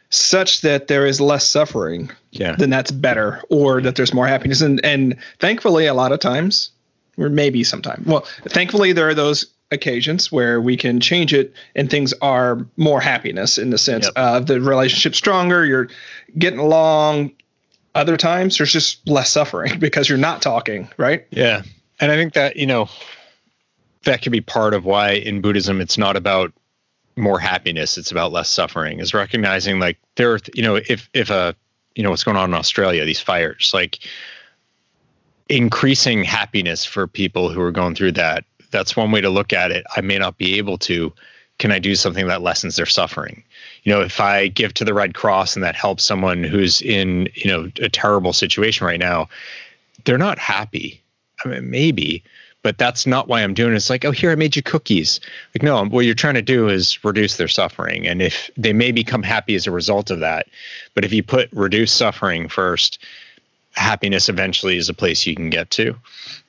such 0.10 0.62
that 0.62 0.88
there 0.88 1.08
is 1.08 1.19
less 1.19 1.47
suffering, 1.49 2.12
yeah. 2.32 2.56
then 2.56 2.69
that's 2.69 2.91
better 2.91 3.41
or 3.49 3.82
that 3.82 3.95
there's 3.95 4.13
more 4.13 4.27
happiness. 4.27 4.62
And 4.62 4.84
and 4.86 5.17
thankfully 5.39 5.88
a 5.88 5.93
lot 5.95 6.12
of 6.12 6.19
times, 6.19 6.69
or 7.17 7.29
maybe 7.29 7.63
sometime. 7.63 8.03
Well, 8.06 8.21
thankfully 8.47 8.93
there 8.93 9.08
are 9.08 9.15
those 9.15 9.47
occasions 9.71 10.32
where 10.32 10.62
we 10.62 10.77
can 10.77 10.99
change 10.99 11.34
it 11.34 11.53
and 11.75 11.89
things 11.89 12.13
are 12.21 12.65
more 12.77 13.01
happiness 13.01 13.58
in 13.58 13.71
the 13.71 13.77
sense 13.77 14.06
yep. 14.06 14.13
of 14.15 14.45
the 14.45 14.62
relationship 14.62 15.15
stronger, 15.15 15.65
you're 15.65 15.89
getting 16.38 16.60
along. 16.60 17.32
Other 17.95 18.17
times 18.17 18.58
there's 18.58 18.71
just 18.71 19.08
less 19.08 19.32
suffering 19.32 19.79
because 19.79 20.08
you're 20.08 20.17
not 20.17 20.41
talking, 20.41 20.89
right? 20.97 21.25
Yeah. 21.32 21.63
And 22.03 22.11
I 22.11 22.17
think 22.17 22.33
that, 22.33 22.57
you 22.57 22.65
know, 22.65 22.89
that 24.03 24.21
can 24.21 24.33
be 24.33 24.41
part 24.41 24.73
of 24.73 24.83
why 24.83 25.11
in 25.11 25.39
Buddhism 25.39 25.79
it's 25.79 25.97
not 25.97 26.17
about 26.17 26.51
more 27.15 27.39
happiness, 27.39 27.97
it's 27.97 28.11
about 28.11 28.33
less 28.33 28.49
suffering, 28.49 28.99
is 28.99 29.13
recognizing 29.13 29.79
like 29.79 29.97
there 30.17 30.33
are, 30.33 30.39
you 30.53 30.63
know, 30.63 30.75
if, 30.75 31.09
if 31.13 31.29
a, 31.29 31.55
you 31.95 32.03
know, 32.03 32.09
what's 32.09 32.25
going 32.25 32.35
on 32.35 32.49
in 32.49 32.55
Australia, 32.55 33.05
these 33.05 33.21
fires, 33.21 33.71
like 33.73 33.99
increasing 35.47 36.25
happiness 36.25 36.83
for 36.83 37.07
people 37.07 37.47
who 37.47 37.61
are 37.61 37.71
going 37.71 37.95
through 37.95 38.11
that. 38.11 38.43
That's 38.69 38.97
one 38.97 39.13
way 39.13 39.21
to 39.21 39.29
look 39.29 39.53
at 39.53 39.71
it. 39.71 39.85
I 39.95 40.01
may 40.01 40.17
not 40.17 40.37
be 40.37 40.57
able 40.57 40.77
to. 40.79 41.13
Can 41.57 41.71
I 41.71 41.79
do 41.79 41.95
something 41.95 42.27
that 42.27 42.41
lessens 42.41 42.75
their 42.75 42.85
suffering? 42.85 43.45
You 43.83 43.93
know, 43.93 44.01
if 44.01 44.19
I 44.19 44.49
give 44.49 44.73
to 44.73 44.83
the 44.83 44.93
Red 44.93 45.13
Cross 45.13 45.55
and 45.55 45.63
that 45.63 45.75
helps 45.75 46.03
someone 46.03 46.43
who's 46.43 46.81
in, 46.81 47.29
you 47.33 47.49
know, 47.49 47.71
a 47.81 47.87
terrible 47.87 48.33
situation 48.33 48.85
right 48.85 48.99
now, 48.99 49.29
they're 50.03 50.17
not 50.17 50.37
happy. 50.37 50.99
I 51.45 51.49
mean, 51.49 51.69
maybe, 51.69 52.23
but 52.62 52.77
that's 52.77 53.06
not 53.06 53.27
why 53.27 53.41
I'm 53.41 53.53
doing 53.53 53.73
it. 53.73 53.75
It's 53.75 53.89
like, 53.89 54.06
oh, 54.06 54.12
here, 54.12 54.32
I 54.32 54.36
made 54.36 54.56
you 54.56 54.62
cookies. 54.62 55.19
Like, 55.53 55.63
no, 55.63 55.86
what 55.86 56.06
you're 56.06 56.15
trying 56.15 56.36
to 56.36 56.41
do 56.41 56.69
is 56.69 57.03
reduce 57.03 57.38
their 57.38 57.47
suffering. 57.47 58.08
And 58.08 58.21
if 58.21 58.49
they 58.56 58.73
may 58.73 58.91
become 58.91 59.23
happy 59.23 59.56
as 59.56 59.67
a 59.67 59.71
result 59.71 60.10
of 60.10 60.21
that, 60.21 60.47
but 60.93 61.03
if 61.03 61.12
you 61.12 61.23
put 61.23 61.49
reduce 61.51 61.91
suffering 61.91 62.47
first, 62.47 62.99
happiness 63.73 64.29
eventually 64.29 64.77
is 64.77 64.89
a 64.89 64.93
place 64.93 65.25
you 65.25 65.36
can 65.36 65.49
get 65.49 65.69
to. 65.71 65.95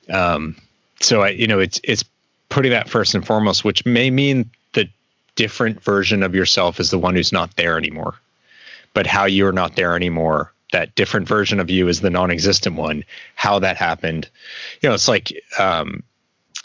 Um, 0.09 0.55
so 1.01 1.23
I, 1.23 1.29
you 1.29 1.47
know, 1.47 1.59
it's 1.59 1.81
it's 1.83 2.05
putting 2.49 2.71
that 2.71 2.89
first 2.89 3.15
and 3.15 3.25
foremost, 3.25 3.65
which 3.65 3.85
may 3.85 4.09
mean 4.09 4.49
the 4.73 4.87
different 5.35 5.83
version 5.83 6.23
of 6.23 6.33
yourself 6.33 6.79
is 6.79 6.91
the 6.91 6.99
one 6.99 7.15
who's 7.15 7.33
not 7.33 7.55
there 7.57 7.77
anymore. 7.77 8.15
But 8.93 9.07
how 9.07 9.25
you're 9.25 9.51
not 9.51 9.75
there 9.75 9.95
anymore, 9.95 10.53
that 10.75 10.93
different 10.93 11.25
version 11.25 11.61
of 11.61 11.69
you 11.69 11.87
is 11.87 12.01
the 12.01 12.09
non-existent 12.09 12.75
one. 12.75 13.05
How 13.35 13.59
that 13.59 13.77
happened, 13.77 14.29
you 14.81 14.89
know, 14.89 14.93
it's 14.93 15.07
like 15.07 15.31
um, 15.57 16.03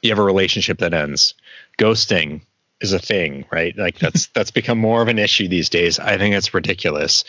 you 0.02 0.10
have 0.10 0.18
a 0.18 0.24
relationship 0.24 0.78
that 0.78 0.92
ends. 0.92 1.34
Ghosting 1.78 2.40
is 2.80 2.92
a 2.92 2.98
thing, 2.98 3.44
right? 3.52 3.76
Like 3.78 3.98
that's 4.00 4.26
that's 4.28 4.50
become 4.50 4.78
more 4.78 5.00
of 5.00 5.06
an 5.06 5.20
issue 5.20 5.46
these 5.46 5.68
days. 5.68 6.00
I 6.00 6.18
think 6.18 6.34
it's 6.34 6.52
ridiculous 6.52 7.22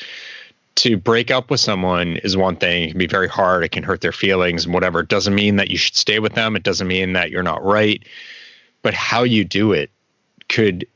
to 0.73 0.97
break 0.97 1.29
up 1.29 1.51
with 1.51 1.59
someone 1.59 2.17
is 2.17 2.35
one 2.35 2.55
thing. 2.55 2.83
It 2.83 2.87
can 2.89 2.97
be 2.97 3.05
very 3.05 3.27
hard. 3.27 3.63
It 3.63 3.71
can 3.71 3.83
hurt 3.83 4.01
their 4.01 4.11
feelings 4.11 4.65
and 4.65 4.73
whatever. 4.73 5.01
It 5.01 5.09
doesn't 5.09 5.35
mean 5.35 5.57
that 5.57 5.69
you 5.69 5.77
should 5.77 5.95
stay 5.95 6.17
with 6.17 6.33
them. 6.33 6.55
It 6.55 6.63
doesn't 6.63 6.87
mean 6.87 7.13
that 7.13 7.29
you're 7.29 7.43
not 7.43 7.63
right. 7.63 8.01
But 8.81 8.95
how 8.95 9.21
you 9.21 9.43
do 9.43 9.73
it 9.73 9.91
could, 10.49 10.87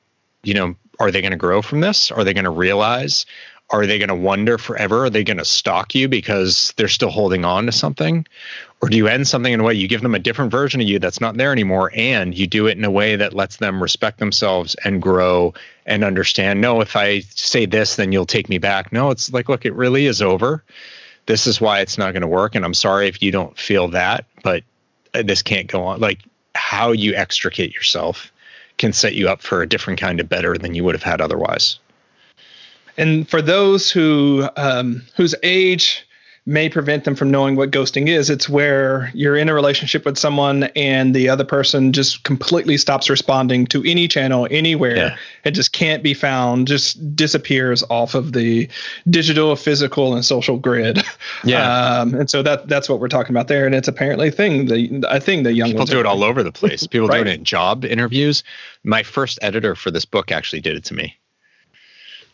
you 0.41 0.55
know, 0.55 0.75
are 0.99 1.11
they 1.11 1.21
going 1.21 1.31
to 1.31 1.37
grow 1.37 1.61
from 1.61 1.81
this? 1.81 2.09
Are 2.09 2.23
they 2.23 2.33
going 2.33 2.45
to 2.45 2.49
realize? 2.49 3.25
Are 3.71 3.85
they 3.85 3.97
going 3.97 4.09
to 4.09 4.15
wonder 4.15 4.57
forever? 4.57 5.05
Are 5.05 5.09
they 5.09 5.23
going 5.23 5.37
to 5.37 5.45
stalk 5.45 5.95
you 5.95 6.07
because 6.07 6.73
they're 6.77 6.87
still 6.87 7.09
holding 7.09 7.45
on 7.45 7.65
to 7.65 7.71
something? 7.71 8.25
Or 8.81 8.89
do 8.89 8.97
you 8.97 9.07
end 9.07 9.27
something 9.27 9.51
in 9.51 9.59
a 9.59 9.63
way 9.63 9.73
you 9.73 9.87
give 9.87 10.01
them 10.01 10.13
a 10.13 10.19
different 10.19 10.51
version 10.51 10.79
of 10.79 10.87
you 10.87 10.99
that's 10.99 11.19
not 11.19 11.37
there 11.37 11.51
anymore 11.51 11.91
and 11.95 12.37
you 12.37 12.45
do 12.45 12.67
it 12.67 12.77
in 12.77 12.85
a 12.85 12.91
way 12.91 13.15
that 13.15 13.33
lets 13.33 13.57
them 13.57 13.81
respect 13.81 14.19
themselves 14.19 14.75
and 14.83 15.01
grow 15.01 15.55
and 15.87 16.03
understand 16.03 16.61
no 16.61 16.81
if 16.81 16.95
i 16.95 17.21
say 17.21 17.65
this 17.65 17.95
then 17.95 18.11
you'll 18.11 18.27
take 18.27 18.47
me 18.47 18.59
back 18.59 18.91
no 18.91 19.09
it's 19.09 19.33
like 19.33 19.49
look 19.49 19.65
it 19.65 19.73
really 19.73 20.05
is 20.05 20.21
over 20.21 20.63
this 21.25 21.47
is 21.47 21.59
why 21.59 21.79
it's 21.79 21.97
not 21.97 22.11
going 22.11 22.21
to 22.21 22.27
work 22.27 22.53
and 22.53 22.63
i'm 22.63 22.75
sorry 22.75 23.07
if 23.07 23.23
you 23.23 23.31
don't 23.31 23.57
feel 23.57 23.87
that 23.87 24.25
but 24.43 24.63
uh, 25.15 25.23
this 25.23 25.41
can't 25.41 25.67
go 25.67 25.83
on 25.83 25.99
like 25.99 26.19
how 26.53 26.91
you 26.91 27.15
extricate 27.15 27.73
yourself 27.73 28.31
can 28.77 28.93
set 28.93 29.15
you 29.15 29.27
up 29.27 29.41
for 29.41 29.61
a 29.61 29.67
different 29.67 29.99
kind 29.99 30.19
of 30.19 30.29
better 30.29 30.57
than 30.57 30.75
you 30.75 30.83
would 30.83 30.93
have 30.93 31.03
had 31.03 31.21
otherwise 31.21 31.79
and 32.97 33.27
for 33.27 33.41
those 33.41 33.91
who 33.91 34.47
um, 34.57 35.01
whose 35.15 35.35
age 35.43 36.05
may 36.47 36.69
prevent 36.69 37.05
them 37.05 37.15
from 37.15 37.31
knowing 37.31 37.55
what 37.55 37.71
ghosting 37.71 38.07
is. 38.07 38.29
It's 38.29 38.47
where 38.47 39.09
you're 39.15 39.35
in 39.35 39.49
a 39.49 39.53
relationship 39.53 40.05
with 40.05 40.17
someone 40.17 40.65
and 40.75 41.15
the 41.15 41.27
other 41.27 41.43
person 41.43 41.91
just 41.91 42.23
completely 42.23 42.77
stops 42.77 43.09
responding 43.09 43.65
to 43.67 43.83
any 43.83 44.07
channel 44.07 44.47
anywhere. 44.51 44.95
Yeah. 44.95 45.17
It 45.43 45.51
just 45.51 45.73
can't 45.73 46.03
be 46.03 46.13
found, 46.13 46.67
just 46.67 47.15
disappears 47.15 47.83
off 47.89 48.13
of 48.13 48.33
the 48.33 48.69
digital, 49.09 49.55
physical, 49.55 50.13
and 50.13 50.23
social 50.23 50.57
grid. 50.57 51.03
Yeah. 51.43 51.99
Um, 51.99 52.13
and 52.13 52.29
so 52.29 52.41
that 52.43 52.67
that's 52.67 52.87
what 52.89 52.99
we're 52.99 53.07
talking 53.07 53.33
about 53.33 53.47
there. 53.47 53.65
And 53.65 53.75
it's 53.75 53.87
apparently 53.87 54.29
a 54.29 54.31
thing. 54.31 54.65
The 54.65 55.05
I 55.09 55.19
think 55.19 55.43
the 55.43 55.53
young 55.53 55.71
people 55.71 55.85
do 55.85 55.99
it 55.99 56.05
all 56.05 56.23
over 56.23 56.43
the 56.43 56.51
place. 56.51 56.87
People 56.87 57.07
right. 57.07 57.23
do 57.23 57.29
it 57.29 57.33
in 57.33 57.43
job 57.43 57.85
interviews. 57.85 58.43
My 58.83 59.03
first 59.03 59.37
editor 59.41 59.75
for 59.75 59.91
this 59.91 60.05
book 60.05 60.31
actually 60.31 60.61
did 60.61 60.75
it 60.75 60.83
to 60.85 60.93
me. 60.93 61.17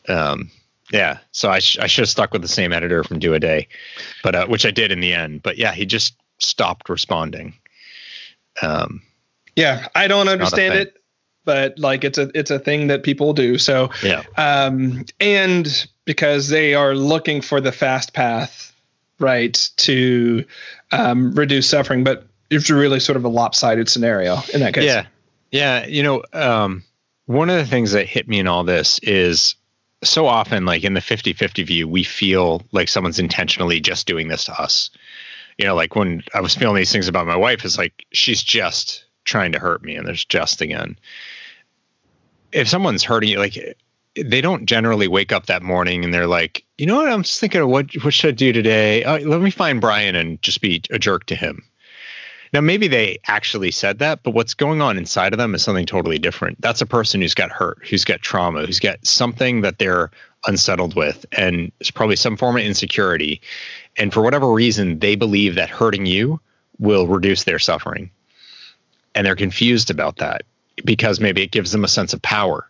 Um, 0.08 0.50
yeah, 0.92 1.20
so 1.32 1.50
I, 1.50 1.60
sh- 1.60 1.80
I 1.80 1.88
should 1.88 2.04
have 2.04 2.10
stuck 2.10 2.34
with 2.34 2.42
the 2.42 2.48
same 2.48 2.74
editor 2.74 3.04
from 3.04 3.20
Do 3.20 3.34
a 3.34 3.40
Day, 3.40 3.68
but 4.24 4.36
uh, 4.36 4.48
which 4.48 4.66
I 4.66 4.72
did 4.72 4.92
in 4.92 5.00
the 5.00 5.14
end. 5.14 5.42
But 5.42 5.58
yeah, 5.58 5.72
he 5.74 5.86
just 5.86 6.16
stopped 6.40 6.90
responding. 6.90 7.54
Um, 8.62 9.02
yeah, 9.56 9.88
I 9.96 10.08
don't 10.08 10.28
understand 10.28 10.76
it, 10.76 10.98
but 11.46 11.80
like 11.80 12.04
it's 12.04 12.18
a 12.18 12.30
it's 12.36 12.52
a 12.52 12.60
thing 12.60 12.88
that 12.88 13.04
people 13.04 13.34
do. 13.34 13.58
So 13.58 13.90
yeah, 14.04 14.24
um, 14.38 15.06
and 15.20 15.88
because 16.06 16.50
they 16.50 16.74
are 16.74 16.94
looking 16.96 17.42
for 17.42 17.62
the 17.62 17.72
fast 17.72 18.14
path, 18.14 18.74
right, 19.20 19.70
to 19.78 20.44
um, 20.92 21.34
reduce 21.34 21.70
suffering, 21.70 22.04
but 22.04 22.28
it's 22.50 22.70
really 22.70 23.00
sort 23.00 23.16
of 23.16 23.24
a 23.24 23.30
lopsided 23.30 23.88
scenario 23.88 24.40
in 24.54 24.60
that 24.60 24.74
case. 24.74 24.84
Yeah, 24.84 25.06
yeah, 25.52 25.86
you 25.86 26.04
know, 26.04 26.24
um, 26.34 26.84
one 27.26 27.50
of 27.50 27.56
the 27.56 27.66
things 27.66 27.92
that 27.94 28.08
hit 28.08 28.28
me 28.28 28.40
in 28.40 28.48
all 28.48 28.64
this 28.64 29.00
is 29.00 29.56
so 30.04 30.26
often 30.28 30.66
like 30.66 30.84
in 30.84 30.94
the 30.94 31.00
50-50 31.00 31.66
view 31.66 31.88
we 31.88 32.04
feel 32.04 32.64
like 32.72 32.90
someone's 32.90 33.20
intentionally 33.20 33.80
just 33.80 34.08
doing 34.08 34.28
this 34.28 34.46
to 34.46 34.62
us. 34.62 34.90
You 35.58 35.66
know 35.66 35.76
like 35.76 35.96
when 35.96 36.24
i 36.34 36.42
was 36.42 36.56
feeling 36.56 36.78
these 36.78 36.92
things 36.92 37.08
about 37.08 37.28
my 37.28 37.36
wife 37.36 37.66
is 37.66 37.78
like 37.78 38.06
she's 38.12 38.42
just 38.42 39.06
trying 39.26 39.52
to 39.52 39.60
hurt 39.60 39.84
me 39.84 39.96
and 39.96 40.08
there's 40.08 40.26
just 40.26 40.62
again 40.62 40.98
if 42.52 42.68
someone's 42.68 43.04
hurting 43.04 43.30
you 43.30 43.38
like 43.38 43.78
they 44.16 44.42
don't 44.42 44.66
generally 44.66 45.08
wake 45.08 45.32
up 45.32 45.46
that 45.46 45.62
morning 45.62 46.04
and 46.04 46.14
they're 46.14 46.26
like 46.26 46.66
you 46.78 46.88
know 46.88 46.96
what? 46.96 47.12
I'm 47.12 47.22
just 47.22 47.40
thinking 47.40 47.62
of 47.62 47.70
what 47.70 47.94
what 48.04 48.14
should 48.14 48.30
i 48.30 48.32
do 48.32 48.52
today? 48.52 49.04
Uh, 49.04 49.20
let 49.20 49.42
me 49.42 49.52
find 49.52 49.80
bryan 49.80 50.16
and 50.16 50.42
just 50.42 50.62
be 50.62 50.82
a 50.90 50.98
jerk 50.98 51.26
to 51.28 51.36
him 51.36 51.64
now, 52.54 52.60
maybe 52.60 52.90
they 52.90 53.20
actually 53.28 53.72
said 53.72 54.00
that, 54.00 54.24
but 54.24 54.32
what's 54.32 54.54
going 54.54 54.82
on 54.82 54.98
inside 54.98 55.34
of 55.34 55.38
them 55.38 55.56
is 55.56 55.64
something 55.64 55.86
totally 55.86 56.20
different. 56.20 56.60
That's 56.60 56.82
a 56.82 56.86
person 56.86 57.22
who's 57.22 57.34
got 57.34 57.50
hurt, 57.50 57.80
who's 57.88 58.04
got 58.04 58.22
trauma, 58.22 58.66
who's 58.66 58.80
got 58.80 59.06
something 59.06 59.62
that 59.62 59.80
they're 59.80 60.12
unsettled 60.46 60.96
with, 60.96 61.26
and 61.32 61.72
it's 61.80 61.92
probably 61.92 62.18
some 62.18 62.36
form 62.36 62.58
of 62.58 62.64
insecurity. 62.64 63.42
And 63.96 64.14
for 64.14 64.22
whatever 64.22 64.52
reason, 64.52 65.00
they 65.00 65.16
believe 65.16 65.56
that 65.56 65.70
hurting 65.70 66.06
you 66.06 66.42
will 66.78 67.08
reduce 67.08 67.44
their 67.46 67.60
suffering. 67.60 68.12
And 69.16 69.26
they're 69.26 69.36
confused 69.36 69.90
about 69.90 70.18
that 70.18 70.44
because 70.84 71.20
maybe 71.20 71.44
it 71.44 71.52
gives 71.52 71.72
them 71.72 71.84
a 71.84 71.90
sense 71.90 72.14
of 72.14 72.22
power 72.22 72.70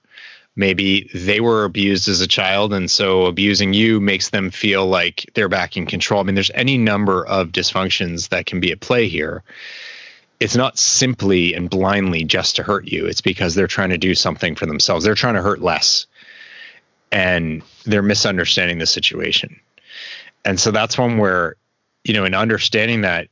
maybe 0.56 1.10
they 1.14 1.40
were 1.40 1.64
abused 1.64 2.08
as 2.08 2.22
a 2.22 2.28
child 2.28 2.74
and 2.74 2.90
so 2.90 3.26
abusing 3.26 3.74
you 3.74 4.00
makes 4.00 4.30
them 4.30 4.52
feel 4.52 4.86
like 4.86 5.30
they're 5.34 5.50
back 5.50 5.78
in 5.78 5.86
control. 5.86 6.20
I 6.20 6.24
mean 6.24 6.36
there's 6.36 6.52
any 6.54 6.78
number 6.78 7.26
of 7.26 7.50
dysfunctions 7.50 8.30
that 8.30 8.46
can 8.46 8.60
be 8.60 8.72
at 8.72 8.82
play 8.82 9.08
here. 9.08 9.44
It's 10.40 10.56
not 10.56 10.78
simply 10.78 11.54
and 11.54 11.70
blindly 11.70 12.24
just 12.24 12.56
to 12.56 12.64
hurt 12.64 12.88
you. 12.88 13.06
It's 13.06 13.22
because 13.22 13.56
they're 13.56 13.68
trying 13.68 13.90
to 13.90 13.98
do 13.98 14.16
something 14.16 14.56
for 14.56 14.66
themselves. 14.66 15.06
They're 15.06 15.16
trying 15.16 15.36
to 15.36 15.42
hurt 15.42 15.62
less 15.62 16.08
and 17.12 17.62
they're 17.86 18.02
misunderstanding 18.02 18.80
the 18.80 18.88
situation. 18.88 19.60
And 20.44 20.60
so 20.60 20.72
that's 20.72 20.98
one 20.98 21.18
where 21.18 21.56
you 22.04 22.14
know 22.14 22.26
in 22.26 22.34
understanding 22.34 23.02
that 23.02 23.28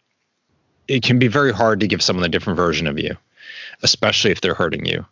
it 0.88 1.03
can 1.03 1.19
be 1.19 1.27
very 1.27 1.51
hard 1.51 1.79
to 1.79 1.88
give 1.88 2.01
someone 2.01 2.25
a 2.25 2.29
different 2.29 2.58
version 2.58 2.88
of 2.88 2.97
you 2.97 3.15
especially 3.84 4.32
if 4.32 4.41
they're 4.41 4.53
hurting 4.53 4.86
you 4.86 5.05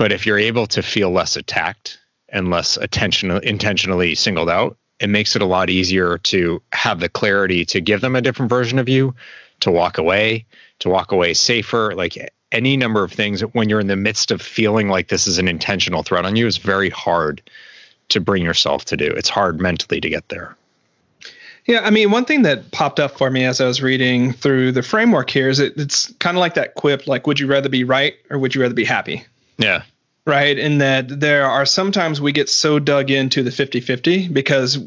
but 0.00 0.12
if 0.12 0.24
you're 0.24 0.38
able 0.38 0.66
to 0.66 0.82
feel 0.82 1.10
less 1.10 1.36
attacked 1.36 1.98
and 2.30 2.48
less 2.48 2.78
attention 2.78 3.30
intentionally 3.42 4.14
singled 4.14 4.48
out, 4.48 4.78
it 4.98 5.10
makes 5.10 5.36
it 5.36 5.42
a 5.42 5.46
lot 5.46 5.68
easier 5.68 6.16
to 6.16 6.62
have 6.72 7.00
the 7.00 7.08
clarity 7.10 7.66
to 7.66 7.82
give 7.82 8.00
them 8.00 8.16
a 8.16 8.22
different 8.22 8.48
version 8.48 8.78
of 8.78 8.88
you, 8.88 9.14
to 9.60 9.70
walk 9.70 9.98
away, 9.98 10.46
to 10.78 10.88
walk 10.88 11.12
away 11.12 11.34
safer. 11.34 11.94
Like 11.94 12.32
any 12.50 12.78
number 12.78 13.04
of 13.04 13.12
things 13.12 13.42
when 13.52 13.68
you're 13.68 13.78
in 13.78 13.88
the 13.88 13.94
midst 13.94 14.30
of 14.30 14.40
feeling 14.40 14.88
like 14.88 15.08
this 15.08 15.26
is 15.26 15.36
an 15.36 15.48
intentional 15.48 16.02
threat 16.02 16.24
on 16.24 16.34
you 16.34 16.46
is 16.46 16.56
very 16.56 16.88
hard 16.88 17.42
to 18.08 18.22
bring 18.22 18.42
yourself 18.42 18.86
to 18.86 18.96
do. 18.96 19.04
It's 19.04 19.28
hard 19.28 19.60
mentally 19.60 20.00
to 20.00 20.08
get 20.08 20.30
there. 20.30 20.56
Yeah, 21.66 21.80
I 21.84 21.90
mean, 21.90 22.10
one 22.10 22.24
thing 22.24 22.40
that 22.44 22.70
popped 22.70 23.00
up 23.00 23.18
for 23.18 23.30
me 23.30 23.44
as 23.44 23.60
I 23.60 23.66
was 23.66 23.82
reading 23.82 24.32
through 24.32 24.72
the 24.72 24.82
framework 24.82 25.28
here 25.28 25.50
is 25.50 25.58
it, 25.58 25.74
it's 25.76 26.10
kind 26.20 26.38
of 26.38 26.40
like 26.40 26.54
that 26.54 26.74
quip, 26.74 27.06
like, 27.06 27.26
would 27.26 27.38
you 27.38 27.46
rather 27.46 27.68
be 27.68 27.84
right 27.84 28.14
or 28.30 28.38
would 28.38 28.54
you 28.54 28.62
rather 28.62 28.72
be 28.72 28.86
happy? 28.86 29.26
Yeah. 29.60 29.82
Right. 30.26 30.58
In 30.58 30.78
that 30.78 31.20
there 31.20 31.46
are 31.46 31.64
sometimes 31.64 32.20
we 32.20 32.32
get 32.32 32.48
so 32.48 32.78
dug 32.78 33.10
into 33.10 33.42
the 33.42 33.50
50 33.50 33.80
50 33.80 34.28
because 34.28 34.78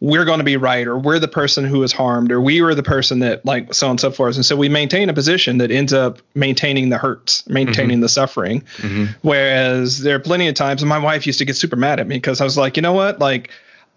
we're 0.00 0.24
going 0.24 0.38
to 0.38 0.44
be 0.44 0.56
right 0.56 0.86
or 0.86 0.98
we're 0.98 1.18
the 1.18 1.28
person 1.28 1.64
who 1.64 1.82
is 1.82 1.92
harmed 1.92 2.30
or 2.30 2.40
we 2.40 2.60
were 2.60 2.74
the 2.74 2.82
person 2.82 3.20
that 3.20 3.44
like 3.44 3.72
so 3.72 3.86
on 3.86 3.92
and 3.92 4.00
so 4.00 4.10
forth 4.10 4.36
and 4.36 4.44
so 4.44 4.56
we 4.56 4.68
maintain 4.68 5.08
a 5.08 5.14
position 5.14 5.58
that 5.58 5.70
ends 5.70 5.92
up 5.92 6.20
maintaining 6.34 6.90
the 6.90 6.98
hurts 6.98 7.46
maintaining 7.48 7.96
mm-hmm. 7.96 8.02
the 8.02 8.08
suffering 8.08 8.60
mm-hmm. 8.76 9.04
whereas 9.22 10.00
there 10.00 10.16
are 10.16 10.20
plenty 10.20 10.48
of 10.48 10.54
times 10.54 10.82
and 10.82 10.88
my 10.88 10.98
wife 10.98 11.26
used 11.26 11.38
to 11.38 11.44
get 11.44 11.56
super 11.56 11.76
mad 11.76 11.98
at 11.98 12.06
me 12.06 12.16
because 12.16 12.40
i 12.40 12.44
was 12.44 12.58
like 12.58 12.76
you 12.76 12.82
know 12.82 12.92
what 12.92 13.18
like 13.18 13.50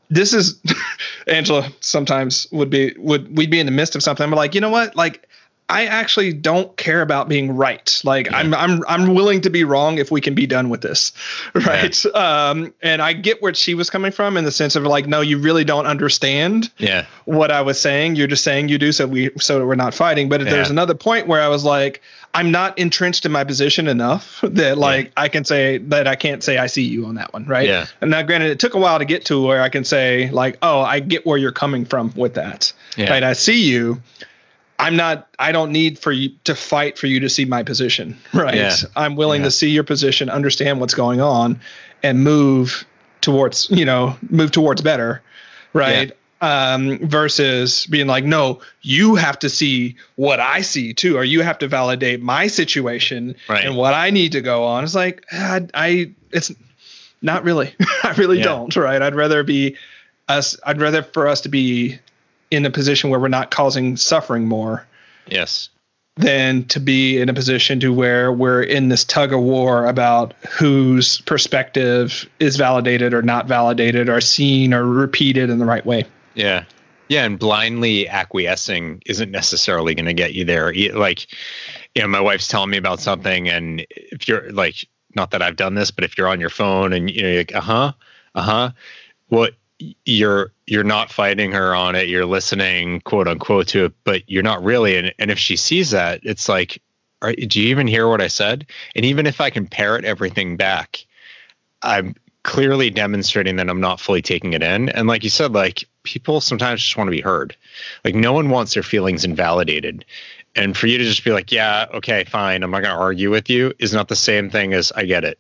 this 0.10 0.34
is 0.34 0.62
angela 1.28 1.68
sometimes 1.82 2.48
would 2.52 2.70
be 2.70 2.94
would 2.98 3.36
we'd 3.36 3.52
be 3.52 3.60
in 3.60 3.66
the 3.66 3.72
midst 3.72 3.96
of 3.96 4.04
something 4.04 4.24
i'm 4.24 4.32
like 4.32 4.56
you 4.56 4.62
know 4.62 4.70
what 4.70 4.96
like 4.96 5.28
I 5.70 5.86
actually 5.86 6.34
don't 6.34 6.76
care 6.78 7.02
about 7.02 7.30
being 7.30 7.56
right. 7.56 8.02
Like 8.04 8.26
yeah. 8.26 8.38
I'm 8.38 8.54
I'm 8.54 8.84
I'm 8.88 9.14
willing 9.14 9.42
to 9.42 9.50
be 9.50 9.64
wrong 9.64 10.00
if 10.00 10.10
we 10.10 10.20
can 10.20 10.34
be 10.34 10.48
done 10.48 10.70
with 10.70 10.82
this. 10.82 11.12
Right. 11.54 12.04
Yeah. 12.06 12.12
Um 12.50 12.74
and 12.82 13.02
I 13.02 13.14
get 13.14 13.42
where 13.42 13.54
she 13.54 13.74
was 13.74 13.90
coming 13.90 14.12
from 14.12 14.38
in 14.38 14.46
the 14.46 14.52
sense 14.52 14.76
of 14.76 14.84
like, 14.84 15.08
no, 15.08 15.22
you 15.22 15.38
really 15.38 15.64
don't 15.64 15.86
understand 15.86 16.72
yeah. 16.78 17.06
what 17.26 17.52
I 17.52 17.62
was 17.62 17.80
saying. 17.80 18.16
You're 18.16 18.28
just 18.28 18.44
saying 18.44 18.70
you 18.70 18.78
do 18.78 18.92
so 18.92 19.08
we 19.08 19.30
so 19.40 19.66
we're 19.66 19.76
not 19.76 19.94
fighting. 19.94 20.30
But 20.30 20.42
yeah. 20.42 20.50
there's 20.50 20.70
another 20.70 20.96
point 20.96 21.28
where 21.28 21.42
I 21.42 21.48
was 21.50 21.64
like, 21.64 22.02
I'm 22.34 22.52
not 22.52 22.78
entrenched 22.78 23.26
in 23.26 23.32
my 23.32 23.44
position 23.44 23.88
enough 23.88 24.40
that 24.44 24.78
like. 24.78 25.12
I 25.18 25.28
can 25.28 25.44
say 25.44 25.78
that 25.78 26.08
I 26.08 26.16
can't 26.16 26.44
say 26.44 26.58
I 26.58 26.68
see 26.68 26.84
you 26.84 27.06
on 27.06 27.16
that 27.16 27.34
one, 27.34 27.46
right? 27.46 27.68
Yeah. 27.68 27.88
And 28.02 28.12
now, 28.12 28.22
granted, 28.22 28.52
it 28.52 28.60
took 28.60 28.74
a 28.74 28.80
while 28.80 29.00
to 29.00 29.06
get 29.06 29.26
to 29.26 29.44
where 29.44 29.62
I 29.62 29.70
can 29.70 29.84
say 29.84 30.30
like, 30.30 30.58
oh, 30.62 30.80
I 30.82 31.00
get 31.00 31.26
where 31.26 31.38
you're 31.38 31.52
coming 31.52 31.86
from 31.86 32.14
with 32.16 32.36
that, 32.36 32.72
yeah. 32.96 33.10
right? 33.10 33.24
I 33.24 33.34
see 33.34 33.70
you. 33.70 34.02
I'm 34.80 34.96
not. 34.96 35.28
I 35.38 35.52
don't 35.52 35.72
need 35.72 36.00
for 36.00 36.12
you 36.12 36.30
to 36.46 36.56
fight 36.56 36.98
for 36.98 37.08
you 37.08 37.20
to 37.20 37.30
see 37.30 37.46
my 37.46 37.64
position, 37.64 38.18
right? 38.34 38.56
Yeah. 38.56 38.76
I'm 38.96 39.16
willing 39.16 39.44
to 39.44 39.52
see 39.52 39.70
your 39.70 39.84
position, 39.84 40.30
understand 40.30 40.80
what's 40.80 40.94
going 40.94 41.22
on, 41.22 41.60
and 42.02 42.24
move 42.24 42.86
towards 43.22 43.70
you 43.70 43.86
know 43.86 44.18
move 44.30 44.52
towards 44.52 44.82
better, 44.82 45.22
right? 45.74 46.14
um, 46.42 47.00
versus 47.00 47.86
being 47.88 48.08
like, 48.08 48.24
no, 48.24 48.62
you 48.82 49.16
have 49.16 49.40
to 49.40 49.50
see 49.50 49.96
what 50.16 50.40
I 50.40 50.62
see 50.62 50.94
too, 50.94 51.18
or 51.18 51.24
you 51.24 51.42
have 51.42 51.58
to 51.60 51.68
validate 51.68 52.22
my 52.22 52.48
situation 52.48 53.36
right. 53.48 53.66
and 53.66 53.76
what 53.76 53.94
I 53.94 54.10
need 54.10 54.32
to 54.34 54.42
go 54.42 54.64
on. 54.64 54.84
It's 54.84 54.96
like, 54.96 55.26
I, 55.32 55.68
I 55.74 56.12
it's 56.32 56.52
not 57.22 57.44
really, 57.44 57.74
I 58.04 58.14
really 58.18 58.38
yeah. 58.38 58.46
don't, 58.46 58.76
right? 58.76 59.02
I'd 59.02 59.16
rather 59.16 59.44
be 59.44 59.76
us, 60.28 60.58
I'd 60.64 60.80
rather 60.80 61.04
for 61.04 61.28
us 61.28 61.42
to 61.42 61.50
be 61.50 62.00
in 62.52 62.66
a 62.66 62.70
position 62.70 63.10
where 63.10 63.20
we're 63.20 63.28
not 63.28 63.52
causing 63.52 63.98
suffering 63.98 64.48
more. 64.48 64.86
Yes. 65.28 65.70
Than 66.18 66.66
to 66.66 66.80
be 66.80 67.18
in 67.18 67.30
a 67.30 67.34
position 67.34 67.80
to 67.80 67.94
where 67.94 68.32
we're 68.32 68.64
in 68.64 68.90
this 68.90 69.06
tug 69.06 69.32
of 69.32 69.40
war 69.40 69.86
about 69.86 70.34
whose 70.50 71.22
perspective 71.22 72.30
is 72.40 72.58
validated 72.58 73.14
or 73.14 73.22
not 73.22 73.48
validated 73.48 74.10
or 74.10 74.20
seen 74.20 74.74
or 74.74 74.86
repeated 74.86 75.50
in 75.50 75.60
the 75.60 75.66
right 75.66 75.86
way. 75.86 76.06
Yeah. 76.34 76.66
Yeah, 77.08 77.26
and 77.26 77.40
blindly 77.40 78.08
acquiescing 78.08 79.02
isn't 79.06 79.32
necessarily 79.32 79.96
going 79.96 80.06
to 80.06 80.14
get 80.14 80.36
you 80.36 80.46
there. 80.46 80.72
Like, 80.94 81.26
you 81.96 82.04
know, 82.04 82.08
my 82.08 82.20
wife's 82.20 82.48
telling 82.48 82.70
me 82.70 82.78
about 82.78 83.00
something, 83.00 83.50
and 83.50 83.86
if 83.90 84.28
you're 84.28 84.52
like, 84.52 84.88
not 85.16 85.32
that 85.32 85.42
I've 85.42 85.56
done 85.56 85.74
this, 85.74 85.90
but 85.90 86.04
if 86.04 86.18
you're 86.18 86.28
on 86.28 86.40
your 86.40 86.52
phone 86.52 86.94
and 86.94 87.10
you 87.10 87.24
know, 87.24 87.30
you're 87.30 87.40
like, 87.40 87.56
uh 87.56 87.62
huh, 87.62 87.94
uh 88.36 88.42
huh, 88.42 88.72
what 89.28 89.56
you're 90.06 90.52
you're 90.68 90.84
not 90.84 91.12
fighting 91.12 91.52
her 91.52 91.74
on 91.74 91.96
it. 91.96 92.08
You're 92.08 92.26
listening, 92.26 93.02
quote 93.02 93.28
unquote, 93.28 93.68
to 93.70 93.86
it, 93.86 93.94
but 94.04 94.30
you're 94.30 94.44
not 94.44 94.64
really. 94.64 94.98
And 94.98 95.14
and 95.20 95.32
if 95.32 95.40
she 95.40 95.56
sees 95.56 95.92
that, 95.92 96.22
it's 96.24 96.50
like, 96.50 96.82
are, 97.22 97.34
do 97.34 97.62
you 97.62 97.70
even 97.70 97.88
hear 97.88 98.08
what 98.08 98.22
I 98.22 98.28
said? 98.28 98.66
And 98.96 99.06
even 99.06 99.26
if 99.26 99.42
I 99.42 99.50
can 99.50 99.68
parrot 99.68 100.06
everything 100.06 100.58
back, 100.58 101.06
I'm 101.82 102.16
clearly 102.44 102.90
demonstrating 102.90 103.58
that 103.58 103.70
I'm 103.70 103.82
not 103.82 104.00
fully 104.00 104.22
taking 104.22 104.54
it 104.54 104.64
in. 104.64 104.90
And 104.90 105.08
like 105.08 105.24
you 105.24 105.30
said, 105.30 105.54
like 105.54 105.88
people 106.04 106.42
sometimes 106.42 106.82
just 106.82 106.98
want 106.98 107.08
to 107.08 107.12
be 107.12 107.22
heard. 107.22 107.56
Like 108.04 108.16
no 108.16 108.34
one 108.34 108.50
wants 108.50 108.74
their 108.74 108.84
feelings 108.84 109.26
invalidated. 109.26 110.06
And 110.56 110.76
for 110.76 110.88
you 110.88 110.98
to 110.98 111.04
just 111.04 111.24
be 111.24 111.32
like, 111.32 111.52
yeah, 111.52 111.86
okay, 111.94 112.24
fine, 112.24 112.64
I'm 112.64 112.72
not 112.72 112.82
going 112.82 112.96
to 112.96 113.00
argue 113.02 113.30
with 113.30 113.50
you 113.50 113.74
is 113.78 113.94
not 113.94 114.08
the 114.08 114.16
same 114.16 114.50
thing 114.50 114.74
as 114.74 114.92
I 114.92 115.06
get 115.06 115.24
it. 115.24 115.38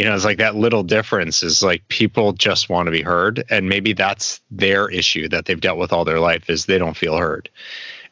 You 0.00 0.06
know, 0.06 0.14
it's 0.14 0.24
like 0.24 0.38
that 0.38 0.56
little 0.56 0.82
difference 0.82 1.42
is 1.42 1.62
like 1.62 1.86
people 1.88 2.32
just 2.32 2.70
want 2.70 2.86
to 2.86 2.90
be 2.90 3.02
heard. 3.02 3.44
And 3.50 3.68
maybe 3.68 3.92
that's 3.92 4.40
their 4.50 4.88
issue 4.88 5.28
that 5.28 5.44
they've 5.44 5.60
dealt 5.60 5.76
with 5.76 5.92
all 5.92 6.06
their 6.06 6.20
life 6.20 6.48
is 6.48 6.64
they 6.64 6.78
don't 6.78 6.96
feel 6.96 7.18
heard. 7.18 7.50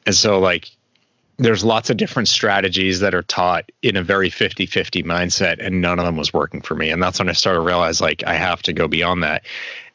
And 0.05 0.15
so, 0.15 0.39
like, 0.39 0.71
there's 1.39 1.65
lots 1.65 1.89
of 1.89 1.97
different 1.97 2.29
strategies 2.29 3.01
that 3.01 3.15
are 3.15 3.23
taught 3.23 3.73
in 3.81 3.97
a 3.97 4.03
very 4.03 4.29
50-50 4.29 5.03
mindset 5.03 5.65
and 5.67 5.81
none 5.81 5.99
of 5.99 6.05
them 6.05 6.19
was 6.19 6.31
working 6.31 6.61
for 6.61 6.75
me. 6.75 6.91
And 6.91 7.03
that's 7.03 7.21
when 7.21 7.31
i 7.31 7.33
started 7.33 7.61
to 7.61 7.65
realize 7.65 8.03
like 8.03 8.23
i 8.27 8.35
have 8.35 8.61
to 8.65 8.75
go 8.75 8.87
beyond 8.87 9.23
that. 9.23 9.47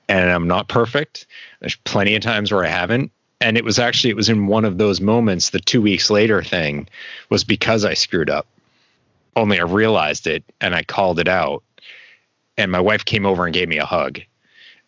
And 0.09 0.31
i'm 0.31 0.47
not 0.47 0.69
perfect. 0.69 1.27
There's 1.59 1.75
plenty 1.75 2.15
of 2.15 2.23
times 2.23 2.51
where 2.51 2.65
i 2.65 2.69
haven't. 2.69 3.11
And 3.39 3.55
it 3.55 3.63
was 3.63 3.77
actually 3.77 4.09
it 4.09 4.15
was 4.15 4.29
in 4.29 4.47
one 4.47 4.65
of 4.65 4.79
those 4.79 4.99
moments 4.99 5.51
the 5.51 5.59
two 5.59 5.83
weeks 5.83 6.09
later 6.09 6.41
thing 6.41 6.89
was 7.29 7.43
because 7.43 7.85
i 7.85 7.93
screwed 7.93 8.31
up. 8.31 8.47
Only 9.35 9.59
i 9.59 9.63
realized 9.63 10.25
it 10.25 10.43
and 10.59 10.73
i 10.73 10.81
called 10.81 11.19
it 11.19 11.27
out 11.27 11.61
and 12.57 12.71
my 12.71 12.79
wife 12.79 13.05
came 13.05 13.25
over 13.25 13.45
and 13.45 13.53
gave 13.53 13.69
me 13.69 13.77
a 13.77 13.85
hug 13.85 14.19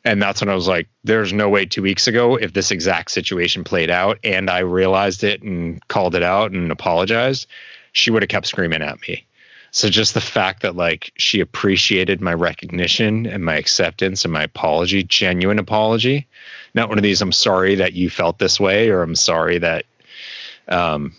and 0.06 0.22
that's 0.22 0.40
when 0.40 0.50
I 0.50 0.56
was 0.56 0.68
like, 0.68 0.88
there's 1.04 1.34
no 1.34 1.50
way 1.50 1.66
two 1.66 1.82
weeks 1.82 2.08
ago, 2.08 2.36
if 2.36 2.54
this 2.54 2.70
exact 2.70 3.10
situation 3.10 3.64
played 3.64 3.90
out 3.90 4.20
and 4.24 4.52
I 4.52 4.60
realized 4.60 5.24
it 5.24 5.42
and 5.42 5.86
called 5.88 6.14
it 6.14 6.22
out 6.22 6.52
and 6.52 6.72
apologized, 6.72 7.48
she 7.92 8.12
would 8.12 8.22
have 8.22 8.30
kept 8.30 8.46
screaming 8.46 8.84
at 8.84 9.02
me. 9.02 9.26
So 9.72 9.90
just 9.90 10.14
the 10.14 10.22
fact 10.22 10.62
that 10.62 10.76
like 10.76 11.12
she 11.18 11.40
appreciated 11.40 12.22
my 12.22 12.36
recognition 12.36 13.26
and 13.26 13.44
my 13.44 13.56
acceptance 13.56 14.24
and 14.24 14.32
my 14.32 14.44
apology, 14.44 15.04
genuine 15.04 15.60
apology, 15.60 16.28
not 16.76 16.88
one 16.88 17.00
of 17.00 17.04
these, 17.04 17.22
I'm 17.22 17.32
sorry 17.32 17.74
that 17.76 17.94
you 17.94 18.12
felt 18.12 18.38
this 18.38 18.60
way 18.60 18.90
or 18.90 19.02
I'm 19.02 19.16
sorry 19.16 19.58
that 19.58 19.86
um, 20.68 21.16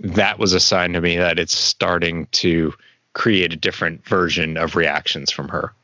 that 0.00 0.38
was 0.38 0.54
a 0.54 0.60
sign 0.60 0.94
to 0.94 1.00
me 1.02 1.18
that 1.18 1.38
it's 1.38 1.56
starting 1.56 2.26
to 2.32 2.72
create 3.18 3.52
a 3.52 3.56
different 3.56 4.06
version 4.06 4.56
of 4.56 4.76
reactions 4.76 5.30
from 5.30 5.48
her. 5.48 5.74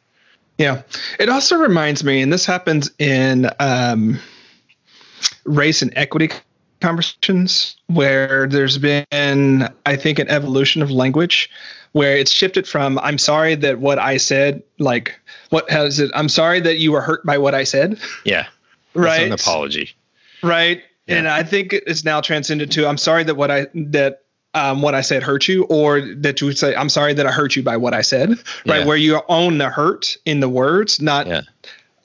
Yeah. 0.56 0.82
It 1.18 1.28
also 1.28 1.56
reminds 1.56 2.04
me, 2.04 2.22
and 2.22 2.32
this 2.32 2.46
happens 2.46 2.90
in 2.98 3.50
um, 3.58 4.18
race 5.44 5.82
and 5.82 5.92
equity 5.96 6.30
conversations 6.80 7.76
where 7.88 8.46
there's 8.46 8.78
been, 8.78 9.68
I 9.84 9.96
think, 9.96 10.18
an 10.18 10.28
evolution 10.28 10.80
of 10.80 10.90
language 10.90 11.50
where 11.92 12.16
it's 12.16 12.30
shifted 12.30 12.66
from 12.66 12.98
I'm 13.00 13.18
sorry 13.18 13.54
that 13.56 13.78
what 13.78 13.98
I 13.98 14.16
said, 14.16 14.62
like 14.78 15.18
what 15.50 15.68
has 15.70 16.00
it? 16.00 16.10
I'm 16.14 16.28
sorry 16.28 16.60
that 16.60 16.78
you 16.78 16.92
were 16.92 17.00
hurt 17.00 17.24
by 17.24 17.38
what 17.38 17.54
I 17.54 17.64
said. 17.64 17.98
Yeah. 18.24 18.46
right. 18.94 19.22
an 19.22 19.32
apology. 19.32 19.90
Right. 20.42 20.82
Yeah. 21.06 21.16
And 21.16 21.28
I 21.28 21.42
think 21.42 21.72
it's 21.72 22.04
now 22.04 22.20
transcended 22.20 22.70
to 22.72 22.88
I'm 22.88 22.98
sorry 22.98 23.24
that 23.24 23.36
what 23.36 23.50
I 23.50 23.66
that 23.74 24.23
um, 24.54 24.82
what 24.82 24.94
I 24.94 25.00
said 25.00 25.22
hurt 25.22 25.48
you, 25.48 25.64
or 25.64 26.00
that 26.00 26.40
you 26.40 26.46
would 26.46 26.58
say, 26.58 26.74
I'm 26.74 26.88
sorry 26.88 27.12
that 27.14 27.26
I 27.26 27.32
hurt 27.32 27.56
you 27.56 27.62
by 27.62 27.76
what 27.76 27.92
I 27.92 28.02
said, 28.02 28.30
right? 28.66 28.80
Yeah. 28.80 28.86
Where 28.86 28.96
you 28.96 29.20
own 29.28 29.58
the 29.58 29.68
hurt 29.68 30.16
in 30.24 30.40
the 30.40 30.48
words, 30.48 31.00
not 31.02 31.26
yeah. 31.26 31.42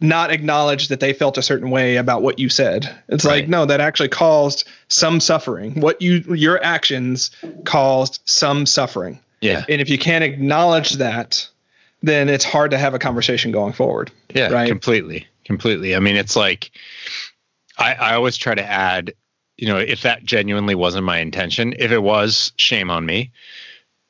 not 0.02 0.32
acknowledge 0.32 0.88
that 0.88 1.00
they 1.00 1.14
felt 1.14 1.38
a 1.38 1.41
certain 1.41 1.70
way 1.70 1.97
about 1.97 2.22
what 2.22 2.39
you 2.39 2.50
said. 2.50 2.93
It's 3.08 3.24
right. 3.24 3.41
like, 3.41 3.50
no, 3.50 3.66
that 3.66 3.80
actually 3.80 4.10
caused 4.10 4.68
some 4.88 5.20
suffering. 5.20 5.80
What 5.80 6.02
you 6.02 6.24
your 6.34 6.64
actions 6.64 7.32
caused 7.66 8.22
some 8.26 8.66
suffering. 8.66 9.20
Yeah. 9.41 9.64
And 9.70 9.80
if 9.80 9.89
you 9.89 9.97
can't 9.97 10.24
acknowledge 10.24 10.93
that, 10.93 11.47
then 12.02 12.30
it's 12.30 12.45
hard 12.45 12.72
to 12.72 12.78
have 12.78 12.93
a 12.93 13.00
conversation 13.00 13.52
going 13.52 13.74
forward. 13.74 14.12
Yeah, 14.34 14.50
right. 14.50 14.68
Completely. 14.68 15.28
Completely. 15.45 15.95
I 15.95 16.00
mean, 16.00 16.16
it's 16.16 16.36
like 16.36 16.72
I, 17.78 17.93
I 17.93 18.16
always 18.16 18.38
try 18.38 18.56
to 18.56 18.64
add 18.64 19.14
you 19.60 19.68
know, 19.68 19.78
if 19.78 20.03
that 20.03 20.24
genuinely 20.24 20.74
wasn't 20.74 21.03
my 21.03 21.20
intention, 21.20 21.76
if 21.80 21.91
it 21.91 22.01
was, 22.01 22.53
shame 22.55 22.89
on 22.89 23.05
me. 23.05 23.30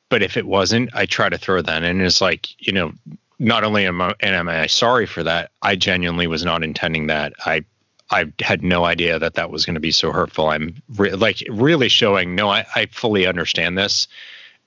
But 0.08 0.22
if 0.22 0.36
it 0.36 0.46
wasn't, 0.46 0.90
I 0.94 1.06
try 1.06 1.28
to 1.28 1.38
throw 1.38 1.60
that 1.60 1.82
in. 1.82 2.00
It's 2.00 2.20
like, 2.20 2.48
you 2.64 2.72
know, 2.72 2.92
not 3.40 3.64
only 3.64 3.84
am 3.84 4.00
I, 4.00 4.14
and 4.20 4.36
am 4.36 4.48
I 4.48 4.66
sorry 4.68 5.06
for 5.06 5.24
that, 5.24 5.50
I 5.62 5.74
genuinely 5.74 6.28
was 6.28 6.44
not 6.44 6.62
intending 6.62 7.08
that. 7.08 7.32
I 7.44 7.64
I 8.10 8.32
had 8.40 8.62
no 8.62 8.84
idea 8.84 9.18
that 9.18 9.34
that 9.34 9.50
was 9.50 9.64
going 9.64 9.74
to 9.74 9.80
be 9.80 9.92
so 9.92 10.12
hurtful. 10.12 10.48
I'm 10.48 10.74
re- 10.96 11.12
like 11.12 11.42
really 11.48 11.88
showing, 11.88 12.34
no, 12.34 12.48
I, 12.48 12.66
I 12.74 12.86
fully 12.86 13.26
understand 13.26 13.78
this, 13.78 14.08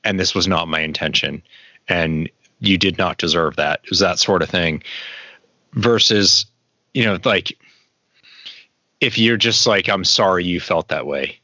and 0.03 0.19
this 0.19 0.33
was 0.33 0.47
not 0.47 0.67
my 0.67 0.79
intention, 0.79 1.41
and 1.87 2.29
you 2.59 2.77
did 2.77 2.97
not 2.97 3.17
deserve 3.17 3.55
that. 3.55 3.81
It 3.83 3.89
was 3.89 3.99
that 3.99 4.19
sort 4.19 4.41
of 4.41 4.49
thing. 4.49 4.83
Versus, 5.73 6.45
you 6.93 7.03
know, 7.03 7.19
like 7.25 7.57
if 9.03 9.17
you're 9.17 9.37
just 9.37 9.67
like 9.67 9.89
i'm 9.89 10.03
sorry 10.03 10.43
you 10.43 10.59
felt 10.59 10.87
that 10.87 11.05
way 11.05 11.39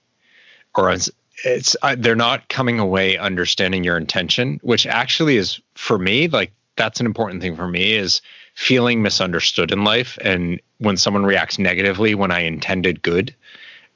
or 0.76 0.92
it's, 0.92 1.10
it's 1.44 1.76
uh, 1.82 1.96
they're 1.98 2.16
not 2.16 2.48
coming 2.50 2.80
away 2.80 3.18
understanding 3.18 3.84
your 3.84 3.98
intention 3.98 4.60
which 4.64 4.88
actually 4.88 5.38
is 5.38 5.60
for 5.76 5.98
me 5.98 6.28
like 6.28 6.52
that's 6.80 7.02
an 7.02 7.06
important 7.06 7.42
thing 7.42 7.56
for 7.58 7.68
me 7.68 7.94
is 7.94 8.22
feeling 8.56 9.02
misunderstood 9.02 9.72
in 9.72 9.84
life. 9.84 10.18
And 10.22 10.60
when 10.80 10.98
someone 10.98 11.26
reacts 11.26 11.60
negatively 11.60 12.16
when 12.16 12.32
i 12.32 12.40
intended 12.40 13.02
good 13.02 13.36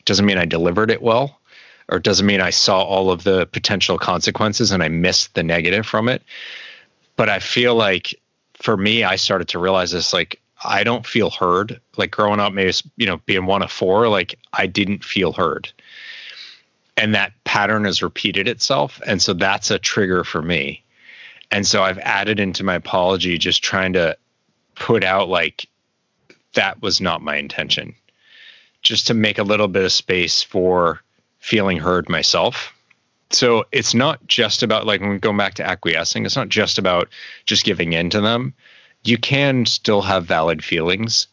doesn't 0.05 0.25
mean 0.25 0.37
i 0.37 0.45
delivered 0.45 0.91
it 0.91 1.01
well 1.01 1.39
or 1.89 1.97
doesn't 1.97 2.25
mean 2.25 2.41
i 2.41 2.49
saw 2.49 2.81
all 2.81 3.09
of 3.09 3.23
the 3.23 3.45
potential 3.47 3.97
consequences 3.97 4.71
and 4.71 4.83
i 4.83 4.89
missed 4.89 5.33
the 5.33 5.43
negative 5.43 5.85
from 5.85 6.09
it. 6.09 6.21
But 7.15 7.29
i 7.29 7.39
feel 7.39 7.73
like 7.73 8.13
for 8.53 8.75
me 8.75 9.03
i 9.03 9.15
started 9.15 9.47
to 9.49 9.59
realize 9.59 9.91
this 9.91 10.13
like 10.13 10.41
I 10.63 10.83
don't 10.83 11.05
feel 11.05 11.29
heard. 11.29 11.79
Like 11.97 12.11
growing 12.11 12.39
up, 12.39 12.53
maybe 12.53 12.73
you 12.97 13.05
know, 13.05 13.17
being 13.25 13.45
one 13.45 13.61
of 13.61 13.71
four, 13.71 14.07
like 14.07 14.35
I 14.53 14.67
didn't 14.67 15.03
feel 15.03 15.33
heard, 15.33 15.71
and 16.97 17.13
that 17.15 17.33
pattern 17.43 17.85
has 17.85 18.01
repeated 18.03 18.47
itself, 18.47 19.01
and 19.05 19.21
so 19.21 19.33
that's 19.33 19.71
a 19.71 19.79
trigger 19.79 20.23
for 20.23 20.41
me. 20.41 20.83
And 21.51 21.67
so 21.67 21.83
I've 21.83 21.99
added 21.99 22.39
into 22.39 22.63
my 22.63 22.75
apology, 22.75 23.37
just 23.37 23.63
trying 23.63 23.93
to 23.93 24.17
put 24.75 25.03
out 25.03 25.29
like 25.29 25.67
that 26.53 26.81
was 26.81 26.99
not 26.99 27.21
my 27.21 27.35
intention, 27.35 27.93
just 28.81 29.05
to 29.07 29.13
make 29.13 29.37
a 29.37 29.43
little 29.43 29.67
bit 29.67 29.85
of 29.85 29.91
space 29.91 30.41
for 30.41 31.01
feeling 31.39 31.77
heard 31.77 32.09
myself. 32.09 32.73
So 33.29 33.65
it's 33.71 33.93
not 33.93 34.25
just 34.27 34.63
about 34.63 34.85
like 34.85 35.01
when 35.01 35.37
back 35.37 35.55
to 35.55 35.65
acquiescing, 35.65 36.25
it's 36.25 36.35
not 36.35 36.49
just 36.49 36.77
about 36.77 37.09
just 37.45 37.65
giving 37.65 37.93
in 37.93 38.09
to 38.11 38.21
them. 38.21 38.53
You 39.03 39.17
can 39.17 39.65
still 39.65 40.01
have 40.01 40.25
valid 40.25 40.63
feelings. 40.63 41.27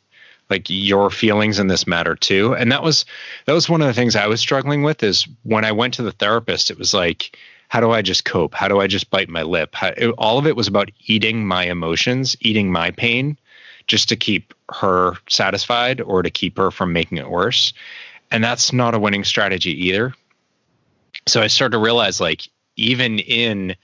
Like 0.48 0.66
your 0.68 1.10
feelings 1.10 1.60
in 1.60 1.68
this 1.68 1.86
matter 1.86 2.16
too. 2.16 2.56
And 2.56 2.72
that 2.72 2.82
was 2.82 3.04
that 3.46 3.52
was 3.52 3.68
one 3.68 3.80
of 3.80 3.86
the 3.86 3.94
things 3.94 4.16
I 4.16 4.26
was 4.26 4.40
struggling 4.40 4.82
with 4.82 5.00
is 5.00 5.28
when 5.44 5.64
I 5.64 5.70
went 5.70 5.94
to 5.94 6.02
the 6.02 6.10
therapist, 6.10 6.72
it 6.72 6.78
was 6.78 6.92
like, 6.92 7.38
how 7.68 7.78
do 7.78 7.92
I 7.92 8.02
just 8.02 8.24
cope? 8.24 8.52
How 8.52 8.66
do 8.66 8.80
I 8.80 8.88
just 8.88 9.10
bite 9.10 9.28
my 9.28 9.44
lip? 9.44 9.76
How, 9.76 9.92
it, 9.96 10.08
all 10.18 10.38
of 10.38 10.46
it 10.48 10.56
was 10.56 10.66
about 10.66 10.90
eating 11.06 11.46
my 11.46 11.66
emotions, 11.66 12.36
eating 12.40 12.72
my 12.72 12.90
pain, 12.90 13.38
just 13.86 14.08
to 14.08 14.16
keep 14.16 14.52
her 14.72 15.14
satisfied 15.28 16.00
or 16.00 16.22
to 16.22 16.30
keep 16.30 16.58
her 16.58 16.72
from 16.72 16.92
making 16.92 17.18
it 17.18 17.30
worse. 17.30 17.72
And 18.32 18.42
that's 18.42 18.72
not 18.72 18.96
a 18.96 18.98
winning 18.98 19.22
strategy 19.22 19.86
either. 19.86 20.14
So 21.28 21.42
I 21.42 21.46
started 21.46 21.76
to 21.76 21.82
realize 21.82 22.20
like 22.20 22.48
even 22.74 23.20
in 23.20 23.76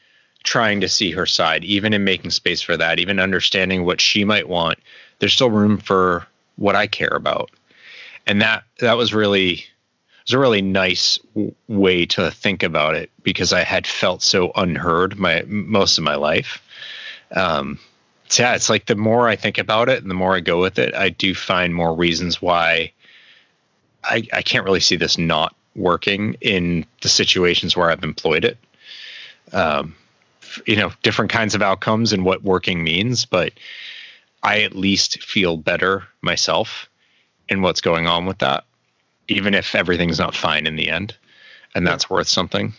trying 0.47 0.80
to 0.80 0.88
see 0.88 1.11
her 1.11 1.26
side, 1.26 1.64
even 1.64 1.92
in 1.92 2.05
making 2.05 2.30
space 2.30 2.62
for 2.62 2.76
that, 2.76 2.99
even 2.99 3.20
understanding 3.20 3.84
what 3.84 4.01
she 4.01 4.24
might 4.24 4.49
want, 4.49 4.78
there's 5.18 5.34
still 5.34 5.51
room 5.51 5.76
for 5.76 6.26
what 6.55 6.76
I 6.76 6.86
care 6.86 7.12
about. 7.12 7.51
And 8.26 8.40
that 8.40 8.64
that 8.78 8.97
was 8.97 9.12
really 9.12 9.64
was 10.24 10.32
a 10.32 10.38
really 10.38 10.62
nice 10.62 11.18
w- 11.34 11.55
way 11.68 12.07
to 12.07 12.30
think 12.30 12.62
about 12.62 12.94
it 12.97 13.11
because 13.22 13.53
I 13.53 13.62
had 13.62 13.86
felt 13.86 14.22
so 14.22 14.53
unheard 14.57 15.18
my 15.18 15.42
most 15.47 15.99
of 15.99 16.05
my 16.05 16.14
life. 16.14 16.62
Um, 17.32 17.78
so 18.28 18.42
yeah, 18.42 18.55
it's 18.55 18.70
like 18.70 18.86
the 18.86 18.97
more 18.97 19.28
I 19.28 19.36
think 19.36 19.59
about 19.59 19.88
it 19.88 20.03
and 20.03 20.11
the 20.11 20.14
more 20.14 20.34
I 20.34 20.40
go 20.40 20.61
with 20.61 20.78
it, 20.78 20.94
I 20.94 21.11
do 21.11 21.34
find 21.34 21.74
more 21.74 21.94
reasons 21.94 22.40
why 22.40 22.92
I, 24.05 24.26
I 24.32 24.42
can't 24.42 24.64
really 24.64 24.80
see 24.80 24.97
this 24.97 25.18
not 25.18 25.55
working 25.74 26.36
in 26.40 26.86
the 27.03 27.09
situations 27.09 27.76
where 27.76 27.90
I've 27.90 28.03
employed 28.03 28.44
it. 28.44 28.59
Um, 29.53 29.94
you 30.66 30.76
know, 30.76 30.92
different 31.02 31.30
kinds 31.30 31.54
of 31.54 31.62
outcomes 31.62 32.12
and 32.12 32.24
what 32.24 32.42
working 32.42 32.82
means, 32.82 33.24
but 33.24 33.52
I 34.42 34.62
at 34.62 34.74
least 34.74 35.22
feel 35.22 35.57
better 35.57 36.04
myself 36.22 36.88
in 37.48 37.62
what's 37.62 37.80
going 37.80 38.07
on 38.07 38.26
with 38.26 38.38
that, 38.38 38.64
even 39.28 39.54
if 39.54 39.74
everything's 39.74 40.18
not 40.18 40.34
fine 40.34 40.66
in 40.66 40.76
the 40.76 40.88
end. 40.88 41.16
And 41.74 41.86
that's 41.86 42.09
worth 42.09 42.28
something. 42.28 42.72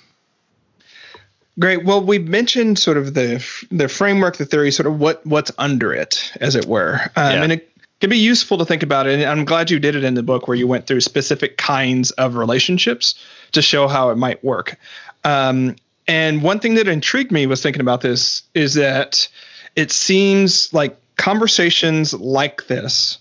Great. 1.60 1.86
Well, 1.86 2.04
we 2.04 2.20
mentioned 2.20 2.78
sort 2.78 2.98
of 2.98 3.16
the 3.16 3.44
the 3.72 3.88
framework, 3.88 4.38
the 4.38 4.46
theory, 4.46 4.72
sort 4.72 4.88
of 4.88 5.00
what 5.00 5.26
what's 5.26 5.52
under 5.58 5.92
it, 5.94 6.32
as 6.40 6.56
it 6.56 6.66
were, 6.66 7.00
um, 7.16 7.32
yeah. 7.32 7.44
and 7.44 7.52
it 7.52 7.72
can 8.00 8.12
be 8.12 8.18
useful 8.18 8.60
to 8.60 8.66
think 8.66 8.84
about 8.84 9.08
it. 9.08 9.20
And 9.20 9.28
I'm 9.28 9.44
glad 9.46 9.72
you 9.72 9.80
did 9.80 9.96
it 9.96 10.04
in 10.04 10.14
the 10.14 10.22
book 10.22 10.48
where 10.48 10.58
you 10.58 10.68
went 10.68 10.86
through 10.86 11.02
specific 11.02 11.58
kinds 11.58 12.12
of 12.12 12.36
relationships 12.36 13.16
to 13.54 13.62
show 13.62 13.88
how 13.88 14.10
it 14.12 14.18
might 14.18 14.44
work. 14.44 14.78
Um, 15.24 15.76
and 16.08 16.42
one 16.42 16.60
thing 16.60 16.76
that 16.76 16.88
intrigued 16.88 17.32
me 17.32 17.46
was 17.48 17.62
thinking 17.62 17.82
about 17.82 18.02
this 18.02 18.44
is 18.54 18.76
that 18.76 19.28
it 19.76 19.92
seems 19.92 20.74
like 20.74 20.98
conversations 21.18 22.14
like 22.14 22.68
this 22.68 23.18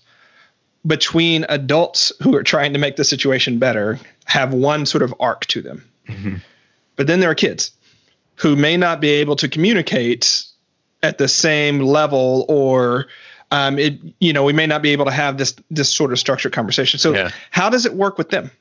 between 0.85 1.45
adults 1.49 2.11
who 2.21 2.35
are 2.35 2.43
trying 2.43 2.73
to 2.73 2.79
make 2.79 2.95
the 2.95 3.03
situation 3.03 3.59
better 3.59 3.99
have 4.25 4.53
one 4.53 4.85
sort 4.85 5.03
of 5.03 5.13
arc 5.19 5.45
to 5.47 5.61
them. 5.61 5.83
Mm-hmm. 6.07 6.35
But 6.95 7.07
then 7.07 7.19
there 7.19 7.29
are 7.29 7.35
kids 7.35 7.71
who 8.35 8.55
may 8.55 8.77
not 8.77 9.01
be 9.01 9.09
able 9.09 9.35
to 9.37 9.49
communicate 9.49 10.45
at 11.03 11.17
the 11.17 11.27
same 11.27 11.79
level 11.79 12.45
or 12.47 13.07
um, 13.51 13.77
it 13.77 13.99
you 14.19 14.33
know 14.33 14.43
we 14.43 14.53
may 14.53 14.67
not 14.67 14.81
be 14.81 14.91
able 14.91 15.05
to 15.05 15.11
have 15.11 15.37
this 15.37 15.55
this 15.69 15.93
sort 15.93 16.11
of 16.11 16.19
structured 16.19 16.51
conversation 16.53 16.99
so 16.99 17.13
yeah. 17.13 17.31
how 17.51 17.69
does 17.69 17.85
it 17.85 17.93
work 17.93 18.17
with 18.17 18.29
them 18.29 18.51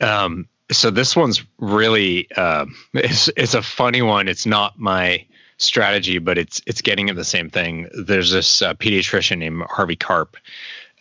um, 0.00 0.46
so 0.70 0.90
this 0.90 1.14
one's 1.14 1.44
really 1.58 2.28
uh, 2.36 2.66
it's, 2.94 3.28
it's 3.36 3.54
a 3.54 3.62
funny 3.62 4.02
one 4.02 4.28
it's 4.28 4.46
not 4.46 4.78
my 4.78 5.24
strategy 5.58 6.18
but 6.18 6.36
it's 6.36 6.60
it's 6.66 6.82
getting 6.82 7.08
at 7.08 7.16
the 7.16 7.24
same 7.24 7.48
thing 7.48 7.88
there's 7.96 8.30
this 8.30 8.62
uh, 8.62 8.74
pediatrician 8.74 9.38
named 9.38 9.62
harvey 9.70 9.96
karp 9.96 10.36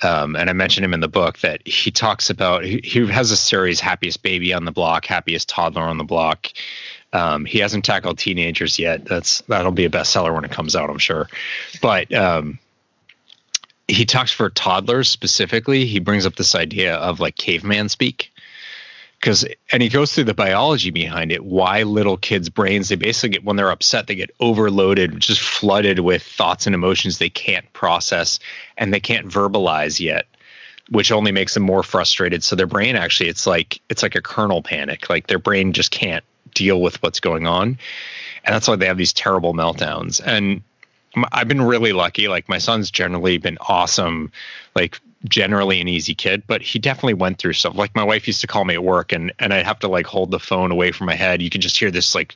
um, 0.01 0.35
and 0.35 0.49
I 0.49 0.53
mentioned 0.53 0.83
him 0.83 0.93
in 0.93 0.99
the 0.99 1.07
book 1.07 1.39
that 1.39 1.65
he 1.67 1.89
talks 1.89 2.29
about 2.29 2.65
he, 2.65 2.81
he 2.83 3.05
has 3.07 3.31
a 3.31 3.37
series 3.37 3.79
happiest 3.79 4.21
baby 4.21 4.51
on 4.53 4.65
the 4.65 4.71
block, 4.71 5.05
happiest 5.05 5.47
toddler 5.47 5.83
on 5.83 5.97
the 5.97 6.03
block, 6.03 6.49
um, 7.13 7.45
he 7.45 7.59
hasn't 7.59 7.85
tackled 7.85 8.17
teenagers 8.17 8.77
yet. 8.79 9.05
That's 9.05 9.41
that'll 9.41 9.71
be 9.71 9.85
a 9.85 9.89
bestseller 9.89 10.33
when 10.33 10.43
it 10.43 10.51
comes 10.51 10.75
out, 10.75 10.89
I'm 10.89 10.97
sure. 10.97 11.29
But 11.81 12.13
um, 12.13 12.59
he 13.87 14.03
talks 14.05 14.31
for 14.31 14.49
toddlers 14.49 15.09
specifically. 15.09 15.85
He 15.85 15.99
brings 15.99 16.25
up 16.25 16.35
this 16.35 16.55
idea 16.55 16.95
of 16.95 17.19
like 17.19 17.37
caveman 17.37 17.89
speak 17.89 18.32
because 19.23 19.45
and 19.71 19.81
he 19.81 19.87
goes 19.87 20.13
through 20.13 20.25
the 20.25 20.33
biology 20.33 20.91
behind 20.91 21.31
it 21.31 21.45
why 21.45 21.83
little 21.83 22.17
kids 22.17 22.49
brains 22.49 22.89
they 22.89 22.95
basically 22.95 23.29
get 23.29 23.45
when 23.45 23.55
they're 23.55 23.71
upset 23.71 24.07
they 24.07 24.15
get 24.15 24.29
overloaded 24.41 25.17
just 25.19 25.39
flooded 25.39 25.99
with 25.99 26.21
thoughts 26.21 26.65
and 26.65 26.75
emotions 26.75 27.17
they 27.19 27.29
can't 27.29 27.71
process 27.71 28.39
and 28.77 28.93
they 28.93 28.99
can't 28.99 29.27
verbalize 29.27 29.99
yet 29.99 30.27
which 30.89 31.13
only 31.13 31.31
makes 31.31 31.53
them 31.53 31.63
more 31.63 31.83
frustrated 31.83 32.43
so 32.43 32.55
their 32.55 32.67
brain 32.67 32.97
actually 32.97 33.29
it's 33.29 33.47
like 33.47 33.79
it's 33.89 34.03
like 34.03 34.15
a 34.15 34.21
kernel 34.21 34.61
panic 34.61 35.09
like 35.09 35.27
their 35.27 35.39
brain 35.39 35.71
just 35.71 35.91
can't 35.91 36.25
deal 36.53 36.81
with 36.81 37.01
what's 37.03 37.19
going 37.19 37.47
on. 37.47 37.77
And 38.45 38.53
that's 38.53 38.67
why 38.67 38.75
they 38.75 38.85
have 38.85 38.97
these 38.97 39.13
terrible 39.13 39.53
meltdowns. 39.53 40.21
And 40.25 40.61
I've 41.31 41.47
been 41.47 41.61
really 41.61 41.93
lucky. 41.93 42.27
Like 42.27 42.49
my 42.49 42.57
son's 42.57 42.91
generally 42.91 43.37
been 43.37 43.57
awesome, 43.61 44.31
like 44.75 44.99
generally 45.25 45.79
an 45.79 45.87
easy 45.87 46.13
kid, 46.13 46.43
but 46.47 46.61
he 46.61 46.79
definitely 46.79 47.13
went 47.13 47.37
through 47.37 47.53
stuff. 47.53 47.75
Like 47.75 47.95
my 47.95 48.03
wife 48.03 48.27
used 48.27 48.41
to 48.41 48.47
call 48.47 48.65
me 48.65 48.73
at 48.73 48.83
work 48.83 49.11
and 49.11 49.31
and 49.39 49.53
I'd 49.53 49.65
have 49.65 49.79
to 49.79 49.87
like 49.87 50.05
hold 50.05 50.31
the 50.31 50.39
phone 50.39 50.71
away 50.71 50.91
from 50.91 51.07
my 51.07 51.15
head. 51.15 51.41
You 51.41 51.49
can 51.49 51.61
just 51.61 51.77
hear 51.77 51.91
this 51.91 52.13
like 52.13 52.35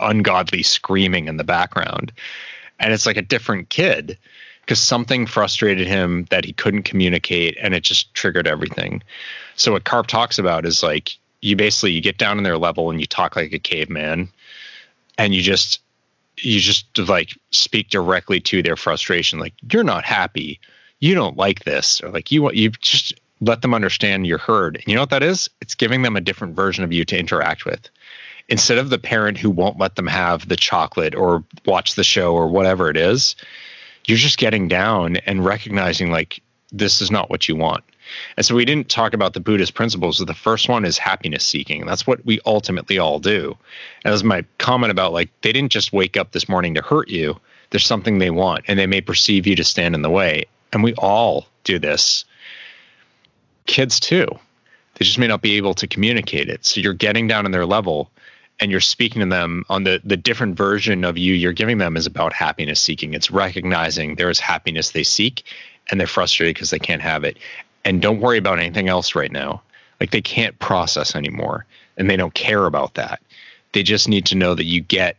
ungodly 0.00 0.62
screaming 0.62 1.28
in 1.28 1.36
the 1.36 1.44
background. 1.44 2.12
And 2.80 2.92
it's 2.92 3.06
like 3.06 3.16
a 3.16 3.22
different 3.22 3.68
kid 3.70 4.18
because 4.60 4.80
something 4.80 5.26
frustrated 5.26 5.86
him 5.86 6.26
that 6.30 6.44
he 6.44 6.52
couldn't 6.52 6.82
communicate 6.84 7.56
and 7.60 7.74
it 7.74 7.82
just 7.82 8.12
triggered 8.14 8.46
everything. 8.46 9.02
So 9.56 9.72
what 9.72 9.84
Karp 9.84 10.06
talks 10.06 10.38
about 10.38 10.66
is 10.66 10.82
like 10.82 11.16
you 11.40 11.56
basically 11.56 11.92
you 11.92 12.00
get 12.00 12.18
down 12.18 12.38
in 12.38 12.44
their 12.44 12.58
level 12.58 12.90
and 12.90 13.00
you 13.00 13.06
talk 13.06 13.36
like 13.36 13.52
a 13.52 13.58
caveman 13.58 14.28
and 15.18 15.34
you 15.34 15.42
just 15.42 15.80
you 16.38 16.58
just 16.58 16.98
like 16.98 17.38
speak 17.50 17.90
directly 17.90 18.40
to 18.40 18.62
their 18.62 18.76
frustration 18.76 19.38
like 19.38 19.52
you're 19.70 19.84
not 19.84 20.04
happy 20.04 20.58
you 21.04 21.14
don't 21.14 21.36
like 21.36 21.64
this 21.64 22.00
or 22.00 22.08
like 22.08 22.32
you 22.32 22.50
you 22.52 22.70
just 22.70 23.12
let 23.40 23.60
them 23.60 23.74
understand 23.74 24.26
you're 24.26 24.38
heard 24.38 24.76
and 24.76 24.86
you 24.86 24.94
know 24.94 25.02
what 25.02 25.10
that 25.10 25.22
is 25.22 25.50
it's 25.60 25.74
giving 25.74 26.00
them 26.00 26.16
a 26.16 26.20
different 26.20 26.56
version 26.56 26.82
of 26.82 26.92
you 26.92 27.04
to 27.04 27.18
interact 27.18 27.66
with 27.66 27.90
instead 28.48 28.78
of 28.78 28.88
the 28.88 28.98
parent 28.98 29.36
who 29.36 29.50
won't 29.50 29.78
let 29.78 29.96
them 29.96 30.06
have 30.06 30.48
the 30.48 30.56
chocolate 30.56 31.14
or 31.14 31.44
watch 31.66 31.94
the 31.94 32.04
show 32.04 32.34
or 32.34 32.48
whatever 32.48 32.88
it 32.88 32.96
is 32.96 33.36
you're 34.06 34.16
just 34.16 34.38
getting 34.38 34.66
down 34.66 35.16
and 35.26 35.44
recognizing 35.44 36.10
like 36.10 36.40
this 36.72 37.02
is 37.02 37.10
not 37.10 37.28
what 37.28 37.48
you 37.48 37.54
want 37.54 37.84
and 38.36 38.46
so 38.46 38.54
we 38.54 38.64
didn't 38.64 38.88
talk 38.88 39.14
about 39.14 39.32
the 39.32 39.40
Buddhist 39.40 39.72
principles. 39.72 40.18
The 40.18 40.34
first 40.34 40.68
one 40.68 40.84
is 40.84 40.98
happiness 40.98 41.44
seeking. 41.44 41.86
That's 41.86 42.06
what 42.06 42.24
we 42.26 42.38
ultimately 42.44 42.98
all 42.98 43.18
do. 43.18 43.56
And 44.04 44.12
as 44.12 44.22
my 44.22 44.44
comment 44.58 44.90
about 44.90 45.14
like 45.14 45.30
they 45.40 45.52
didn't 45.52 45.72
just 45.72 45.92
wake 45.92 46.18
up 46.18 46.32
this 46.32 46.46
morning 46.46 46.74
to 46.74 46.82
hurt 46.82 47.08
you. 47.08 47.40
There's 47.70 47.86
something 47.86 48.18
they 48.18 48.30
want, 48.30 48.66
and 48.68 48.78
they 48.78 48.86
may 48.86 49.00
perceive 49.00 49.46
you 49.46 49.56
to 49.56 49.64
stand 49.64 49.94
in 49.94 50.02
the 50.02 50.10
way. 50.10 50.44
And 50.74 50.82
we 50.82 50.92
all 50.94 51.46
do 51.62 51.78
this. 51.78 52.24
Kids 53.66 53.98
too. 53.98 54.26
They 54.94 55.04
just 55.04 55.18
may 55.18 55.26
not 55.26 55.42
be 55.42 55.56
able 55.56 55.74
to 55.74 55.86
communicate 55.86 56.48
it. 56.48 56.64
So 56.64 56.80
you're 56.80 56.92
getting 56.92 57.26
down 57.26 57.46
on 57.46 57.52
their 57.52 57.66
level 57.66 58.10
and 58.60 58.70
you're 58.70 58.80
speaking 58.80 59.20
to 59.20 59.26
them 59.26 59.64
on 59.68 59.84
the 59.84 60.00
the 60.04 60.16
different 60.16 60.56
version 60.56 61.04
of 61.04 61.18
you 61.18 61.34
you're 61.34 61.52
giving 61.52 61.78
them 61.78 61.96
is 61.96 62.06
about 62.06 62.32
happiness 62.32 62.80
seeking. 62.80 63.14
It's 63.14 63.30
recognizing 63.30 64.14
there 64.14 64.30
is 64.30 64.38
happiness 64.38 64.90
they 64.90 65.02
seek 65.02 65.44
and 65.90 65.98
they're 65.98 66.06
frustrated 66.06 66.54
because 66.54 66.70
they 66.70 66.78
can't 66.78 67.02
have 67.02 67.24
it 67.24 67.38
and 67.84 68.00
don't 68.00 68.20
worry 68.20 68.38
about 68.38 68.58
anything 68.58 68.88
else 68.88 69.14
right 69.14 69.32
now. 69.32 69.62
Like 70.00 70.10
they 70.10 70.22
can't 70.22 70.58
process 70.58 71.16
anymore 71.16 71.66
and 71.96 72.08
they 72.08 72.16
don't 72.16 72.34
care 72.34 72.66
about 72.66 72.94
that. 72.94 73.20
They 73.72 73.82
just 73.82 74.08
need 74.08 74.26
to 74.26 74.36
know 74.36 74.54
that 74.54 74.64
you 74.64 74.80
get 74.80 75.16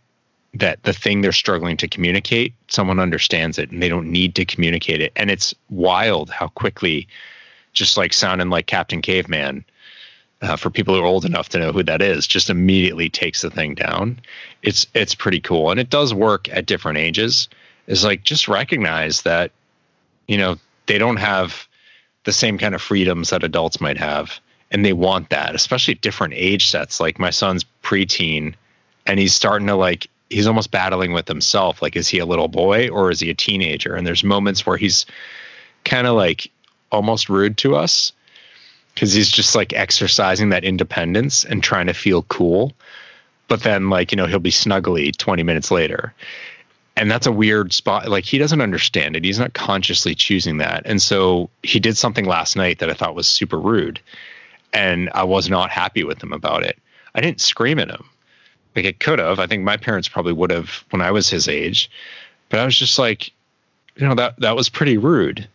that 0.55 0.81
the 0.83 0.93
thing 0.93 1.21
they're 1.21 1.31
struggling 1.31 1.77
to 1.77 1.87
communicate, 1.87 2.53
someone 2.67 2.99
understands 2.99 3.57
it 3.57 3.71
and 3.71 3.83
they 3.83 3.89
don't 3.89 4.11
need 4.11 4.35
to 4.35 4.45
communicate 4.45 5.01
it. 5.01 5.11
And 5.15 5.29
it's 5.29 5.53
wild 5.69 6.29
how 6.29 6.47
quickly, 6.47 7.07
just 7.73 7.97
like 7.97 8.13
sounding 8.13 8.49
like 8.49 8.67
Captain 8.67 9.01
Caveman, 9.01 9.65
uh, 10.41 10.55
for 10.55 10.69
people 10.69 10.93
who 10.93 11.01
are 11.01 11.05
old 11.05 11.25
enough 11.25 11.49
to 11.49 11.59
know 11.59 11.71
who 11.71 11.83
that 11.83 12.01
is, 12.01 12.27
just 12.27 12.49
immediately 12.49 13.09
takes 13.09 13.41
the 13.41 13.49
thing 13.49 13.75
down. 13.75 14.19
It's 14.61 14.85
it's 14.93 15.15
pretty 15.15 15.39
cool, 15.39 15.71
and 15.71 15.79
it 15.79 15.89
does 15.89 16.13
work 16.13 16.49
at 16.49 16.65
different 16.65 16.97
ages. 16.97 17.47
Is 17.87 18.03
like 18.03 18.23
just 18.23 18.47
recognize 18.47 19.21
that, 19.21 19.51
you 20.27 20.37
know, 20.37 20.57
they 20.87 20.97
don't 20.97 21.17
have 21.17 21.67
the 22.23 22.33
same 22.33 22.57
kind 22.57 22.75
of 22.75 22.81
freedoms 22.81 23.29
that 23.29 23.43
adults 23.43 23.79
might 23.79 23.97
have. 23.97 24.39
And 24.71 24.83
they 24.83 24.93
want 24.93 25.29
that, 25.29 25.55
especially 25.55 25.93
different 25.95 26.33
age 26.35 26.69
sets. 26.69 26.99
Like 26.99 27.19
my 27.19 27.29
son's 27.29 27.63
preteen 27.83 28.55
and 29.05 29.19
he's 29.19 29.33
starting 29.33 29.67
to 29.67 29.75
like, 29.75 30.07
he's 30.29 30.47
almost 30.47 30.71
battling 30.71 31.13
with 31.13 31.27
himself. 31.27 31.81
Like, 31.81 31.95
is 31.95 32.07
he 32.07 32.19
a 32.19 32.25
little 32.25 32.47
boy 32.47 32.89
or 32.89 33.11
is 33.11 33.19
he 33.19 33.29
a 33.29 33.35
teenager? 33.35 33.95
And 33.95 34.05
there's 34.07 34.23
moments 34.23 34.65
where 34.65 34.77
he's 34.77 35.05
kind 35.83 36.07
of 36.07 36.15
like 36.15 36.49
almost 36.91 37.29
rude 37.29 37.57
to 37.57 37.75
us. 37.75 38.11
because 38.95 39.11
he's 39.13 39.29
just 39.29 39.55
like 39.55 39.73
exercising 39.73 40.49
that 40.49 40.63
independence 40.63 41.43
and 41.43 41.61
trying 41.61 41.87
to 41.87 41.93
feel 41.93 42.23
cool. 42.23 42.73
But 43.47 43.61
then, 43.63 43.89
like, 43.89 44.11
you 44.11 44.15
know, 44.15 44.25
he'll 44.25 44.39
be 44.39 44.51
snuggly 44.51 45.15
20 45.15 45.43
minutes 45.43 45.69
later. 45.69 46.13
And 46.97 47.11
that's 47.11 47.27
a 47.27 47.31
weird 47.31 47.73
spot. 47.73 48.07
Like, 48.07 48.23
he 48.23 48.37
doesn't 48.37 48.61
understand 48.61 49.15
it. 49.15 49.25
He's 49.25 49.37
not 49.37 49.53
consciously 49.53 50.15
choosing 50.15 50.57
that. 50.57 50.81
And 50.85 51.01
so 51.01 51.49
he 51.61 51.79
did 51.79 51.97
something 51.97 52.25
last 52.25 52.55
night 52.55 52.79
that 52.79 52.89
I 52.89 52.93
thought 52.93 53.15
was 53.15 53.27
super 53.27 53.59
rude. 53.59 53.99
And 54.73 55.09
I 55.13 55.23
was 55.23 55.49
not 55.49 55.69
happy 55.69 56.03
with 56.03 56.23
him 56.23 56.33
about 56.33 56.63
it. 56.63 56.79
I 57.13 57.21
didn't 57.21 57.41
scream 57.41 57.79
at 57.79 57.89
him. 57.89 58.09
Like, 58.75 58.85
it 58.85 58.99
could 58.99 59.19
have. 59.19 59.39
I 59.39 59.47
think 59.47 59.63
my 59.63 59.77
parents 59.77 60.07
probably 60.07 60.33
would 60.33 60.51
have 60.51 60.83
when 60.89 61.01
I 61.01 61.11
was 61.11 61.29
his 61.29 61.47
age. 61.47 61.89
But 62.49 62.59
I 62.59 62.65
was 62.65 62.77
just 62.77 62.99
like, 62.99 63.31
you 63.95 64.07
know, 64.07 64.15
that, 64.15 64.39
that 64.39 64.55
was 64.55 64.69
pretty 64.69 64.97
rude. 64.97 65.47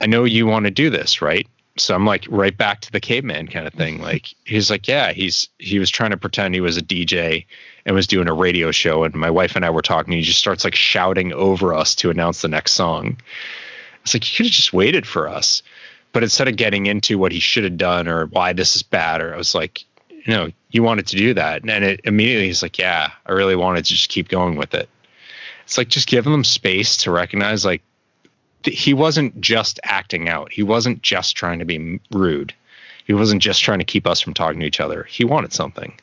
I 0.00 0.06
know 0.06 0.24
you 0.24 0.46
want 0.46 0.64
to 0.64 0.70
do 0.70 0.90
this, 0.90 1.22
right? 1.22 1.46
so 1.78 1.94
I'm 1.94 2.04
like 2.04 2.26
right 2.28 2.56
back 2.56 2.80
to 2.82 2.92
the 2.92 3.00
caveman 3.00 3.48
kind 3.48 3.66
of 3.66 3.72
thing. 3.72 4.00
Like 4.12 4.34
he's 4.44 4.68
like, 4.68 4.88
yeah, 4.88 5.12
he's 5.12 5.48
he 5.58 5.78
was 5.78 5.88
trying 5.88 6.10
to 6.10 6.16
pretend 6.16 6.54
he 6.54 6.60
was 6.60 6.76
a 6.76 6.82
DJ 6.82 7.46
and 7.86 7.94
was 7.94 8.06
doing 8.06 8.28
a 8.28 8.34
radio 8.34 8.70
show, 8.72 9.04
and 9.04 9.14
my 9.14 9.30
wife 9.30 9.54
and 9.54 9.64
I 9.64 9.70
were 9.70 9.80
talking. 9.80 10.12
And 10.12 10.20
he 10.20 10.26
just 10.26 10.38
starts 10.38 10.64
like 10.64 10.74
shouting 10.74 11.32
over 11.32 11.72
us 11.72 11.94
to 11.96 12.10
announce 12.10 12.42
the 12.42 12.48
next 12.48 12.72
song. 12.72 13.16
It's 14.02 14.12
like 14.12 14.30
you 14.30 14.36
could 14.36 14.46
have 14.46 14.54
just 14.54 14.72
waited 14.72 15.06
for 15.06 15.28
us, 15.28 15.62
but 16.12 16.22
instead 16.22 16.48
of 16.48 16.56
getting 16.56 16.86
into 16.86 17.16
what 17.16 17.32
he 17.32 17.38
should 17.38 17.64
have 17.64 17.76
done 17.76 18.08
or 18.08 18.26
why 18.26 18.52
this 18.52 18.74
is 18.74 18.82
bad, 18.82 19.22
or 19.22 19.32
I 19.32 19.38
was 19.38 19.54
like, 19.54 19.84
you 20.24 20.32
know, 20.32 20.50
you 20.70 20.82
wanted 20.82 21.06
to 21.08 21.16
do 21.16 21.34
that, 21.34 21.62
and 21.62 21.84
it 21.84 22.00
immediately 22.04 22.46
he's 22.46 22.62
like, 22.62 22.78
yeah, 22.78 23.10
I 23.26 23.32
really 23.32 23.56
wanted 23.56 23.84
to 23.84 23.92
just 23.92 24.08
keep 24.08 24.28
going 24.28 24.56
with 24.56 24.74
it. 24.74 24.88
It's 25.64 25.78
like 25.78 25.88
just 25.88 26.08
giving 26.08 26.32
them 26.32 26.44
space 26.44 26.96
to 26.98 27.10
recognize 27.10 27.64
like 27.64 27.82
he 28.64 28.94
wasn't 28.94 29.40
just 29.40 29.80
acting 29.84 30.28
out. 30.28 30.52
He 30.52 30.62
wasn't 30.62 31.02
just 31.02 31.36
trying 31.36 31.58
to 31.58 31.64
be 31.64 32.00
rude. 32.10 32.54
He 33.04 33.12
wasn't 33.12 33.42
just 33.42 33.62
trying 33.62 33.80
to 33.80 33.84
keep 33.84 34.06
us 34.06 34.20
from 34.20 34.34
talking 34.34 34.60
to 34.60 34.66
each 34.66 34.80
other. 34.80 35.04
He 35.04 35.24
wanted 35.24 35.52
something. 35.52 35.98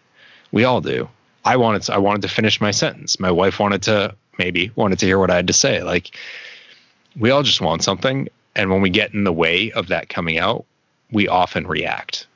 We 0.51 0.65
all 0.65 0.81
do. 0.81 1.09
I 1.45 1.55
wanted 1.55 1.83
to, 1.83 1.93
I 1.93 1.97
wanted 1.97 2.21
to 2.23 2.27
finish 2.27 2.59
my 2.59 2.71
sentence. 2.71 3.19
My 3.19 3.31
wife 3.31 3.59
wanted 3.59 3.81
to 3.83 4.15
maybe 4.37 4.71
wanted 4.75 4.99
to 4.99 5.05
hear 5.05 5.19
what 5.19 5.31
I 5.31 5.35
had 5.35 5.47
to 5.47 5.53
say. 5.53 5.83
Like 5.83 6.15
we 7.17 7.29
all 7.29 7.43
just 7.43 7.61
want 7.61 7.83
something 7.83 8.27
and 8.55 8.69
when 8.69 8.81
we 8.81 8.89
get 8.89 9.13
in 9.13 9.23
the 9.23 9.33
way 9.33 9.71
of 9.71 9.87
that 9.87 10.09
coming 10.09 10.37
out, 10.37 10.65
we 11.11 11.27
often 11.27 11.65
react. 11.65 12.27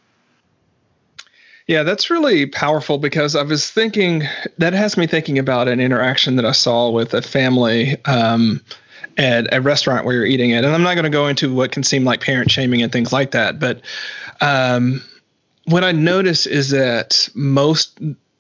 Yeah, 1.68 1.84
that's 1.84 2.10
really 2.10 2.46
powerful 2.46 2.98
because 2.98 3.36
I 3.36 3.44
was 3.44 3.70
thinking 3.70 4.24
that 4.58 4.74
has 4.74 4.98
me 4.98 5.08
thinking 5.08 5.40
about 5.40 5.68
an 5.68 5.80
interaction 5.80 6.36
that 6.36 6.46
I 6.46 6.52
saw 6.52 6.90
with 6.90 7.14
a 7.14 7.22
family 7.22 8.04
um, 8.06 8.60
at 9.18 9.54
a 9.54 9.62
restaurant 9.62 10.06
where 10.06 10.16
you're 10.16 10.26
eating 10.26 10.50
it. 10.50 10.66
And 10.66 10.76
I'm 10.76 10.84
not 10.84 10.96
going 10.96 11.06
to 11.06 11.10
go 11.10 11.28
into 11.28 11.54
what 11.54 11.72
can 11.72 11.84
seem 11.84 12.04
like 12.04 12.20
parent 12.20 12.52
shaming 12.52 12.82
and 12.82 12.92
things 12.92 13.14
like 13.14 13.32
that, 13.32 13.60
but 13.60 13.82
um, 14.42 15.02
what 15.66 15.84
I 15.84 15.92
noticed 15.92 16.48
is 16.48 16.70
that 16.72 17.30
most 17.34 17.98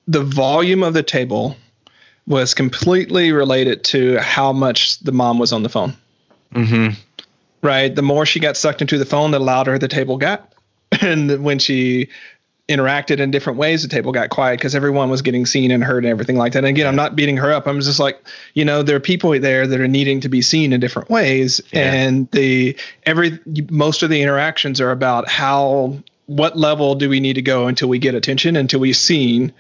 the 0.07 0.23
volume 0.23 0.83
of 0.83 0.93
the 0.93 1.03
table 1.03 1.55
was 2.27 2.53
completely 2.53 3.31
related 3.31 3.83
to 3.85 4.17
how 4.17 4.51
much 4.51 4.99
the 4.99 5.11
mom 5.11 5.39
was 5.39 5.53
on 5.53 5.63
the 5.63 5.69
phone. 5.69 5.93
Mm-hmm. 6.53 6.99
Right. 7.61 7.93
The 7.93 8.01
more 8.01 8.25
she 8.25 8.39
got 8.39 8.57
sucked 8.57 8.81
into 8.81 8.97
the 8.97 9.05
phone, 9.05 9.31
the 9.31 9.39
louder 9.39 9.77
the 9.79 9.87
table 9.87 10.17
got. 10.17 10.49
And 11.01 11.43
when 11.43 11.57
she 11.57 12.07
interacted 12.69 13.19
in 13.19 13.29
different 13.29 13.59
ways, 13.59 13.83
the 13.83 13.89
table 13.89 14.11
got 14.11 14.29
quiet 14.29 14.57
because 14.57 14.73
everyone 14.73 15.09
was 15.09 15.21
getting 15.21 15.45
seen 15.45 15.69
and 15.71 15.83
heard 15.83 16.05
and 16.05 16.11
everything 16.11 16.37
like 16.37 16.53
that. 16.53 16.59
And 16.59 16.67
again, 16.67 16.87
I'm 16.87 16.95
not 16.95 17.15
beating 17.15 17.37
her 17.37 17.51
up. 17.51 17.67
I'm 17.67 17.81
just 17.81 17.99
like, 17.99 18.21
you 18.53 18.63
know, 18.63 18.83
there 18.83 18.95
are 18.95 19.01
people 19.01 19.37
there 19.39 19.67
that 19.67 19.81
are 19.81 19.87
needing 19.87 20.21
to 20.21 20.29
be 20.29 20.41
seen 20.41 20.71
in 20.71 20.79
different 20.79 21.09
ways, 21.09 21.61
yeah. 21.71 21.91
and 21.91 22.31
the 22.31 22.77
every 23.05 23.39
most 23.69 24.03
of 24.03 24.09
the 24.09 24.21
interactions 24.21 24.79
are 24.79 24.91
about 24.91 25.27
how 25.27 25.97
what 26.27 26.57
level 26.57 26.95
do 26.95 27.09
we 27.09 27.19
need 27.19 27.33
to 27.33 27.41
go 27.41 27.67
until 27.67 27.89
we 27.89 27.99
get 27.99 28.15
attention, 28.15 28.55
until 28.55 28.79
we're 28.79 28.93
seen, 28.93 29.51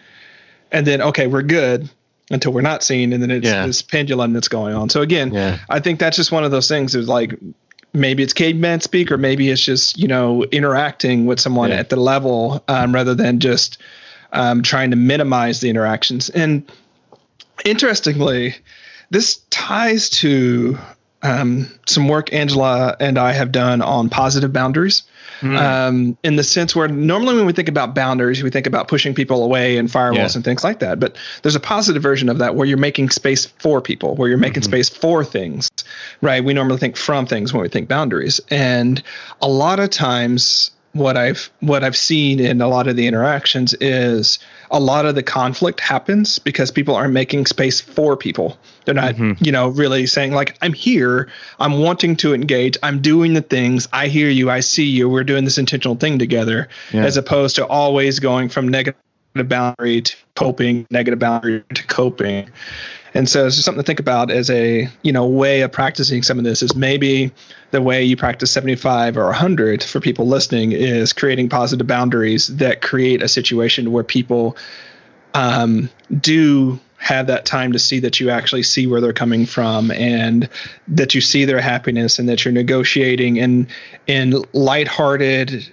and 0.71 0.87
then 0.87 1.01
okay, 1.01 1.27
we're 1.27 1.41
good 1.41 1.89
until 2.31 2.53
we're 2.53 2.61
not 2.61 2.83
seen, 2.83 3.11
and 3.11 3.21
then 3.21 3.31
it's 3.31 3.45
yeah. 3.45 3.65
this 3.65 3.81
pendulum 3.81 4.31
that's 4.31 4.47
going 4.47 4.73
on. 4.73 4.89
So 4.89 5.01
again, 5.01 5.33
yeah. 5.33 5.59
I 5.69 5.81
think 5.81 5.99
that's 5.99 6.15
just 6.15 6.31
one 6.31 6.45
of 6.45 6.51
those 6.51 6.69
things. 6.69 6.95
Is 6.95 7.07
like 7.07 7.37
maybe 7.93 8.23
it's 8.23 8.33
caveman 8.33 8.81
speak 8.81 9.11
or 9.11 9.17
maybe 9.17 9.49
it's 9.49 9.63
just 9.63 9.97
you 9.97 10.07
know 10.07 10.43
interacting 10.45 11.25
with 11.25 11.39
someone 11.39 11.69
yeah. 11.69 11.77
at 11.77 11.89
the 11.89 11.95
level 11.95 12.63
um, 12.67 12.93
rather 12.93 13.13
than 13.13 13.39
just 13.39 13.77
um, 14.33 14.63
trying 14.63 14.89
to 14.89 14.95
minimize 14.95 15.61
the 15.61 15.69
interactions 15.69 16.29
and 16.29 16.69
interestingly 17.65 18.55
this 19.11 19.37
ties 19.51 20.09
to 20.09 20.77
um, 21.23 21.67
some 21.85 22.07
work 22.07 22.31
angela 22.33 22.95
and 22.99 23.17
i 23.17 23.31
have 23.31 23.51
done 23.51 23.81
on 23.81 24.09
positive 24.09 24.53
boundaries 24.53 25.03
mm. 25.43 25.57
um, 25.57 26.17
in 26.23 26.35
the 26.35 26.43
sense 26.43 26.75
where 26.75 26.87
normally 26.87 27.35
when 27.35 27.45
we 27.45 27.53
think 27.53 27.67
about 27.67 27.93
boundaries, 27.93 28.41
we 28.41 28.49
think 28.49 28.65
about 28.65 28.87
pushing 28.87 29.13
people 29.13 29.43
away 29.43 29.77
and 29.77 29.89
firewalls 29.89 30.15
yeah. 30.15 30.35
and 30.35 30.43
things 30.43 30.63
like 30.63 30.79
that. 30.79 30.99
But 30.99 31.15
there's 31.41 31.55
a 31.55 31.59
positive 31.59 32.01
version 32.01 32.29
of 32.29 32.39
that 32.39 32.55
where 32.55 32.65
you're 32.65 32.77
making 32.77 33.09
space 33.09 33.45
for 33.45 33.81
people, 33.81 34.15
where 34.15 34.29
you're 34.29 34.37
making 34.37 34.63
mm-hmm. 34.63 34.71
space 34.71 34.89
for 34.89 35.23
things, 35.23 35.69
right? 36.21 36.43
We 36.43 36.53
normally 36.53 36.79
think 36.79 36.97
from 36.97 37.25
things 37.25 37.53
when 37.53 37.61
we 37.61 37.69
think 37.69 37.87
boundaries. 37.87 38.39
And 38.49 39.03
a 39.41 39.47
lot 39.47 39.79
of 39.79 39.89
times, 39.89 40.71
what 40.93 41.17
I've 41.17 41.49
what 41.59 41.83
I've 41.83 41.97
seen 41.97 42.39
in 42.39 42.61
a 42.61 42.67
lot 42.67 42.87
of 42.87 42.95
the 42.95 43.07
interactions 43.07 43.73
is 43.81 44.39
a 44.69 44.79
lot 44.79 45.05
of 45.05 45.15
the 45.15 45.23
conflict 45.23 45.79
happens 45.79 46.39
because 46.39 46.71
people 46.71 46.95
aren't 46.95 47.13
making 47.13 47.47
space 47.47 47.81
for 47.81 48.15
people. 48.15 48.57
They're 48.85 48.93
not, 48.93 49.15
mm-hmm. 49.15 49.43
you 49.43 49.51
know, 49.51 49.69
really 49.69 50.05
saying 50.05 50.33
like, 50.33 50.55
"I'm 50.61 50.73
here. 50.73 51.29
I'm 51.59 51.79
wanting 51.79 52.15
to 52.17 52.33
engage. 52.33 52.77
I'm 52.83 53.01
doing 53.01 53.33
the 53.33 53.41
things. 53.41 53.87
I 53.91 54.07
hear 54.07 54.29
you. 54.29 54.51
I 54.51 54.59
see 54.59 54.85
you. 54.85 55.09
We're 55.09 55.23
doing 55.23 55.45
this 55.45 55.57
intentional 55.57 55.95
thing 55.95 56.19
together," 56.19 56.69
yeah. 56.91 57.03
as 57.03 57.17
opposed 57.17 57.55
to 57.55 57.65
always 57.65 58.19
going 58.19 58.49
from 58.49 58.67
negative 58.67 58.95
boundary 59.33 60.01
to 60.03 60.15
coping, 60.35 60.85
negative 60.91 61.19
boundary 61.19 61.63
to 61.73 61.83
coping. 61.87 62.49
And 63.13 63.29
so 63.29 63.45
it's 63.45 63.55
just 63.55 63.65
something 63.65 63.83
to 63.83 63.85
think 63.85 63.99
about 63.99 64.31
as 64.31 64.49
a 64.49 64.89
you 65.03 65.11
know 65.11 65.25
way 65.25 65.61
of 65.61 65.71
practicing 65.71 66.23
some 66.23 66.37
of 66.37 66.43
this 66.43 66.61
is 66.61 66.75
maybe 66.75 67.31
the 67.71 67.81
way 67.81 68.03
you 68.03 68.17
practice 68.17 68.51
75 68.51 69.17
or 69.17 69.25
100 69.25 69.83
for 69.83 69.99
people 69.99 70.27
listening 70.27 70.71
is 70.71 71.13
creating 71.13 71.49
positive 71.49 71.87
boundaries 71.87 72.47
that 72.47 72.81
create 72.81 73.21
a 73.21 73.27
situation 73.27 73.91
where 73.91 74.03
people 74.03 74.57
um, 75.33 75.89
do 76.19 76.79
have 76.97 77.27
that 77.27 77.45
time 77.45 77.73
to 77.73 77.79
see 77.79 77.99
that 77.99 78.19
you 78.19 78.29
actually 78.29 78.63
see 78.63 78.87
where 78.87 79.01
they're 79.01 79.11
coming 79.11 79.45
from 79.45 79.91
and 79.91 80.47
that 80.87 81.13
you 81.13 81.19
see 81.19 81.43
their 81.43 81.59
happiness 81.59 82.17
and 82.17 82.29
that 82.29 82.45
you're 82.45 82.53
negotiating 82.53 83.35
in 83.37 83.67
in 84.07 84.41
lighthearted 84.53 85.69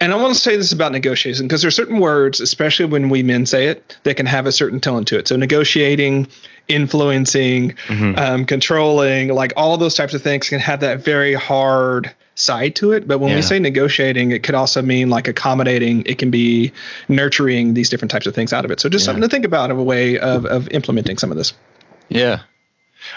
and 0.00 0.12
I 0.12 0.16
want 0.16 0.34
to 0.34 0.40
say 0.40 0.56
this 0.56 0.72
about 0.72 0.92
negotiation 0.92 1.46
because 1.46 1.62
there 1.62 1.68
are 1.68 1.72
certain 1.72 2.00
words, 2.00 2.40
especially 2.40 2.84
when 2.84 3.08
we 3.08 3.22
men 3.22 3.46
say 3.46 3.66
it, 3.66 3.96
that 4.02 4.16
can 4.16 4.26
have 4.26 4.46
a 4.46 4.52
certain 4.52 4.80
tone 4.80 5.04
to 5.06 5.18
it. 5.18 5.28
So 5.28 5.36
negotiating, 5.36 6.28
influencing, 6.68 7.72
mm-hmm. 7.72 8.18
um, 8.18 8.44
controlling, 8.44 9.28
like 9.28 9.52
all 9.56 9.76
those 9.76 9.94
types 9.94 10.14
of 10.14 10.22
things 10.22 10.48
can 10.48 10.60
have 10.60 10.80
that 10.80 11.00
very 11.00 11.34
hard 11.34 12.14
side 12.34 12.76
to 12.76 12.92
it. 12.92 13.08
But 13.08 13.18
when 13.18 13.30
yeah. 13.30 13.36
we 13.36 13.42
say 13.42 13.58
negotiating, 13.58 14.30
it 14.30 14.42
could 14.42 14.54
also 14.54 14.82
mean 14.82 15.10
like 15.10 15.26
accommodating. 15.28 16.04
It 16.04 16.18
can 16.18 16.30
be 16.30 16.72
nurturing 17.08 17.74
these 17.74 17.88
different 17.88 18.10
types 18.10 18.26
of 18.26 18.34
things 18.34 18.52
out 18.52 18.64
of 18.64 18.70
it. 18.70 18.80
So 18.80 18.88
just 18.88 19.02
yeah. 19.02 19.06
something 19.06 19.22
to 19.22 19.28
think 19.28 19.44
about 19.44 19.70
of 19.70 19.78
a 19.78 19.82
way 19.82 20.18
of 20.18 20.44
of 20.46 20.68
implementing 20.68 21.18
some 21.18 21.30
of 21.30 21.36
this. 21.36 21.52
Yeah, 22.08 22.40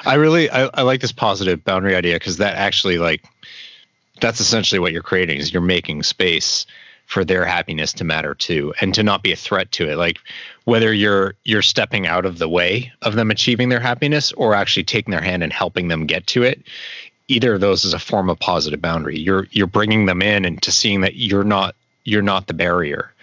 I 0.05 0.15
really 0.15 0.49
I, 0.49 0.69
I 0.73 0.81
like 0.81 1.01
this 1.01 1.11
positive 1.11 1.63
boundary 1.63 1.95
idea 1.95 2.15
because 2.15 2.37
that 2.37 2.55
actually 2.55 2.97
like 2.97 3.23
that's 4.21 4.39
essentially 4.39 4.79
what 4.79 4.93
you're 4.93 5.01
creating 5.01 5.39
is 5.39 5.51
you're 5.51 5.61
making 5.61 6.03
space 6.03 6.65
for 7.05 7.25
their 7.25 7.45
happiness 7.45 7.91
to 7.91 8.05
matter 8.05 8.33
too 8.33 8.73
and 8.79 8.93
to 8.93 9.03
not 9.03 9.21
be 9.21 9.33
a 9.33 9.35
threat 9.35 9.69
to 9.73 9.89
it. 9.89 9.97
Like 9.97 10.19
whether 10.63 10.93
you're 10.93 11.35
you're 11.43 11.61
stepping 11.61 12.07
out 12.07 12.25
of 12.25 12.37
the 12.37 12.47
way 12.47 12.91
of 13.01 13.15
them 13.15 13.31
achieving 13.31 13.67
their 13.67 13.81
happiness 13.81 14.31
or 14.33 14.53
actually 14.55 14.85
taking 14.85 15.11
their 15.11 15.21
hand 15.21 15.43
and 15.43 15.51
helping 15.51 15.89
them 15.89 16.05
get 16.05 16.25
to 16.27 16.43
it 16.43 16.63
either 17.31 17.53
of 17.53 17.61
those 17.61 17.85
is 17.85 17.93
a 17.93 17.99
form 17.99 18.29
of 18.29 18.37
positive 18.39 18.81
boundary. 18.81 19.17
You're 19.17 19.47
you're 19.51 19.67
bringing 19.67 20.05
them 20.05 20.21
in 20.21 20.45
and 20.45 20.61
to 20.63 20.71
seeing 20.71 21.01
that 21.01 21.15
you're 21.15 21.43
not 21.43 21.75
you're 22.03 22.21
not 22.21 22.47
the 22.47 22.53
barrier. 22.53 23.13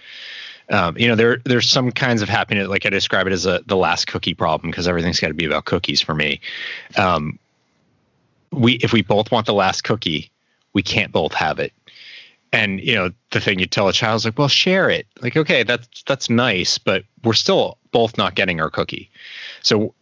Um, 0.69 0.97
you 0.97 1.07
know 1.07 1.15
there 1.15 1.37
there's 1.45 1.69
some 1.69 1.91
kinds 1.91 2.21
of 2.21 2.29
happiness 2.29 2.67
like 2.67 2.85
i 2.85 2.89
describe 2.89 3.25
it 3.25 3.33
as 3.33 3.47
a 3.47 3.61
the 3.65 3.75
last 3.75 4.05
cookie 4.05 4.35
problem 4.35 4.69
because 4.69 4.87
everything's 4.87 5.19
got 5.19 5.29
to 5.29 5.33
be 5.33 5.45
about 5.45 5.65
cookies 5.65 6.01
for 6.01 6.13
me. 6.13 6.41
Um, 6.97 7.39
we 8.51 8.73
if 8.75 8.93
we 8.93 9.01
both 9.01 9.31
want 9.31 9.45
the 9.45 9.53
last 9.53 9.83
cookie 9.83 10.31
we 10.73 10.81
can't 10.81 11.11
both 11.11 11.33
have 11.33 11.59
it. 11.59 11.73
And 12.51 12.79
you 12.79 12.95
know, 12.95 13.11
the 13.31 13.39
thing 13.39 13.59
you 13.59 13.67
tell 13.67 13.87
a 13.87 13.93
child 13.93 14.17
is 14.17 14.25
like, 14.25 14.37
well, 14.37 14.47
share 14.47 14.89
it. 14.89 15.05
Like, 15.21 15.37
okay, 15.37 15.63
that's 15.63 16.03
that's 16.03 16.29
nice, 16.29 16.77
but 16.77 17.03
we're 17.23 17.33
still 17.33 17.77
both 17.91 18.17
not 18.17 18.35
getting 18.35 18.59
our 18.59 18.69
cookie. 18.69 19.09
So 19.61 19.93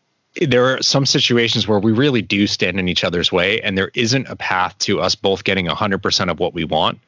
there 0.42 0.66
are 0.66 0.82
some 0.82 1.06
situations 1.06 1.68
where 1.68 1.80
we 1.80 1.92
really 1.92 2.22
do 2.22 2.48
stand 2.48 2.80
in 2.80 2.88
each 2.88 3.04
other's 3.04 3.32
way, 3.32 3.62
and 3.62 3.78
there 3.78 3.92
isn't 3.96 4.28
a 4.28 4.36
path 4.36 4.78
to 4.80 5.02
us 5.02 5.16
both 5.16 5.44
getting 5.44 5.68
100% 5.68 6.30
of 6.30 6.40
what 6.40 6.54
we 6.54 6.64
want 6.64 7.00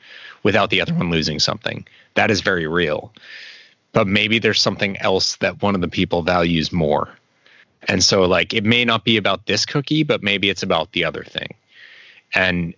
without 0.44 0.70
the 0.70 0.82
other 0.82 0.94
one 0.94 1.12
losing 1.12 1.40
something. 1.40 1.86
That 2.16 2.32
is 2.32 2.42
very 2.42 2.68
real. 2.68 3.14
But 3.92 4.08
maybe 4.08 4.40
there's 4.40 4.62
something 4.62 4.98
else 4.98 5.36
that 5.38 5.62
one 5.62 5.76
of 5.76 5.82
the 5.82 5.88
people 5.88 6.22
values 6.22 6.72
more. 6.72 7.10
And 7.88 8.04
so, 8.04 8.26
like, 8.26 8.54
it 8.54 8.64
may 8.64 8.84
not 8.84 9.04
be 9.06 9.18
about 9.18 9.46
this 9.46 9.66
cookie, 9.66 10.04
but 10.04 10.24
maybe 10.24 10.50
it's 10.50 10.64
about 10.64 10.92
the 10.92 11.06
other 11.06 11.24
thing. 11.24 11.54
And 12.34 12.74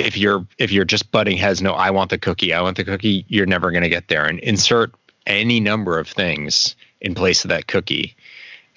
if 0.00 0.16
you're 0.16 0.46
if 0.58 0.72
you're 0.72 0.84
just 0.84 1.10
butting 1.12 1.36
heads, 1.36 1.62
no, 1.62 1.72
I 1.72 1.90
want 1.90 2.10
the 2.10 2.18
cookie, 2.18 2.52
I 2.52 2.60
want 2.60 2.76
the 2.76 2.84
cookie, 2.84 3.24
you're 3.28 3.46
never 3.46 3.70
going 3.70 3.82
to 3.82 3.88
get 3.88 4.08
there. 4.08 4.26
And 4.26 4.38
insert 4.40 4.92
any 5.26 5.60
number 5.60 5.98
of 5.98 6.08
things 6.08 6.74
in 7.00 7.14
place 7.14 7.44
of 7.44 7.50
that 7.50 7.66
cookie. 7.66 8.14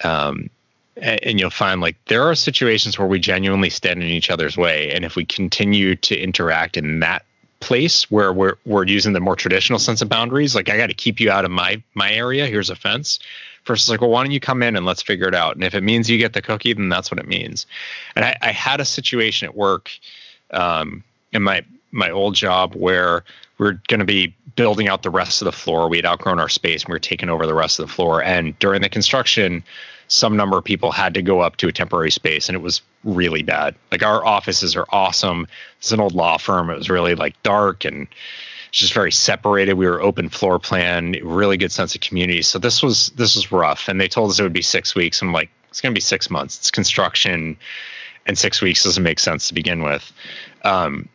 Um, 0.02 0.50
and, 0.96 1.22
and 1.24 1.40
you'll 1.40 1.50
find 1.50 1.80
like 1.80 1.96
there 2.06 2.22
are 2.22 2.34
situations 2.34 2.98
where 2.98 3.08
we 3.08 3.18
genuinely 3.18 3.70
stand 3.70 4.02
in 4.02 4.08
each 4.08 4.30
other's 4.30 4.56
way. 4.56 4.92
And 4.92 5.04
if 5.04 5.16
we 5.16 5.24
continue 5.24 5.96
to 5.96 6.16
interact 6.16 6.76
in 6.76 7.00
that 7.00 7.24
place 7.60 8.10
where 8.10 8.32
we're 8.32 8.56
we're 8.66 8.86
using 8.86 9.14
the 9.14 9.20
more 9.20 9.36
traditional 9.36 9.78
sense 9.78 10.02
of 10.02 10.08
boundaries, 10.08 10.54
like 10.54 10.68
I 10.68 10.76
got 10.76 10.88
to 10.88 10.94
keep 10.94 11.20
you 11.20 11.30
out 11.30 11.44
of 11.44 11.50
my 11.50 11.82
my 11.94 12.12
area. 12.12 12.46
Here's 12.46 12.70
a 12.70 12.76
fence. 12.76 13.18
Versus 13.66 13.88
like, 13.88 14.02
well, 14.02 14.10
why 14.10 14.22
don't 14.22 14.30
you 14.30 14.40
come 14.40 14.62
in 14.62 14.76
and 14.76 14.84
let's 14.84 15.00
figure 15.00 15.26
it 15.26 15.34
out? 15.34 15.54
And 15.54 15.64
if 15.64 15.74
it 15.74 15.80
means 15.80 16.10
you 16.10 16.18
get 16.18 16.34
the 16.34 16.42
cookie, 16.42 16.74
then 16.74 16.90
that's 16.90 17.10
what 17.10 17.18
it 17.18 17.26
means. 17.26 17.66
And 18.14 18.22
I, 18.22 18.36
I 18.42 18.52
had 18.52 18.78
a 18.78 18.84
situation 18.84 19.48
at 19.48 19.56
work 19.56 19.90
um, 20.50 21.02
in 21.34 21.42
my 21.42 21.62
my 21.92 22.10
old 22.10 22.34
job 22.34 22.74
where 22.74 23.24
we 23.58 23.66
are 23.66 23.80
going 23.86 24.00
to 24.00 24.06
be 24.06 24.34
building 24.56 24.88
out 24.88 25.02
the 25.02 25.10
rest 25.10 25.40
of 25.42 25.46
the 25.46 25.52
floor. 25.52 25.88
We 25.88 25.98
had 25.98 26.06
outgrown 26.06 26.40
our 26.40 26.48
space 26.48 26.82
and 26.82 26.88
we 26.88 26.94
were 26.94 27.00
taking 27.00 27.28
over 27.28 27.46
the 27.46 27.54
rest 27.54 27.78
of 27.78 27.86
the 27.86 27.92
floor. 27.92 28.22
And 28.22 28.58
during 28.58 28.82
the 28.82 28.88
construction, 28.88 29.62
some 30.08 30.36
number 30.36 30.58
of 30.58 30.64
people 30.64 30.90
had 30.92 31.14
to 31.14 31.22
go 31.22 31.40
up 31.40 31.56
to 31.56 31.68
a 31.68 31.72
temporary 31.72 32.10
space 32.10 32.48
and 32.48 32.56
it 32.56 32.62
was 32.62 32.82
really 33.04 33.42
bad. 33.42 33.74
Like 33.92 34.02
our 34.02 34.24
offices 34.24 34.74
are 34.76 34.86
awesome. 34.90 35.46
It's 35.78 35.92
an 35.92 36.00
old 36.00 36.14
law 36.14 36.36
firm. 36.36 36.68
It 36.70 36.76
was 36.76 36.90
really 36.90 37.14
like 37.14 37.40
dark 37.42 37.84
and 37.84 38.08
just 38.70 38.92
very 38.92 39.12
separated. 39.12 39.74
We 39.74 39.86
were 39.86 40.02
open 40.02 40.28
floor 40.28 40.58
plan, 40.58 41.14
really 41.22 41.56
good 41.56 41.70
sense 41.70 41.94
of 41.94 42.00
community. 42.00 42.42
So 42.42 42.58
this 42.58 42.82
was 42.82 43.10
this 43.10 43.36
was 43.36 43.52
rough. 43.52 43.88
And 43.88 44.00
they 44.00 44.08
told 44.08 44.30
us 44.30 44.40
it 44.40 44.42
would 44.42 44.52
be 44.52 44.62
six 44.62 44.96
weeks. 44.96 45.22
I'm 45.22 45.32
like, 45.32 45.50
it's 45.70 45.80
gonna 45.80 45.94
be 45.94 46.00
six 46.00 46.28
months. 46.28 46.58
It's 46.58 46.72
construction 46.72 47.56
and 48.26 48.38
six 48.38 48.60
weeks 48.60 48.82
doesn't 48.84 49.02
make 49.02 49.20
sense 49.20 49.48
to 49.48 49.54
begin 49.54 49.82
with. 49.82 50.12
Um, 50.62 51.08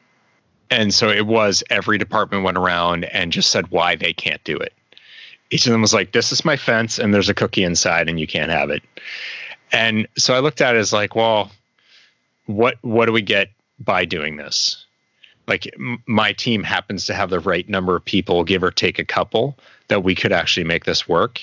and 0.71 0.93
so 0.93 1.09
it 1.09 1.25
was 1.25 1.63
every 1.69 1.97
department 1.97 2.43
went 2.43 2.57
around 2.57 3.05
and 3.05 3.31
just 3.31 3.49
said 3.49 3.69
why 3.71 3.95
they 3.95 4.13
can't 4.13 4.43
do 4.43 4.57
it 4.57 4.73
each 5.49 5.65
of 5.65 5.71
them 5.71 5.81
was 5.81 5.93
like, 5.93 6.11
"This 6.11 6.31
is 6.31 6.45
my 6.45 6.57
fence, 6.57 6.99
and 6.99 7.13
there's 7.13 7.29
a 7.29 7.33
cookie 7.33 7.63
inside, 7.63 8.07
and 8.07 8.19
you 8.19 8.27
can't 8.27 8.51
have 8.51 8.69
it." 8.69 8.83
And 9.71 10.07
so 10.17 10.33
I 10.33 10.39
looked 10.39 10.61
at 10.61 10.75
it 10.75 10.79
as 10.79 10.93
like, 10.93 11.15
well, 11.15 11.51
what 12.45 12.77
what 12.81 13.05
do 13.05 13.11
we 13.11 13.21
get 13.21 13.49
by 13.79 14.05
doing 14.05 14.37
this? 14.37 14.85
Like 15.47 15.67
m- 15.75 16.03
my 16.05 16.33
team 16.33 16.63
happens 16.63 17.05
to 17.07 17.13
have 17.13 17.29
the 17.29 17.39
right 17.39 17.67
number 17.67 17.95
of 17.95 18.05
people, 18.05 18.43
give 18.43 18.63
or 18.63 18.71
take 18.71 18.99
a 18.99 19.05
couple, 19.05 19.57
that 19.87 20.03
we 20.03 20.15
could 20.15 20.31
actually 20.31 20.63
make 20.65 20.85
this 20.85 21.07
work. 21.07 21.41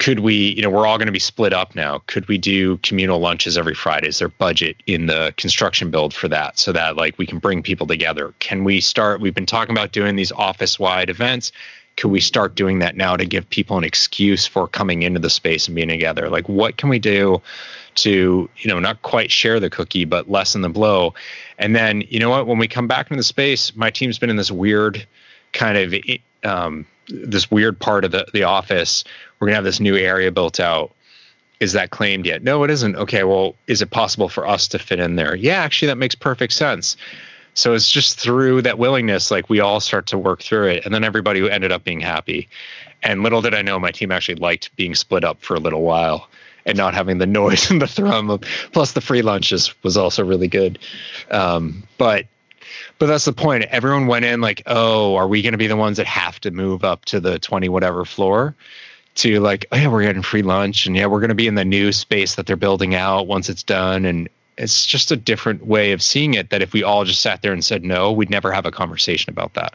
Could 0.00 0.20
we, 0.20 0.34
you 0.34 0.62
know, 0.62 0.70
we're 0.70 0.86
all 0.86 0.98
going 0.98 1.06
to 1.06 1.12
be 1.12 1.20
split 1.20 1.52
up 1.52 1.76
now. 1.76 2.02
Could 2.06 2.26
we 2.26 2.38
do 2.38 2.78
communal 2.78 3.20
lunches 3.20 3.56
every 3.56 3.74
Friday? 3.74 4.08
Is 4.08 4.18
there 4.18 4.28
budget 4.28 4.76
in 4.86 5.06
the 5.06 5.32
construction 5.36 5.90
build 5.90 6.12
for 6.12 6.26
that 6.26 6.58
so 6.58 6.72
that 6.72 6.96
like 6.96 7.16
we 7.18 7.26
can 7.26 7.38
bring 7.38 7.62
people 7.62 7.86
together? 7.86 8.34
Can 8.38 8.64
we 8.64 8.80
start? 8.80 9.20
We've 9.20 9.34
been 9.34 9.46
talking 9.46 9.72
about 9.72 9.92
doing 9.92 10.16
these 10.16 10.32
office 10.32 10.78
wide 10.78 11.10
events 11.10 11.52
could 12.00 12.10
we 12.10 12.20
start 12.20 12.54
doing 12.54 12.78
that 12.78 12.96
now 12.96 13.14
to 13.14 13.26
give 13.26 13.48
people 13.50 13.76
an 13.76 13.84
excuse 13.84 14.46
for 14.46 14.66
coming 14.66 15.02
into 15.02 15.20
the 15.20 15.28
space 15.28 15.66
and 15.68 15.74
being 15.74 15.88
together? 15.88 16.30
Like, 16.30 16.48
what 16.48 16.78
can 16.78 16.88
we 16.88 16.98
do 16.98 17.42
to, 17.96 18.48
you 18.56 18.68
know, 18.68 18.78
not 18.78 19.02
quite 19.02 19.30
share 19.30 19.60
the 19.60 19.68
cookie, 19.68 20.06
but 20.06 20.30
lessen 20.30 20.62
the 20.62 20.70
blow? 20.70 21.12
And 21.58 21.76
then, 21.76 22.02
you 22.08 22.18
know 22.18 22.30
what? 22.30 22.46
When 22.46 22.56
we 22.56 22.68
come 22.68 22.86
back 22.86 23.10
into 23.10 23.18
the 23.18 23.24
space, 23.24 23.76
my 23.76 23.90
team's 23.90 24.18
been 24.18 24.30
in 24.30 24.36
this 24.36 24.50
weird 24.50 25.06
kind 25.52 25.76
of 25.76 25.94
um, 26.50 26.86
this 27.10 27.50
weird 27.50 27.78
part 27.78 28.04
of 28.04 28.10
the, 28.10 28.26
the 28.32 28.44
office. 28.44 29.04
We're 29.38 29.48
gonna 29.48 29.56
have 29.56 29.64
this 29.64 29.80
new 29.80 29.96
area 29.96 30.30
built 30.30 30.60
out. 30.60 30.92
Is 31.60 31.72
that 31.72 31.90
claimed 31.90 32.26
yet? 32.26 32.42
No, 32.42 32.64
it 32.64 32.70
isn't. 32.70 32.96
Okay, 32.96 33.24
well, 33.24 33.54
is 33.66 33.82
it 33.82 33.90
possible 33.90 34.28
for 34.28 34.46
us 34.46 34.66
to 34.68 34.78
fit 34.78 34.98
in 34.98 35.16
there? 35.16 35.34
Yeah, 35.34 35.60
actually, 35.60 35.88
that 35.88 35.98
makes 35.98 36.14
perfect 36.14 36.54
sense. 36.54 36.96
So 37.54 37.74
it's 37.74 37.90
just 37.90 38.18
through 38.18 38.62
that 38.62 38.78
willingness, 38.78 39.30
like 39.30 39.50
we 39.50 39.60
all 39.60 39.80
start 39.80 40.06
to 40.08 40.18
work 40.18 40.42
through 40.42 40.68
it, 40.68 40.84
and 40.84 40.94
then 40.94 41.04
everybody 41.04 41.50
ended 41.50 41.72
up 41.72 41.84
being 41.84 42.00
happy. 42.00 42.48
And 43.02 43.22
little 43.22 43.42
did 43.42 43.54
I 43.54 43.62
know, 43.62 43.78
my 43.78 43.90
team 43.90 44.12
actually 44.12 44.36
liked 44.36 44.74
being 44.76 44.94
split 44.94 45.24
up 45.24 45.42
for 45.42 45.54
a 45.54 45.60
little 45.60 45.82
while 45.82 46.28
and 46.66 46.76
not 46.76 46.94
having 46.94 47.18
the 47.18 47.26
noise 47.40 47.70
and 47.70 47.82
the 47.82 47.86
thrum 47.86 48.30
of. 48.30 48.42
Plus, 48.72 48.92
the 48.92 49.00
free 49.00 49.22
lunches 49.22 49.74
was 49.82 49.96
also 49.96 50.24
really 50.24 50.48
good. 50.48 50.78
Um, 51.30 51.82
but 51.98 52.26
but 52.98 53.06
that's 53.06 53.24
the 53.24 53.32
point. 53.32 53.64
Everyone 53.64 54.06
went 54.06 54.24
in 54.24 54.40
like, 54.40 54.62
oh, 54.66 55.16
are 55.16 55.28
we 55.28 55.42
going 55.42 55.52
to 55.52 55.58
be 55.58 55.66
the 55.66 55.76
ones 55.76 55.96
that 55.96 56.06
have 56.06 56.40
to 56.40 56.50
move 56.50 56.84
up 56.84 57.04
to 57.06 57.20
the 57.20 57.38
twenty 57.38 57.68
whatever 57.68 58.04
floor? 58.04 58.54
To 59.16 59.40
like, 59.40 59.66
oh 59.72 59.76
yeah, 59.76 59.88
we're 59.88 60.02
getting 60.02 60.22
free 60.22 60.42
lunch, 60.42 60.86
and 60.86 60.96
yeah, 60.96 61.06
we're 61.06 61.20
going 61.20 61.30
to 61.30 61.34
be 61.34 61.48
in 61.48 61.56
the 61.56 61.64
new 61.64 61.92
space 61.92 62.36
that 62.36 62.46
they're 62.46 62.56
building 62.56 62.94
out 62.94 63.26
once 63.26 63.48
it's 63.48 63.62
done, 63.62 64.04
and 64.04 64.28
it's 64.56 64.86
just 64.86 65.10
a 65.10 65.16
different 65.16 65.66
way 65.66 65.92
of 65.92 66.02
seeing 66.02 66.34
it 66.34 66.50
that 66.50 66.62
if 66.62 66.72
we 66.72 66.82
all 66.82 67.04
just 67.04 67.20
sat 67.20 67.42
there 67.42 67.52
and 67.52 67.64
said 67.64 67.82
no, 67.82 68.12
we'd 68.12 68.30
never 68.30 68.52
have 68.52 68.66
a 68.66 68.70
conversation 68.70 69.30
about 69.30 69.54
that. 69.54 69.74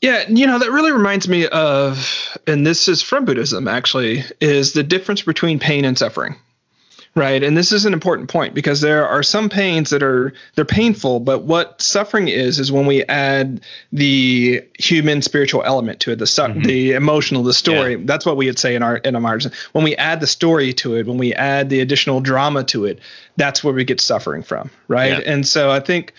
Yeah, 0.00 0.24
you 0.28 0.46
know, 0.46 0.58
that 0.58 0.70
really 0.70 0.92
reminds 0.92 1.28
me 1.28 1.46
of, 1.48 2.38
and 2.46 2.66
this 2.66 2.88
is 2.88 3.02
from 3.02 3.24
Buddhism 3.24 3.68
actually, 3.68 4.22
is 4.40 4.72
the 4.72 4.82
difference 4.82 5.22
between 5.22 5.58
pain 5.58 5.84
and 5.84 5.98
suffering 5.98 6.36
right 7.14 7.42
and 7.42 7.56
this 7.56 7.72
is 7.72 7.84
an 7.84 7.92
important 7.92 8.28
point 8.28 8.54
because 8.54 8.80
there 8.80 9.06
are 9.06 9.22
some 9.22 9.48
pains 9.48 9.90
that 9.90 10.02
are 10.02 10.32
they're 10.54 10.64
painful 10.64 11.18
but 11.18 11.42
what 11.42 11.80
suffering 11.82 12.28
is 12.28 12.58
is 12.58 12.70
when 12.70 12.86
we 12.86 13.02
add 13.04 13.60
the 13.92 14.62
human 14.78 15.20
spiritual 15.20 15.62
element 15.64 15.98
to 15.98 16.12
it 16.12 16.16
the 16.16 16.26
su- 16.26 16.42
mm-hmm. 16.42 16.62
the 16.62 16.92
emotional 16.92 17.42
the 17.42 17.52
story 17.52 17.96
yeah. 17.96 18.02
that's 18.04 18.24
what 18.24 18.36
we 18.36 18.46
would 18.46 18.58
say 18.58 18.74
in 18.74 18.82
our 18.82 18.98
in 18.98 19.14
our 19.14 19.20
margin 19.20 19.50
when 19.72 19.82
we 19.82 19.96
add 19.96 20.20
the 20.20 20.26
story 20.26 20.72
to 20.72 20.94
it 20.94 21.06
when 21.06 21.18
we 21.18 21.34
add 21.34 21.68
the 21.68 21.80
additional 21.80 22.20
drama 22.20 22.62
to 22.62 22.84
it 22.84 23.00
that's 23.36 23.64
where 23.64 23.74
we 23.74 23.84
get 23.84 24.00
suffering 24.00 24.42
from 24.42 24.70
right 24.86 25.18
yeah. 25.18 25.32
and 25.32 25.48
so 25.48 25.70
i 25.70 25.80
think 25.80 26.14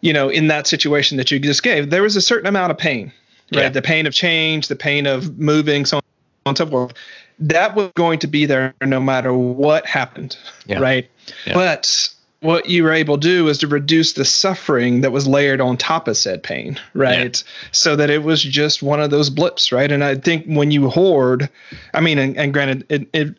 you 0.00 0.12
know 0.12 0.30
in 0.30 0.48
that 0.48 0.66
situation 0.66 1.18
that 1.18 1.30
you 1.30 1.38
just 1.38 1.62
gave 1.62 1.90
there 1.90 2.02
was 2.02 2.16
a 2.16 2.22
certain 2.22 2.46
amount 2.46 2.70
of 2.70 2.78
pain 2.78 3.12
right 3.52 3.62
yeah. 3.62 3.68
the 3.68 3.82
pain 3.82 4.06
of 4.06 4.14
change 4.14 4.68
the 4.68 4.76
pain 4.76 5.06
of 5.06 5.38
moving 5.38 5.84
so 5.84 5.98
on 5.98 6.02
and 6.46 6.58
so 6.58 6.66
forth 6.66 6.94
that 7.42 7.74
was 7.74 7.90
going 7.94 8.18
to 8.20 8.26
be 8.26 8.46
there 8.46 8.74
no 8.82 9.00
matter 9.00 9.34
what 9.34 9.84
happened, 9.86 10.36
yeah. 10.66 10.78
right? 10.78 11.10
Yeah. 11.46 11.54
But 11.54 12.08
what 12.40 12.68
you 12.68 12.84
were 12.84 12.92
able 12.92 13.18
to 13.18 13.20
do 13.20 13.44
was 13.44 13.58
to 13.58 13.68
reduce 13.68 14.14
the 14.14 14.24
suffering 14.24 15.00
that 15.00 15.12
was 15.12 15.26
layered 15.26 15.60
on 15.60 15.76
top 15.76 16.08
of 16.08 16.16
said 16.16 16.42
pain, 16.42 16.78
right? 16.94 17.42
Yeah. 17.44 17.68
So 17.72 17.96
that 17.96 18.10
it 18.10 18.22
was 18.22 18.42
just 18.42 18.82
one 18.82 19.00
of 19.00 19.10
those 19.10 19.30
blips, 19.30 19.72
right? 19.72 19.90
And 19.90 20.02
I 20.02 20.16
think 20.16 20.46
when 20.46 20.70
you 20.70 20.88
hoard, 20.88 21.48
I 21.94 22.00
mean, 22.00 22.18
and, 22.18 22.36
and 22.36 22.52
granted, 22.52 22.86
it, 22.88 23.08
it 23.12 23.36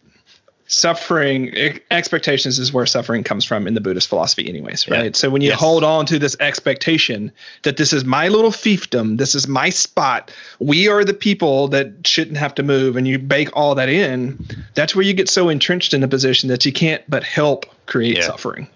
suffering 0.74 1.54
expectations 1.92 2.58
is 2.58 2.74
where 2.74 2.86
suffering 2.88 3.24
comes 3.24 3.46
from 3.46 3.68
in 3.68 3.76
the 3.76 3.82
buddhist 3.82 4.08
philosophy 4.08 4.50
anyways 4.50 4.90
right 4.90 5.06
yeah. 5.06 5.12
so 5.14 5.30
when 5.30 5.42
you 5.42 5.50
yes. 5.50 5.60
hold 5.60 5.84
on 5.84 6.04
to 6.04 6.18
this 6.18 6.36
expectation 6.40 7.32
that 7.62 7.78
this 7.78 7.94
is 7.94 8.04
my 8.04 8.28
little 8.28 8.50
fiefdom 8.50 9.20
this 9.20 9.36
is 9.36 9.48
my 9.48 9.70
spot 9.70 10.32
we 10.60 10.88
are 10.88 11.04
the 11.04 11.14
people 11.14 11.68
that 11.68 12.08
shouldn't 12.08 12.38
have 12.38 12.56
to 12.56 12.64
move 12.64 12.98
and 12.98 13.08
you 13.08 13.20
bake 13.20 13.50
all 13.54 13.76
that 13.76 13.88
in 13.88 14.44
that's 14.74 14.96
where 14.96 15.06
you 15.06 15.14
get 15.14 15.30
so 15.30 15.48
entrenched 15.48 15.94
in 15.94 16.02
a 16.02 16.08
position 16.08 16.50
that 16.50 16.66
you 16.66 16.74
can't 16.74 17.04
but 17.08 17.24
help 17.24 17.66
create 17.86 18.18
yeah. 18.18 18.24
suffering 18.24 18.68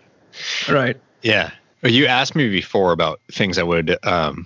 right 0.69 0.97
yeah 1.23 1.49
you 1.81 2.05
asked 2.05 2.35
me 2.35 2.47
before 2.47 2.91
about 2.91 3.19
things 3.31 3.57
i 3.57 3.63
would 3.63 3.97
um 4.05 4.45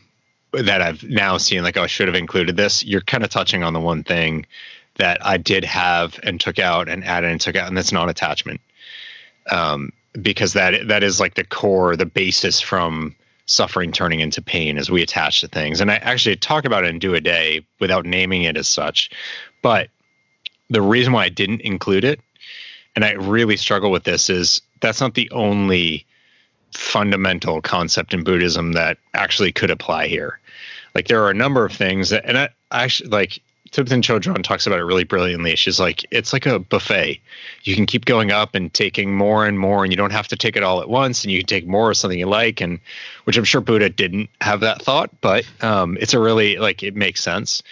that 0.54 0.82
i've 0.82 1.04
now 1.04 1.36
seen 1.36 1.64
like 1.64 1.76
oh, 1.76 1.84
i 1.84 1.88
should 1.88 2.08
have 2.08 2.16
included 2.16 2.56
this 2.56 2.82
you're 2.86 3.02
kind 3.02 3.26
of 3.26 3.30
touching 3.30 3.62
on 3.62 3.74
the 3.74 3.80
one 3.80 4.04
thing 4.04 4.46
that 5.02 5.26
I 5.26 5.38
did 5.38 5.66
have 5.66 6.20
and 6.22 6.40
took 6.40 6.60
out 6.60 6.88
and 6.88 7.04
added 7.04 7.32
and 7.32 7.42
took 7.42 7.56
out, 7.56 7.68
and 7.68 7.76
that's 7.76 7.92
non-attachment, 7.92 8.62
um, 9.50 9.92
because 10.22 10.54
that 10.54 10.88
that 10.90 11.02
is 11.02 11.20
like 11.20 11.34
the 11.34 11.44
core, 11.44 11.96
the 11.96 12.06
basis 12.06 12.62
from 12.62 13.16
suffering 13.48 13.92
turning 13.92 14.20
into 14.20 14.44
pain 14.44 14.78
as 14.78 14.92
we 14.92 15.02
attach 15.02 15.42
to 15.42 15.48
things. 15.48 15.82
And 15.82 15.90
I 15.90 15.96
actually 15.96 16.36
talk 16.36 16.66
about 16.66 16.86
it 16.86 16.90
in 16.90 17.00
Do 17.00 17.16
a 17.16 17.20
Day 17.20 17.66
without 17.80 18.06
naming 18.06 18.44
it 18.44 18.56
as 18.56 18.68
such, 18.68 19.10
but 19.64 19.90
the 20.70 20.84
reason 20.84 21.14
why 21.14 21.26
I 21.26 21.30
didn't 21.30 21.62
include 21.62 22.04
it, 22.04 22.20
and 22.96 23.04
I 23.04 23.14
really 23.14 23.58
struggle 23.58 23.90
with 23.90 24.04
this, 24.04 24.30
is 24.30 24.62
that's 24.82 25.02
not 25.02 25.16
the 25.16 25.32
only 25.32 26.06
fundamental 26.74 27.60
concept 27.60 28.14
in 28.14 28.24
Buddhism 28.24 28.74
that 28.74 29.00
actually 29.16 29.52
could 29.52 29.72
apply 29.72 30.06
here. 30.08 30.40
Like 30.94 31.08
there 31.08 31.24
are 31.24 31.32
a 31.32 31.44
number 31.44 31.66
of 31.66 31.74
things 31.74 32.12
that, 32.12 32.24
and 32.24 32.38
I, 32.38 32.50
I 32.70 32.84
actually 32.84 33.10
like 33.10 33.42
Thubten 33.72 34.02
Chodron 34.02 34.44
talks 34.44 34.68
about 34.68 34.80
it 34.80 34.84
really 34.84 35.06
brilliantly. 35.06 35.56
She's 35.56 35.80
like, 35.80 36.06
it's 36.12 36.34
like 36.34 36.46
a 36.46 36.60
buffet. 36.60 37.22
You 37.64 37.76
can 37.76 37.86
keep 37.86 38.04
going 38.04 38.32
up 38.32 38.54
and 38.54 38.74
taking 38.74 39.16
more 39.16 39.46
and 39.46 39.58
more, 39.58 39.84
and 39.84 39.94
you 39.94 39.98
don't 39.98 40.12
have 40.12 40.28
to 40.30 40.36
take 40.36 40.58
it 40.58 40.64
all 40.64 40.82
at 40.82 40.90
once, 40.90 41.24
and 41.24 41.32
you 41.32 41.40
can 41.40 41.48
take 41.48 41.68
more 41.68 41.92
of 41.92 41.98
something 41.98 42.20
you 42.20 42.26
like, 42.26 42.60
and 42.60 42.80
which 43.24 43.38
I'm 43.38 43.46
sure 43.46 43.62
Buddha 43.62 43.90
didn't 43.90 44.30
have 44.42 44.60
that 44.60 44.82
thought, 44.82 45.10
but 45.22 45.46
um, 45.62 45.98
it's 46.02 46.14
a 46.14 46.20
really 46.20 46.58
like 46.58 46.84
it 46.84 46.96
makes 46.96 47.24
sense. 47.24 47.64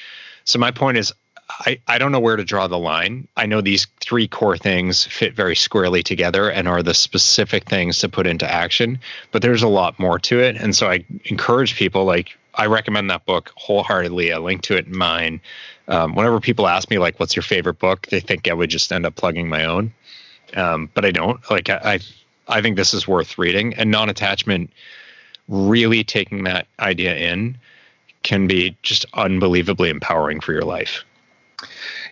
So 0.46 0.58
my 0.58 0.72
point 0.72 0.98
is, 0.98 1.14
I, 1.50 1.80
I 1.88 1.98
don't 1.98 2.12
know 2.12 2.20
where 2.20 2.36
to 2.36 2.46
draw 2.46 2.68
the 2.68 2.78
line. 2.78 3.28
I 3.36 3.46
know 3.46 3.60
these 3.60 3.88
three 4.00 4.28
core 4.28 4.58
things 4.58 5.06
fit 5.06 5.34
very 5.34 5.56
squarely 5.56 6.04
together 6.04 6.50
and 6.50 6.68
are 6.68 6.84
the 6.84 6.94
specific 6.94 7.66
things 7.66 8.00
to 8.00 8.10
put 8.10 8.28
into 8.28 8.50
action, 8.50 9.00
but 9.32 9.42
there's 9.42 9.64
a 9.64 9.68
lot 9.68 10.00
more 10.00 10.20
to 10.20 10.40
it. 10.40 10.56
And 10.56 10.76
so 10.76 10.90
I 10.90 11.04
encourage 11.26 11.76
people 11.76 12.06
like 12.06 12.38
I 12.56 12.68
recommend 12.68 13.10
that 13.10 13.26
book 13.26 13.52
wholeheartedly. 13.56 14.32
I 14.34 14.38
link 14.38 14.62
to 14.64 14.78
it 14.78 14.88
in 14.88 14.98
mine 14.98 15.42
um, 15.90 16.16
whenever 16.16 16.40
people 16.40 16.68
ask 16.68 16.90
me 16.90 16.98
like, 16.98 17.20
"What's 17.20 17.36
your 17.36 17.44
favorite 17.44 17.80
book?" 17.80 18.08
they 18.08 18.20
think 18.20 18.48
I 18.48 18.54
would 18.54 18.70
just 18.70 18.92
end 18.92 19.06
up 19.06 19.16
plugging 19.16 19.50
my 19.50 19.66
own, 19.66 19.94
um, 20.56 20.90
but 20.94 21.04
I 21.04 21.12
don't. 21.12 21.40
Like 21.52 21.70
I, 21.70 21.80
I, 21.84 22.00
I 22.48 22.62
think 22.62 22.78
this 22.78 22.94
is 22.94 23.08
worth 23.08 23.38
reading. 23.38 23.74
And 23.76 23.92
non-attachment 23.92 24.72
really 25.48 26.04
taking 26.04 26.44
that 26.44 26.68
idea 26.80 27.16
in 27.16 27.58
can 28.24 28.48
be 28.48 28.76
just 28.84 29.06
unbelievably 29.14 29.90
empowering 29.90 30.40
for 30.40 30.54
your 30.54 30.64
life. 30.64 31.04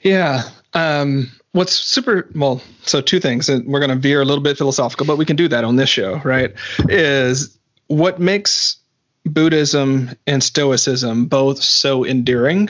Yeah. 0.01 0.43
Um, 0.73 1.31
what's 1.51 1.73
super 1.73 2.29
well, 2.35 2.61
so 2.83 3.01
two 3.01 3.19
things, 3.19 3.49
and 3.49 3.65
we're 3.67 3.79
going 3.79 3.89
to 3.89 3.95
veer 3.95 4.21
a 4.21 4.25
little 4.25 4.43
bit 4.43 4.57
philosophical, 4.57 5.05
but 5.05 5.17
we 5.17 5.25
can 5.25 5.35
do 5.35 5.47
that 5.47 5.63
on 5.63 5.75
this 5.75 5.89
show, 5.89 6.17
right? 6.23 6.53
Is 6.89 7.57
what 7.87 8.19
makes 8.19 8.77
Buddhism 9.25 10.11
and 10.25 10.43
Stoicism 10.43 11.25
both 11.25 11.61
so 11.61 12.03
enduring 12.03 12.69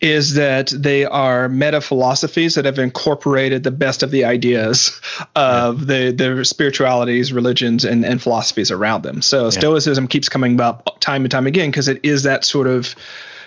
is 0.00 0.34
that 0.34 0.72
they 0.74 1.04
are 1.04 1.48
meta 1.48 1.80
philosophies 1.80 2.54
that 2.54 2.64
have 2.64 2.78
incorporated 2.78 3.64
the 3.64 3.70
best 3.70 4.02
of 4.02 4.10
the 4.10 4.24
ideas 4.24 4.98
of 5.36 5.80
yeah. 5.80 6.10
the 6.10 6.34
the 6.36 6.44
spiritualities, 6.44 7.32
religions, 7.32 7.84
and, 7.84 8.04
and 8.04 8.22
philosophies 8.22 8.70
around 8.70 9.02
them. 9.02 9.20
So 9.20 9.44
yeah. 9.44 9.50
Stoicism 9.50 10.08
keeps 10.08 10.28
coming 10.28 10.60
up 10.60 10.98
time 11.00 11.22
and 11.22 11.30
time 11.30 11.46
again 11.46 11.70
because 11.70 11.88
it 11.88 12.00
is 12.02 12.22
that 12.22 12.44
sort 12.44 12.66
of, 12.66 12.94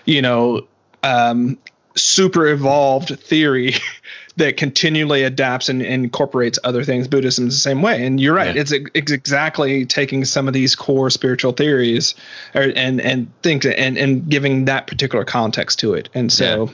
you 0.06 0.22
know, 0.22 0.68
um, 1.02 1.58
super 1.96 2.48
evolved 2.48 3.20
theory 3.20 3.74
that 4.38 4.58
continually 4.58 5.24
adapts 5.24 5.70
and, 5.70 5.82
and, 5.82 6.04
incorporates 6.04 6.58
other 6.64 6.84
things. 6.84 7.08
Buddhism 7.08 7.48
is 7.48 7.56
the 7.56 7.60
same 7.60 7.82
way, 7.82 8.06
and 8.06 8.20
you're 8.20 8.34
right. 8.34 8.56
Yeah. 8.56 8.62
It's, 8.62 8.72
it's 8.72 9.12
exactly 9.12 9.86
taking 9.86 10.26
some 10.26 10.48
of 10.48 10.54
these 10.54 10.76
core 10.76 11.10
spiritual 11.10 11.52
theories, 11.52 12.16
or, 12.56 12.72
and 12.76 13.00
and 13.00 13.32
things, 13.44 13.66
and 13.66 13.98
and 13.98 14.28
giving 14.28 14.66
that 14.66 14.88
particular 14.88 15.24
context 15.24 15.80
to 15.80 15.94
it. 15.94 16.10
And 16.14 16.32
so, 16.32 16.72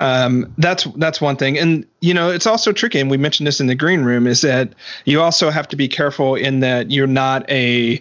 yeah. 0.00 0.24
um, 0.24 0.52
that's 0.58 0.84
that's 0.96 1.20
one 1.20 1.36
thing. 1.36 1.58
And 1.58 1.86
you 2.00 2.12
know, 2.12 2.30
it's 2.30 2.46
also 2.46 2.72
tricky. 2.72 2.98
And 2.98 3.10
we 3.10 3.16
mentioned 3.16 3.46
this 3.46 3.60
in 3.60 3.68
the 3.68 3.76
green 3.76 4.02
room. 4.02 4.26
Is 4.26 4.40
that 4.40 4.74
you 5.04 5.20
also 5.20 5.50
have 5.50 5.68
to 5.68 5.76
be 5.76 5.88
careful 5.88 6.34
in 6.34 6.60
that 6.60 6.90
you're 6.90 7.06
not 7.06 7.48
a 7.50 8.00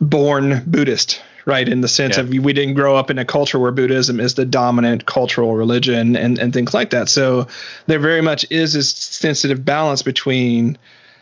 born 0.00 0.62
Buddhist 0.66 1.22
right? 1.46 1.68
In 1.68 1.80
the 1.80 1.88
sense 1.88 2.16
yeah. 2.16 2.22
of 2.22 2.28
we 2.30 2.52
didn't 2.52 2.74
grow 2.74 2.96
up 2.96 3.10
in 3.10 3.18
a 3.18 3.24
culture 3.24 3.58
where 3.58 3.72
Buddhism 3.72 4.20
is 4.20 4.34
the 4.34 4.44
dominant 4.44 5.06
cultural 5.06 5.54
religion 5.54 6.16
and, 6.16 6.38
and 6.38 6.52
things 6.52 6.74
like 6.74 6.90
that. 6.90 7.08
So 7.08 7.46
there 7.86 7.98
very 7.98 8.20
much 8.20 8.46
is 8.50 8.72
this 8.74 8.90
sensitive 8.90 9.64
balance 9.64 10.02
between 10.02 10.78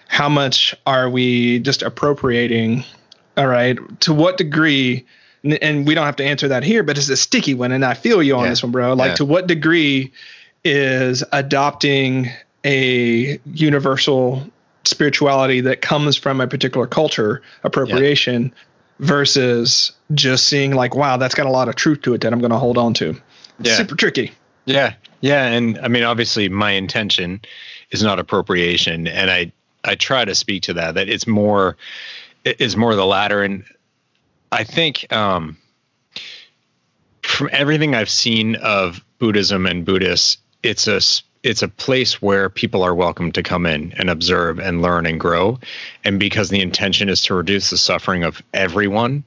how 0.09 0.29
much 0.29 0.75
are 0.87 1.09
we 1.09 1.61
just 1.61 1.83
appropriating, 1.83 2.85
all 3.37 3.47
right? 3.47 3.79
To 4.01 4.15
what 4.15 4.39
degree, 4.39 5.05
and 5.45 5.87
we 5.87 5.95
don't 5.95 6.07
have 6.07 6.17
to 6.17 6.25
answer 6.25 6.49
that 6.49 6.65
here, 6.65 6.83
but 6.83 6.99
it's 6.99 7.09
a 7.09 7.17
sticky 7.17 7.55
one. 7.55 7.73
And 7.73 7.85
I 7.85 7.95
feel 7.95 8.23
you 8.23 8.37
on 8.37 8.45
yeah. 8.45 8.51
this 8.51 8.63
one, 8.63 8.73
bro. 8.73 8.95
Like, 8.95 9.11
yeah. 9.11 9.17
to 9.17 9.25
what 9.25 9.47
degree 9.47 10.13
is 10.65 11.23
adopting 11.33 12.31
a 12.65 13.39
universal 13.55 14.43
spirituality 14.85 15.61
that 15.61 15.83
comes 15.83 16.17
from 16.17 16.41
a 16.41 16.47
particular 16.47 16.87
culture 16.87 17.43
appropriation 17.63 18.53
versus 18.99 19.93
just 20.15 20.49
seeing 20.49 20.75
like, 20.75 20.95
wow, 20.95 21.17
that's 21.17 21.35
got 21.35 21.47
a 21.47 21.51
lot 21.51 21.69
of 21.69 21.77
truth 21.77 22.03
to 22.03 22.15
it 22.15 22.23
that 22.23 22.33
I'm 22.33 22.41
going 22.41 22.51
to 22.51 22.59
hold 22.59 22.79
on 22.79 22.95
to. 22.95 23.17
Yeah. 23.61 23.77
Super 23.77 23.95
tricky. 23.95 24.33
Yeah. 24.65 24.95
Yeah. 25.21 25.47
And 25.47 25.79
I 25.79 25.89
mean, 25.89 26.03
obviously 26.03 26.49
my 26.49 26.73
intention 26.73 27.41
is 27.91 28.03
not 28.03 28.19
appropriation. 28.19 29.07
And 29.07 29.31
I, 29.31 29.53
I 29.85 29.95
try 29.95 30.25
to 30.25 30.35
speak 30.35 30.65
to 30.65 30.75
that, 30.75 30.95
that 30.95 31.09
it's 31.09 31.27
more, 31.27 31.77
it's 32.45 32.77
more 32.77 32.95
the 32.95 33.07
latter. 33.07 33.43
And 33.43 33.65
I 34.53 34.65
think, 34.65 35.13
um, 35.13 35.57
from 37.23 37.51
everything 37.53 37.95
I've 37.95 38.11
seen 38.11 38.57
of 38.57 39.05
Buddhism 39.19 39.67
and 39.67 39.85
Buddhists, 39.85 40.39
it's 40.63 40.87
a 40.87 41.01
it's 41.43 41.63
a 41.63 41.69
place 41.69 42.21
where 42.21 42.49
people 42.49 42.83
are 42.83 42.95
welcome 42.95 43.33
to 43.33 43.43
come 43.43 43.67
in 43.67 43.93
and 43.97 44.11
observe 44.11 44.59
and 44.59 44.83
learn 44.83 45.07
and 45.07 45.21
grow. 45.21 45.59
And 46.05 46.19
because 46.19 46.49
the 46.51 46.61
intention 46.61 47.09
is 47.09 47.23
to 47.23 47.35
reduce 47.35 47.71
the 47.71 47.79
suffering 47.79 48.25
of 48.25 48.43
everyone, 48.55 49.25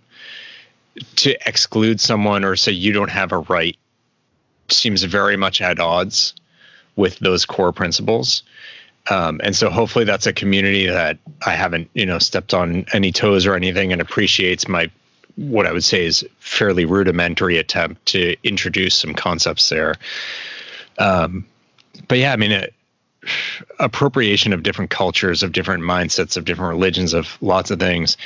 to 1.17 1.37
exclude 1.47 1.99
someone 1.99 2.43
or 2.43 2.55
say 2.55 2.71
you 2.71 2.91
don't 2.91 3.09
have 3.09 3.31
a 3.31 3.39
right 3.39 3.77
seems 4.69 5.03
very 5.03 5.37
much 5.37 5.61
at 5.61 5.79
odds 5.79 6.33
with 6.95 7.17
those 7.19 7.45
core 7.45 7.71
principles. 7.71 8.43
Um, 9.09 9.41
and 9.43 9.55
so 9.55 9.69
hopefully 9.69 10.05
that's 10.05 10.27
a 10.27 10.33
community 10.33 10.85
that 10.87 11.17
I 11.45 11.53
haven't, 11.53 11.89
you 11.93 12.05
know, 12.05 12.19
stepped 12.19 12.53
on 12.53 12.85
any 12.93 13.11
toes 13.11 13.45
or 13.45 13.55
anything 13.55 13.91
and 13.91 14.01
appreciates 14.01 14.67
my 14.67 14.91
what 15.37 15.65
I 15.65 15.71
would 15.71 15.83
say 15.83 16.05
is 16.05 16.25
fairly 16.39 16.83
rudimentary 16.83 17.57
attempt 17.57 18.05
to 18.07 18.35
introduce 18.43 18.95
some 18.95 19.13
concepts 19.13 19.69
there. 19.69 19.95
Um, 20.99 21.45
but 22.07 22.17
yeah, 22.17 22.33
I 22.33 22.35
mean, 22.35 22.51
uh, 22.51 22.67
appropriation 23.79 24.53
of 24.53 24.63
different 24.63 24.91
cultures, 24.91 25.43
of 25.43 25.51
different 25.51 25.83
mindsets, 25.83 26.37
of 26.37 26.45
different 26.45 26.69
religions, 26.69 27.13
of 27.13 27.37
lots 27.41 27.71
of 27.71 27.79
things, 27.79 28.17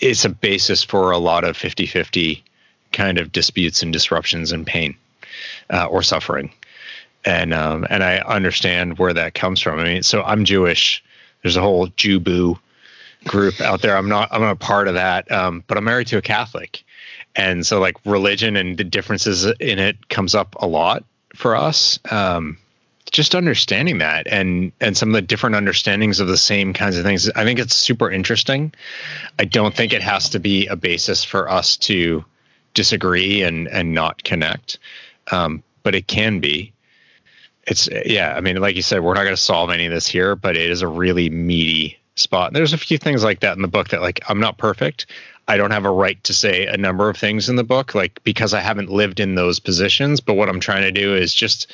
is 0.00 0.24
a 0.24 0.28
basis 0.28 0.82
for 0.82 1.10
a 1.10 1.18
lot 1.18 1.44
of 1.44 1.56
50 1.56 1.86
50 1.86 2.42
kind 2.92 3.18
of 3.18 3.32
disputes 3.32 3.82
and 3.82 3.92
disruptions 3.92 4.52
and 4.52 4.66
pain 4.66 4.94
uh, 5.70 5.86
or 5.86 6.02
suffering. 6.02 6.50
And 7.24 7.54
um, 7.54 7.86
and 7.88 8.04
I 8.04 8.18
understand 8.18 8.98
where 8.98 9.14
that 9.14 9.34
comes 9.34 9.60
from. 9.60 9.78
I 9.78 9.84
mean, 9.84 10.02
so 10.02 10.22
I'm 10.22 10.44
Jewish. 10.44 11.02
There's 11.42 11.56
a 11.56 11.62
whole 11.62 11.86
Jew 11.96 12.20
boo 12.20 12.58
group 13.24 13.60
out 13.60 13.80
there. 13.80 13.96
I'm 13.96 14.08
not 14.08 14.28
I'm 14.30 14.42
not 14.42 14.52
a 14.52 14.56
part 14.56 14.88
of 14.88 14.94
that, 14.94 15.30
um, 15.32 15.64
but 15.66 15.78
I'm 15.78 15.84
married 15.84 16.06
to 16.08 16.18
a 16.18 16.22
Catholic, 16.22 16.84
and 17.34 17.66
so 17.66 17.80
like 17.80 17.96
religion 18.04 18.56
and 18.56 18.76
the 18.76 18.84
differences 18.84 19.46
in 19.46 19.78
it 19.78 20.08
comes 20.08 20.34
up 20.34 20.54
a 20.60 20.66
lot 20.66 21.04
for 21.34 21.56
us. 21.56 21.98
Um, 22.10 22.58
just 23.14 23.36
understanding 23.36 23.98
that 23.98 24.26
and 24.26 24.72
and 24.80 24.96
some 24.96 25.10
of 25.10 25.14
the 25.14 25.22
different 25.22 25.54
understandings 25.54 26.18
of 26.18 26.26
the 26.26 26.36
same 26.36 26.72
kinds 26.72 26.98
of 26.98 27.04
things 27.04 27.30
i 27.36 27.44
think 27.44 27.60
it's 27.60 27.74
super 27.74 28.10
interesting. 28.10 28.72
I 29.38 29.44
don't 29.44 29.72
think 29.72 29.92
it 29.92 30.02
has 30.02 30.28
to 30.30 30.40
be 30.40 30.66
a 30.66 30.74
basis 30.74 31.22
for 31.22 31.48
us 31.48 31.76
to 31.78 32.24
disagree 32.74 33.42
and 33.42 33.68
and 33.68 33.94
not 33.94 34.24
connect 34.24 34.80
um, 35.30 35.62
but 35.84 35.94
it 35.94 36.08
can 36.08 36.40
be. 36.40 36.72
It's 37.66 37.88
yeah 38.04 38.34
i 38.36 38.40
mean 38.40 38.56
like 38.56 38.74
you 38.74 38.82
said 38.82 39.00
we're 39.00 39.14
not 39.14 39.22
going 39.22 39.36
to 39.36 39.40
solve 39.40 39.70
any 39.70 39.86
of 39.86 39.92
this 39.92 40.08
here 40.08 40.34
but 40.34 40.56
it 40.56 40.68
is 40.68 40.82
a 40.82 40.88
really 40.88 41.30
meaty 41.30 41.98
spot. 42.16 42.48
And 42.48 42.56
there's 42.56 42.72
a 42.72 42.78
few 42.78 42.98
things 42.98 43.24
like 43.24 43.40
that 43.40 43.56
in 43.56 43.62
the 43.62 43.68
book 43.68 43.88
that 43.88 44.02
like 44.02 44.20
i'm 44.28 44.40
not 44.40 44.58
perfect. 44.58 45.06
I 45.46 45.56
don't 45.56 45.70
have 45.70 45.84
a 45.84 45.90
right 45.90 46.22
to 46.24 46.34
say 46.34 46.66
a 46.66 46.76
number 46.76 47.08
of 47.08 47.16
things 47.16 47.48
in 47.48 47.56
the 47.56 47.64
book, 47.64 47.94
like 47.94 48.22
because 48.24 48.54
I 48.54 48.60
haven't 48.60 48.90
lived 48.90 49.20
in 49.20 49.34
those 49.34 49.60
positions. 49.60 50.20
But 50.20 50.34
what 50.34 50.48
I'm 50.48 50.60
trying 50.60 50.82
to 50.82 50.90
do 50.90 51.14
is 51.14 51.34
just 51.34 51.70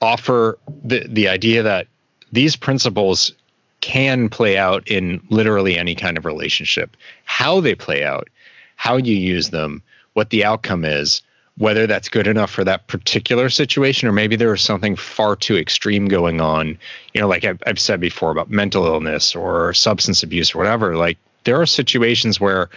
offer 0.00 0.58
the 0.84 1.06
the 1.08 1.28
idea 1.28 1.62
that 1.62 1.86
these 2.32 2.56
principles 2.56 3.32
can 3.80 4.28
play 4.28 4.58
out 4.58 4.86
in 4.88 5.20
literally 5.30 5.78
any 5.78 5.94
kind 5.94 6.18
of 6.18 6.24
relationship. 6.24 6.96
How 7.24 7.60
they 7.60 7.74
play 7.74 8.04
out, 8.04 8.28
how 8.76 8.96
you 8.96 9.14
use 9.14 9.50
them, 9.50 9.82
what 10.12 10.30
the 10.30 10.44
outcome 10.44 10.84
is, 10.84 11.22
whether 11.56 11.86
that's 11.86 12.08
good 12.08 12.26
enough 12.26 12.50
for 12.50 12.64
that 12.64 12.86
particular 12.88 13.48
situation, 13.48 14.08
or 14.08 14.12
maybe 14.12 14.36
there 14.36 14.54
is 14.54 14.60
something 14.60 14.96
far 14.96 15.34
too 15.34 15.56
extreme 15.56 16.08
going 16.08 16.40
on. 16.40 16.78
You 17.14 17.22
know, 17.22 17.28
like 17.28 17.44
I've, 17.44 17.62
I've 17.66 17.78
said 17.78 18.00
before 18.00 18.30
about 18.30 18.50
mental 18.50 18.86
illness 18.86 19.34
or 19.34 19.72
substance 19.74 20.22
abuse 20.22 20.54
or 20.54 20.58
whatever. 20.58 20.96
Like 20.96 21.18
there 21.44 21.60
are 21.60 21.66
situations 21.66 22.40
where 22.40 22.68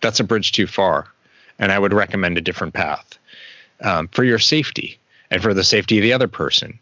that's 0.00 0.20
a 0.20 0.24
bridge 0.24 0.52
too 0.52 0.66
far, 0.66 1.08
and 1.58 1.72
I 1.72 1.78
would 1.78 1.92
recommend 1.92 2.38
a 2.38 2.42
different 2.42 2.74
path 2.74 3.18
um, 3.80 4.08
for 4.08 4.24
your 4.24 4.38
safety 4.38 4.98
and 5.30 5.42
for 5.42 5.54
the 5.54 5.64
safety 5.64 5.98
of 5.98 6.02
the 6.02 6.12
other 6.12 6.28
person. 6.28 6.78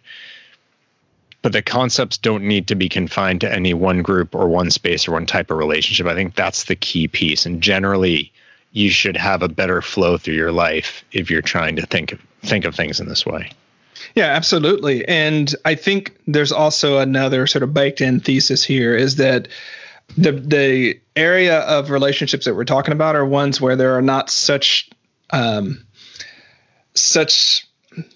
But 1.42 1.52
the 1.52 1.62
concepts 1.62 2.18
don't 2.18 2.44
need 2.44 2.66
to 2.68 2.74
be 2.74 2.88
confined 2.88 3.40
to 3.42 3.52
any 3.52 3.72
one 3.72 4.02
group 4.02 4.34
or 4.34 4.48
one 4.48 4.70
space 4.70 5.06
or 5.06 5.12
one 5.12 5.26
type 5.26 5.50
of 5.50 5.58
relationship. 5.58 6.06
I 6.06 6.14
think 6.14 6.34
that's 6.34 6.64
the 6.64 6.74
key 6.74 7.06
piece. 7.06 7.46
And 7.46 7.62
generally, 7.62 8.32
you 8.72 8.90
should 8.90 9.16
have 9.16 9.42
a 9.42 9.48
better 9.48 9.80
flow 9.80 10.18
through 10.18 10.34
your 10.34 10.52
life 10.52 11.04
if 11.12 11.30
you're 11.30 11.42
trying 11.42 11.76
to 11.76 11.86
think 11.86 12.12
of, 12.12 12.20
think 12.42 12.64
of 12.64 12.74
things 12.74 12.98
in 12.98 13.08
this 13.08 13.24
way. 13.24 13.50
Yeah, 14.14 14.26
absolutely. 14.26 15.06
And 15.06 15.54
I 15.64 15.74
think 15.74 16.16
there's 16.26 16.52
also 16.52 16.98
another 16.98 17.46
sort 17.46 17.62
of 17.62 17.72
baked 17.72 18.00
in 18.00 18.20
thesis 18.20 18.64
here 18.64 18.94
is 18.96 19.16
that 19.16 19.48
the 20.16 20.32
the 20.32 21.00
area 21.16 21.60
of 21.60 21.90
relationships 21.90 22.44
that 22.44 22.54
we're 22.54 22.64
talking 22.64 22.92
about 22.92 23.16
are 23.16 23.24
ones 23.24 23.60
where 23.60 23.76
there 23.76 23.96
are 23.96 24.02
not 24.02 24.30
such 24.30 24.90
um, 25.30 25.84
such 26.94 27.66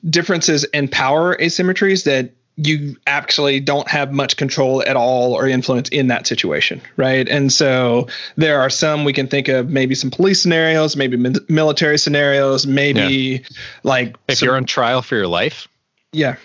differences 0.09 0.65
in 0.65 0.89
power 0.89 1.37
asymmetries 1.37 2.05
that 2.05 2.33
you 2.57 2.97
actually 3.07 3.59
don't 3.61 3.89
have 3.89 4.13
much 4.13 4.37
control 4.37 4.83
at 4.87 4.97
all 4.97 5.33
or 5.33 5.49
influence 5.49 5.89
in 5.91 6.09
that 6.09 6.27
situation, 6.27 6.81
right? 6.97 7.29
And 7.29 7.53
so 7.53 8.07
there 8.37 8.61
are 8.61 8.69
some 8.69 9.05
we 9.05 9.13
can 9.13 9.29
think 9.29 9.49
of 9.49 9.71
maybe 9.71 9.95
some 9.95 10.11
police 10.11 10.43
scenarios, 10.43 10.95
maybe 10.95 11.17
military 11.49 11.99
scenarios, 11.99 12.67
maybe 12.67 13.01
yeah. 13.43 13.49
like 13.83 14.17
if 14.29 14.39
some, 14.39 14.47
you're 14.47 14.57
on 14.57 14.65
trial 14.65 15.01
for 15.01 15.17
your 15.17 15.27
life. 15.27 15.69
Yeah. 16.13 16.37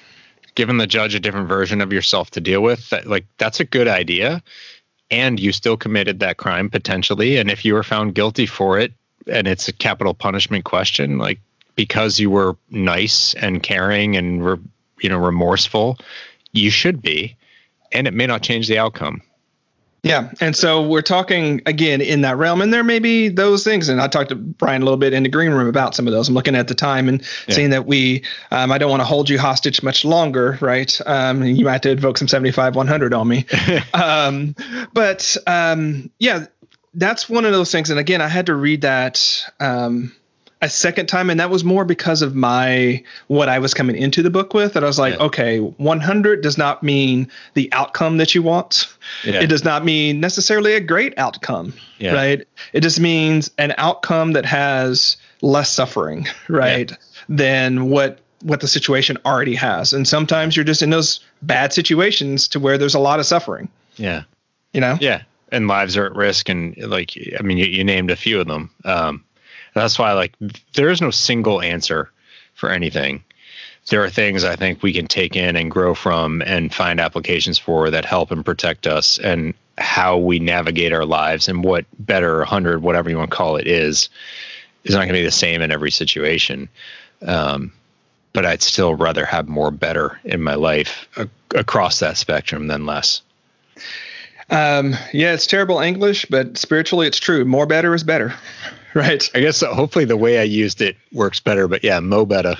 Given 0.53 0.77
the 0.77 0.87
judge 0.87 1.15
a 1.15 1.19
different 1.19 1.49
version 1.49 1.81
of 1.81 1.91
yourself 1.91 2.31
to 2.31 2.39
deal 2.39 2.61
with, 2.61 2.89
that, 2.91 3.07
like 3.07 3.25
that's 3.37 3.59
a 3.59 3.65
good 3.65 3.89
idea. 3.89 4.41
And 5.11 5.39
you 5.39 5.51
still 5.51 5.75
committed 5.75 6.19
that 6.21 6.37
crime 6.37 6.69
potentially. 6.69 7.37
And 7.37 7.51
if 7.51 7.65
you 7.65 7.73
were 7.73 7.83
found 7.83 8.15
guilty 8.15 8.45
for 8.45 8.79
it 8.79 8.93
and 9.27 9.47
it's 9.47 9.67
a 9.67 9.73
capital 9.73 10.13
punishment 10.13 10.63
question, 10.63 11.17
like 11.17 11.39
because 11.75 12.19
you 12.19 12.29
were 12.29 12.55
nice 12.69 13.33
and 13.35 13.61
caring 13.61 14.15
and 14.15 14.45
re, 14.45 14.57
you 15.01 15.09
know 15.09 15.17
remorseful, 15.17 15.97
you 16.51 16.69
should 16.69 17.01
be, 17.01 17.35
and 17.91 18.07
it 18.07 18.13
may 18.13 18.27
not 18.27 18.41
change 18.41 18.67
the 18.67 18.77
outcome. 18.77 19.21
Yeah. 20.05 20.29
And 20.39 20.55
so 20.55 20.87
we're 20.87 21.01
talking 21.01 21.63
again 21.65 21.99
in 21.99 22.21
that 22.21 22.37
realm, 22.37 22.61
and 22.61 22.71
there 22.71 22.83
may 22.83 22.99
be 22.99 23.27
those 23.27 23.63
things. 23.63 23.89
And 23.89 23.99
I 23.99 24.07
talked 24.07 24.29
to 24.29 24.35
Bryan 24.35 24.83
a 24.83 24.85
little 24.85 24.99
bit 24.99 25.13
in 25.13 25.23
the 25.23 25.29
green 25.29 25.51
room 25.51 25.67
about 25.67 25.95
some 25.95 26.05
of 26.05 26.13
those. 26.13 26.29
I'm 26.29 26.35
looking 26.35 26.55
at 26.55 26.67
the 26.67 26.75
time 26.75 27.09
and 27.09 27.21
yeah. 27.47 27.55
seeing 27.55 27.71
that 27.71 27.87
we, 27.87 28.23
um, 28.51 28.71
I 28.71 28.77
don't 28.77 28.91
want 28.91 29.01
to 29.01 29.05
hold 29.05 29.31
you 29.31 29.39
hostage 29.39 29.81
much 29.81 30.05
longer, 30.05 30.59
right? 30.61 30.95
Um, 31.07 31.43
you 31.43 31.65
might 31.65 31.71
have 31.71 31.81
to 31.81 31.89
invoke 31.89 32.19
some 32.19 32.27
75 32.27 32.75
100 32.75 33.15
on 33.15 33.27
me. 33.27 33.47
um, 33.95 34.55
but 34.93 35.35
um, 35.47 36.11
yeah, 36.19 36.45
that's 36.93 37.27
one 37.27 37.43
of 37.43 37.51
those 37.51 37.71
things. 37.71 37.89
And 37.89 37.99
again, 37.99 38.21
I 38.21 38.27
had 38.27 38.45
to 38.45 38.53
read 38.53 38.81
that. 38.81 39.43
Um, 39.59 40.15
a 40.65 40.69
second 40.69 41.05
time 41.07 41.29
and 41.29 41.39
that 41.39 41.49
was 41.49 41.63
more 41.63 41.85
because 41.85 42.21
of 42.21 42.35
my 42.35 43.01
what 43.27 43.49
i 43.49 43.59
was 43.59 43.73
coming 43.73 43.95
into 43.95 44.21
the 44.21 44.29
book 44.29 44.53
with 44.53 44.73
that 44.73 44.83
i 44.83 44.87
was 44.87 44.99
like 44.99 45.13
yeah. 45.15 45.23
okay 45.23 45.59
100 45.59 46.41
does 46.41 46.57
not 46.57 46.83
mean 46.83 47.29
the 47.53 47.71
outcome 47.71 48.17
that 48.17 48.35
you 48.35 48.41
want. 48.41 48.87
Yeah. 49.23 49.41
it 49.41 49.47
does 49.47 49.63
not 49.63 49.85
mean 49.85 50.19
necessarily 50.19 50.73
a 50.73 50.79
great 50.79 51.13
outcome 51.17 51.73
yeah. 51.99 52.13
right? 52.13 52.47
It 52.73 52.81
just 52.81 52.99
means 52.99 53.51
an 53.57 53.73
outcome 53.77 54.33
that 54.33 54.45
has 54.45 55.17
less 55.41 55.71
suffering 55.71 56.27
right 56.47 56.91
than 57.29 57.89
what 57.89 58.19
what 58.41 58.61
the 58.61 58.67
situation 58.67 59.17
already 59.25 59.55
has. 59.55 59.91
And 59.93 60.07
sometimes 60.07 60.55
you're 60.55 60.65
just 60.65 60.81
in 60.81 60.91
those 60.91 61.19
bad 61.41 61.73
situations 61.73 62.47
to 62.49 62.59
where 62.59 62.77
there's 62.77 62.93
a 62.93 62.99
lot 62.99 63.19
of 63.19 63.25
suffering. 63.25 63.69
Yeah. 63.95 64.23
You 64.73 64.81
know? 64.81 64.97
Yeah. 65.01 65.23
And 65.51 65.67
lives 65.67 65.97
are 65.97 66.05
at 66.05 66.15
risk 66.15 66.49
and 66.49 66.75
like 66.77 67.13
i 67.39 67.43
mean 67.43 67.57
you, 67.57 67.65
you 67.65 67.83
named 67.83 68.11
a 68.11 68.15
few 68.15 68.39
of 68.39 68.47
them. 68.47 68.71
Um 68.83 69.23
that's 69.81 69.99
why, 69.99 70.13
like, 70.13 70.33
there 70.73 70.89
is 70.89 71.01
no 71.01 71.11
single 71.11 71.61
answer 71.61 72.09
for 72.53 72.69
anything. 72.69 73.23
There 73.89 74.03
are 74.03 74.09
things 74.09 74.43
I 74.43 74.55
think 74.55 74.81
we 74.81 74.93
can 74.93 75.05
take 75.05 75.35
in 75.35 75.55
and 75.55 75.69
grow 75.69 75.93
from 75.93 76.41
and 76.41 76.73
find 76.73 76.99
applications 76.99 77.59
for 77.59 77.91
that 77.91 78.05
help 78.05 78.31
and 78.31 78.43
protect 78.43 78.87
us 78.87 79.19
and 79.19 79.53
how 79.77 80.17
we 80.17 80.39
navigate 80.39 80.93
our 80.93 81.05
lives 81.05 81.47
and 81.47 81.63
what 81.63 81.85
better 81.99 82.39
100, 82.39 82.81
whatever 82.81 83.09
you 83.09 83.17
want 83.17 83.29
to 83.29 83.35
call 83.35 83.57
it, 83.57 83.67
is, 83.67 84.09
is 84.85 84.95
not 84.95 85.01
going 85.01 85.09
to 85.09 85.13
be 85.19 85.25
the 85.25 85.29
same 85.29 85.61
in 85.61 85.71
every 85.71 85.91
situation. 85.91 86.69
Um, 87.21 87.71
but 88.33 88.45
I'd 88.45 88.61
still 88.61 88.95
rather 88.95 89.25
have 89.25 89.47
more 89.47 89.71
better 89.71 90.19
in 90.23 90.41
my 90.41 90.55
life 90.55 91.07
across 91.53 91.99
that 91.99 92.17
spectrum 92.17 92.67
than 92.67 92.85
less. 92.85 93.21
Um, 94.49 94.95
yeah, 95.13 95.33
it's 95.33 95.47
terrible 95.47 95.79
English, 95.79 96.25
but 96.29 96.57
spiritually 96.57 97.07
it's 97.07 97.19
true. 97.19 97.45
More 97.45 97.65
better 97.65 97.93
is 97.93 98.03
better. 98.03 98.33
Right. 99.05 99.29
I 99.35 99.41
guess 99.41 99.61
uh, 99.61 99.73
hopefully 99.73 100.05
the 100.05 100.15
way 100.15 100.39
I 100.39 100.43
used 100.43 100.79
it 100.79 100.95
works 101.11 101.41
better, 101.41 101.67
but 101.67 101.83
yeah, 101.83 101.99
mo 101.99 102.25
better. 102.25 102.55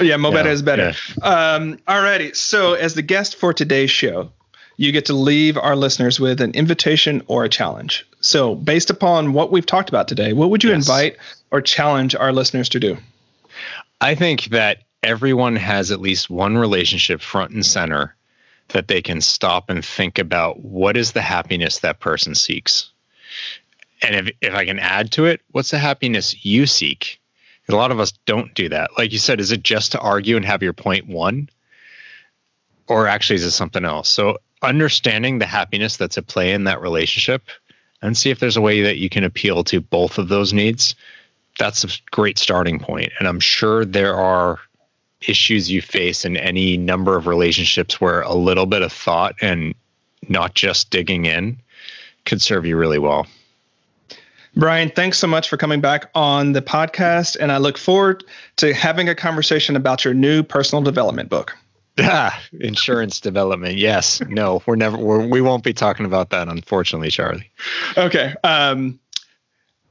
Yeah, 0.00 0.16
mo 0.16 0.30
better 0.30 0.50
is 0.50 0.62
better. 0.62 0.92
Yeah. 1.18 1.24
Um, 1.28 1.78
alrighty. 1.88 2.36
So 2.36 2.74
as 2.74 2.94
the 2.94 3.02
guest 3.02 3.34
for 3.34 3.52
today's 3.52 3.90
show, 3.90 4.30
you 4.76 4.92
get 4.92 5.06
to 5.06 5.14
leave 5.14 5.58
our 5.58 5.74
listeners 5.74 6.20
with 6.20 6.40
an 6.40 6.52
invitation 6.52 7.22
or 7.26 7.42
a 7.42 7.48
challenge. 7.48 8.06
So 8.20 8.54
based 8.54 8.88
upon 8.88 9.32
what 9.32 9.50
we've 9.50 9.66
talked 9.66 9.88
about 9.88 10.06
today, 10.06 10.32
what 10.32 10.50
would 10.50 10.62
you 10.62 10.70
yes. 10.70 10.86
invite 10.86 11.16
or 11.50 11.60
challenge 11.60 12.14
our 12.14 12.32
listeners 12.32 12.68
to 12.68 12.78
do? 12.78 12.96
I 14.00 14.14
think 14.14 14.44
that 14.46 14.84
everyone 15.02 15.56
has 15.56 15.90
at 15.90 16.00
least 16.00 16.30
one 16.30 16.56
relationship 16.56 17.20
front 17.20 17.50
and 17.50 17.66
center 17.66 18.14
that 18.68 18.86
they 18.86 19.02
can 19.02 19.20
stop 19.20 19.70
and 19.70 19.84
think 19.84 20.20
about 20.20 20.60
what 20.60 20.96
is 20.96 21.12
the 21.12 21.20
happiness 21.20 21.80
that 21.80 21.98
person 21.98 22.36
seeks 22.36 22.90
and 24.04 24.28
if, 24.28 24.36
if 24.40 24.54
I 24.54 24.64
can 24.64 24.78
add 24.78 25.12
to 25.12 25.24
it, 25.24 25.40
what's 25.52 25.70
the 25.70 25.78
happiness 25.78 26.44
you 26.44 26.66
seek? 26.66 27.20
A 27.68 27.74
lot 27.74 27.90
of 27.90 27.98
us 27.98 28.12
don't 28.26 28.54
do 28.54 28.68
that. 28.68 28.90
Like 28.98 29.12
you 29.12 29.18
said, 29.18 29.40
is 29.40 29.50
it 29.50 29.62
just 29.62 29.92
to 29.92 30.00
argue 30.00 30.36
and 30.36 30.44
have 30.44 30.62
your 30.62 30.74
point 30.74 31.08
won? 31.08 31.48
Or 32.88 33.06
actually, 33.06 33.36
is 33.36 33.44
it 33.44 33.52
something 33.52 33.84
else? 33.84 34.08
So, 34.08 34.38
understanding 34.62 35.38
the 35.38 35.46
happiness 35.46 35.96
that's 35.96 36.18
at 36.18 36.26
play 36.26 36.52
in 36.52 36.64
that 36.64 36.80
relationship 36.80 37.42
and 38.02 38.16
see 38.16 38.30
if 38.30 38.38
there's 38.38 38.56
a 38.56 38.62
way 38.62 38.82
that 38.82 38.98
you 38.98 39.08
can 39.08 39.24
appeal 39.24 39.64
to 39.64 39.80
both 39.80 40.18
of 40.18 40.28
those 40.28 40.52
needs. 40.52 40.94
That's 41.58 41.84
a 41.84 41.88
great 42.10 42.38
starting 42.38 42.78
point. 42.78 43.10
And 43.18 43.26
I'm 43.26 43.40
sure 43.40 43.84
there 43.84 44.14
are 44.14 44.60
issues 45.22 45.70
you 45.70 45.80
face 45.80 46.24
in 46.24 46.36
any 46.36 46.76
number 46.76 47.16
of 47.16 47.26
relationships 47.26 48.00
where 48.00 48.20
a 48.22 48.34
little 48.34 48.66
bit 48.66 48.82
of 48.82 48.92
thought 48.92 49.34
and 49.40 49.74
not 50.28 50.54
just 50.54 50.90
digging 50.90 51.24
in 51.24 51.58
could 52.26 52.42
serve 52.42 52.66
you 52.66 52.76
really 52.76 52.98
well. 52.98 53.26
Bryan, 54.56 54.90
thanks 54.90 55.18
so 55.18 55.26
much 55.26 55.48
for 55.48 55.56
coming 55.56 55.80
back 55.80 56.10
on 56.14 56.52
the 56.52 56.62
podcast. 56.62 57.36
And 57.38 57.50
I 57.50 57.58
look 57.58 57.76
forward 57.76 58.24
to 58.56 58.72
having 58.72 59.08
a 59.08 59.14
conversation 59.14 59.76
about 59.76 60.04
your 60.04 60.14
new 60.14 60.42
personal 60.42 60.82
development 60.82 61.28
book. 61.28 61.56
Ah, 61.98 62.40
insurance 62.60 63.20
development. 63.20 63.76
Yes. 63.76 64.20
No, 64.28 64.62
we're 64.66 64.76
never, 64.76 64.96
we're, 64.96 65.26
we 65.26 65.40
won't 65.40 65.62
be 65.62 65.72
talking 65.72 66.06
about 66.06 66.30
that, 66.30 66.48
unfortunately, 66.48 67.10
Charlie. 67.10 67.50
Okay. 67.96 68.34
Um, 68.42 68.98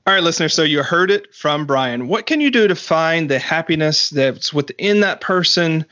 all 0.05 0.13
right, 0.13 0.23
listeners. 0.23 0.53
So 0.53 0.63
you 0.63 0.83
heard 0.83 1.11
it 1.11 1.33
from 1.33 1.65
Bryan. 1.65 2.09
What 2.09 2.25
can 2.25 2.41
you 2.41 2.51
do 2.51 2.67
to 2.67 2.75
find 2.75 3.29
the 3.31 3.39
happiness 3.39 4.09
that's 4.09 4.53
within 4.53 4.99
that 4.99 5.21
person 5.21 5.85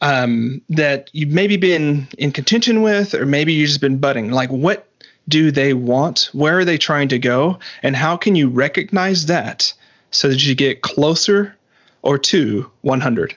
um, 0.00 0.60
that 0.68 1.10
you've 1.12 1.30
maybe 1.30 1.56
been 1.56 2.08
in 2.18 2.32
contention 2.32 2.82
with, 2.82 3.14
or 3.14 3.24
maybe 3.24 3.52
you've 3.52 3.68
just 3.68 3.80
been 3.80 3.98
budding? 3.98 4.32
Like, 4.32 4.50
what 4.50 4.88
do 5.28 5.50
they 5.50 5.74
want? 5.74 6.30
Where 6.32 6.58
are 6.58 6.64
they 6.64 6.78
trying 6.78 7.08
to 7.08 7.18
go? 7.18 7.58
And 7.82 7.96
how 7.96 8.16
can 8.16 8.36
you 8.36 8.48
recognize 8.48 9.26
that 9.26 9.72
so 10.10 10.28
that 10.28 10.46
you 10.46 10.54
get 10.54 10.82
closer 10.82 11.56
or 12.02 12.18
to 12.18 12.70
100? 12.82 13.34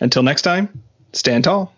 Until 0.00 0.22
next 0.22 0.42
time, 0.42 0.82
stand 1.12 1.44
tall. 1.44 1.72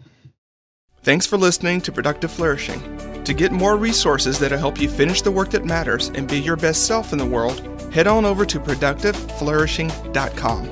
Thanks 1.02 1.26
for 1.26 1.36
listening 1.36 1.80
to 1.82 1.92
Productive 1.92 2.30
Flourishing. 2.30 2.80
To 3.24 3.34
get 3.34 3.52
more 3.52 3.76
resources 3.76 4.38
that'll 4.38 4.58
help 4.58 4.80
you 4.80 4.88
finish 4.88 5.20
the 5.22 5.30
work 5.30 5.50
that 5.50 5.64
matters 5.64 6.10
and 6.14 6.28
be 6.28 6.38
your 6.38 6.56
best 6.56 6.86
self 6.86 7.12
in 7.12 7.18
the 7.18 7.26
world, 7.26 7.60
head 7.92 8.06
on 8.06 8.24
over 8.24 8.46
to 8.46 8.58
productiveflourishing.com. 8.58 10.70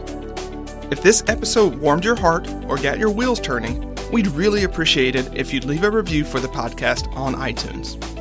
If 0.91 1.03
this 1.03 1.23
episode 1.29 1.77
warmed 1.77 2.05
your 2.05 2.17
heart 2.17 2.49
or 2.69 2.77
got 2.77 2.99
your 2.99 3.11
wheels 3.11 3.41
turning, 3.41 3.95
we'd 4.13 4.27
really 4.29 4.65
appreciate 4.65 5.17
it 5.17 5.29
if 5.35 5.53
you'd 5.53 5.65
leave 5.65 5.85
a 5.85 5.91
review 5.91 6.25
for 6.25 6.41
the 6.41 6.49
podcast 6.49 7.15
on 7.17 7.35
iTunes. 7.35 8.12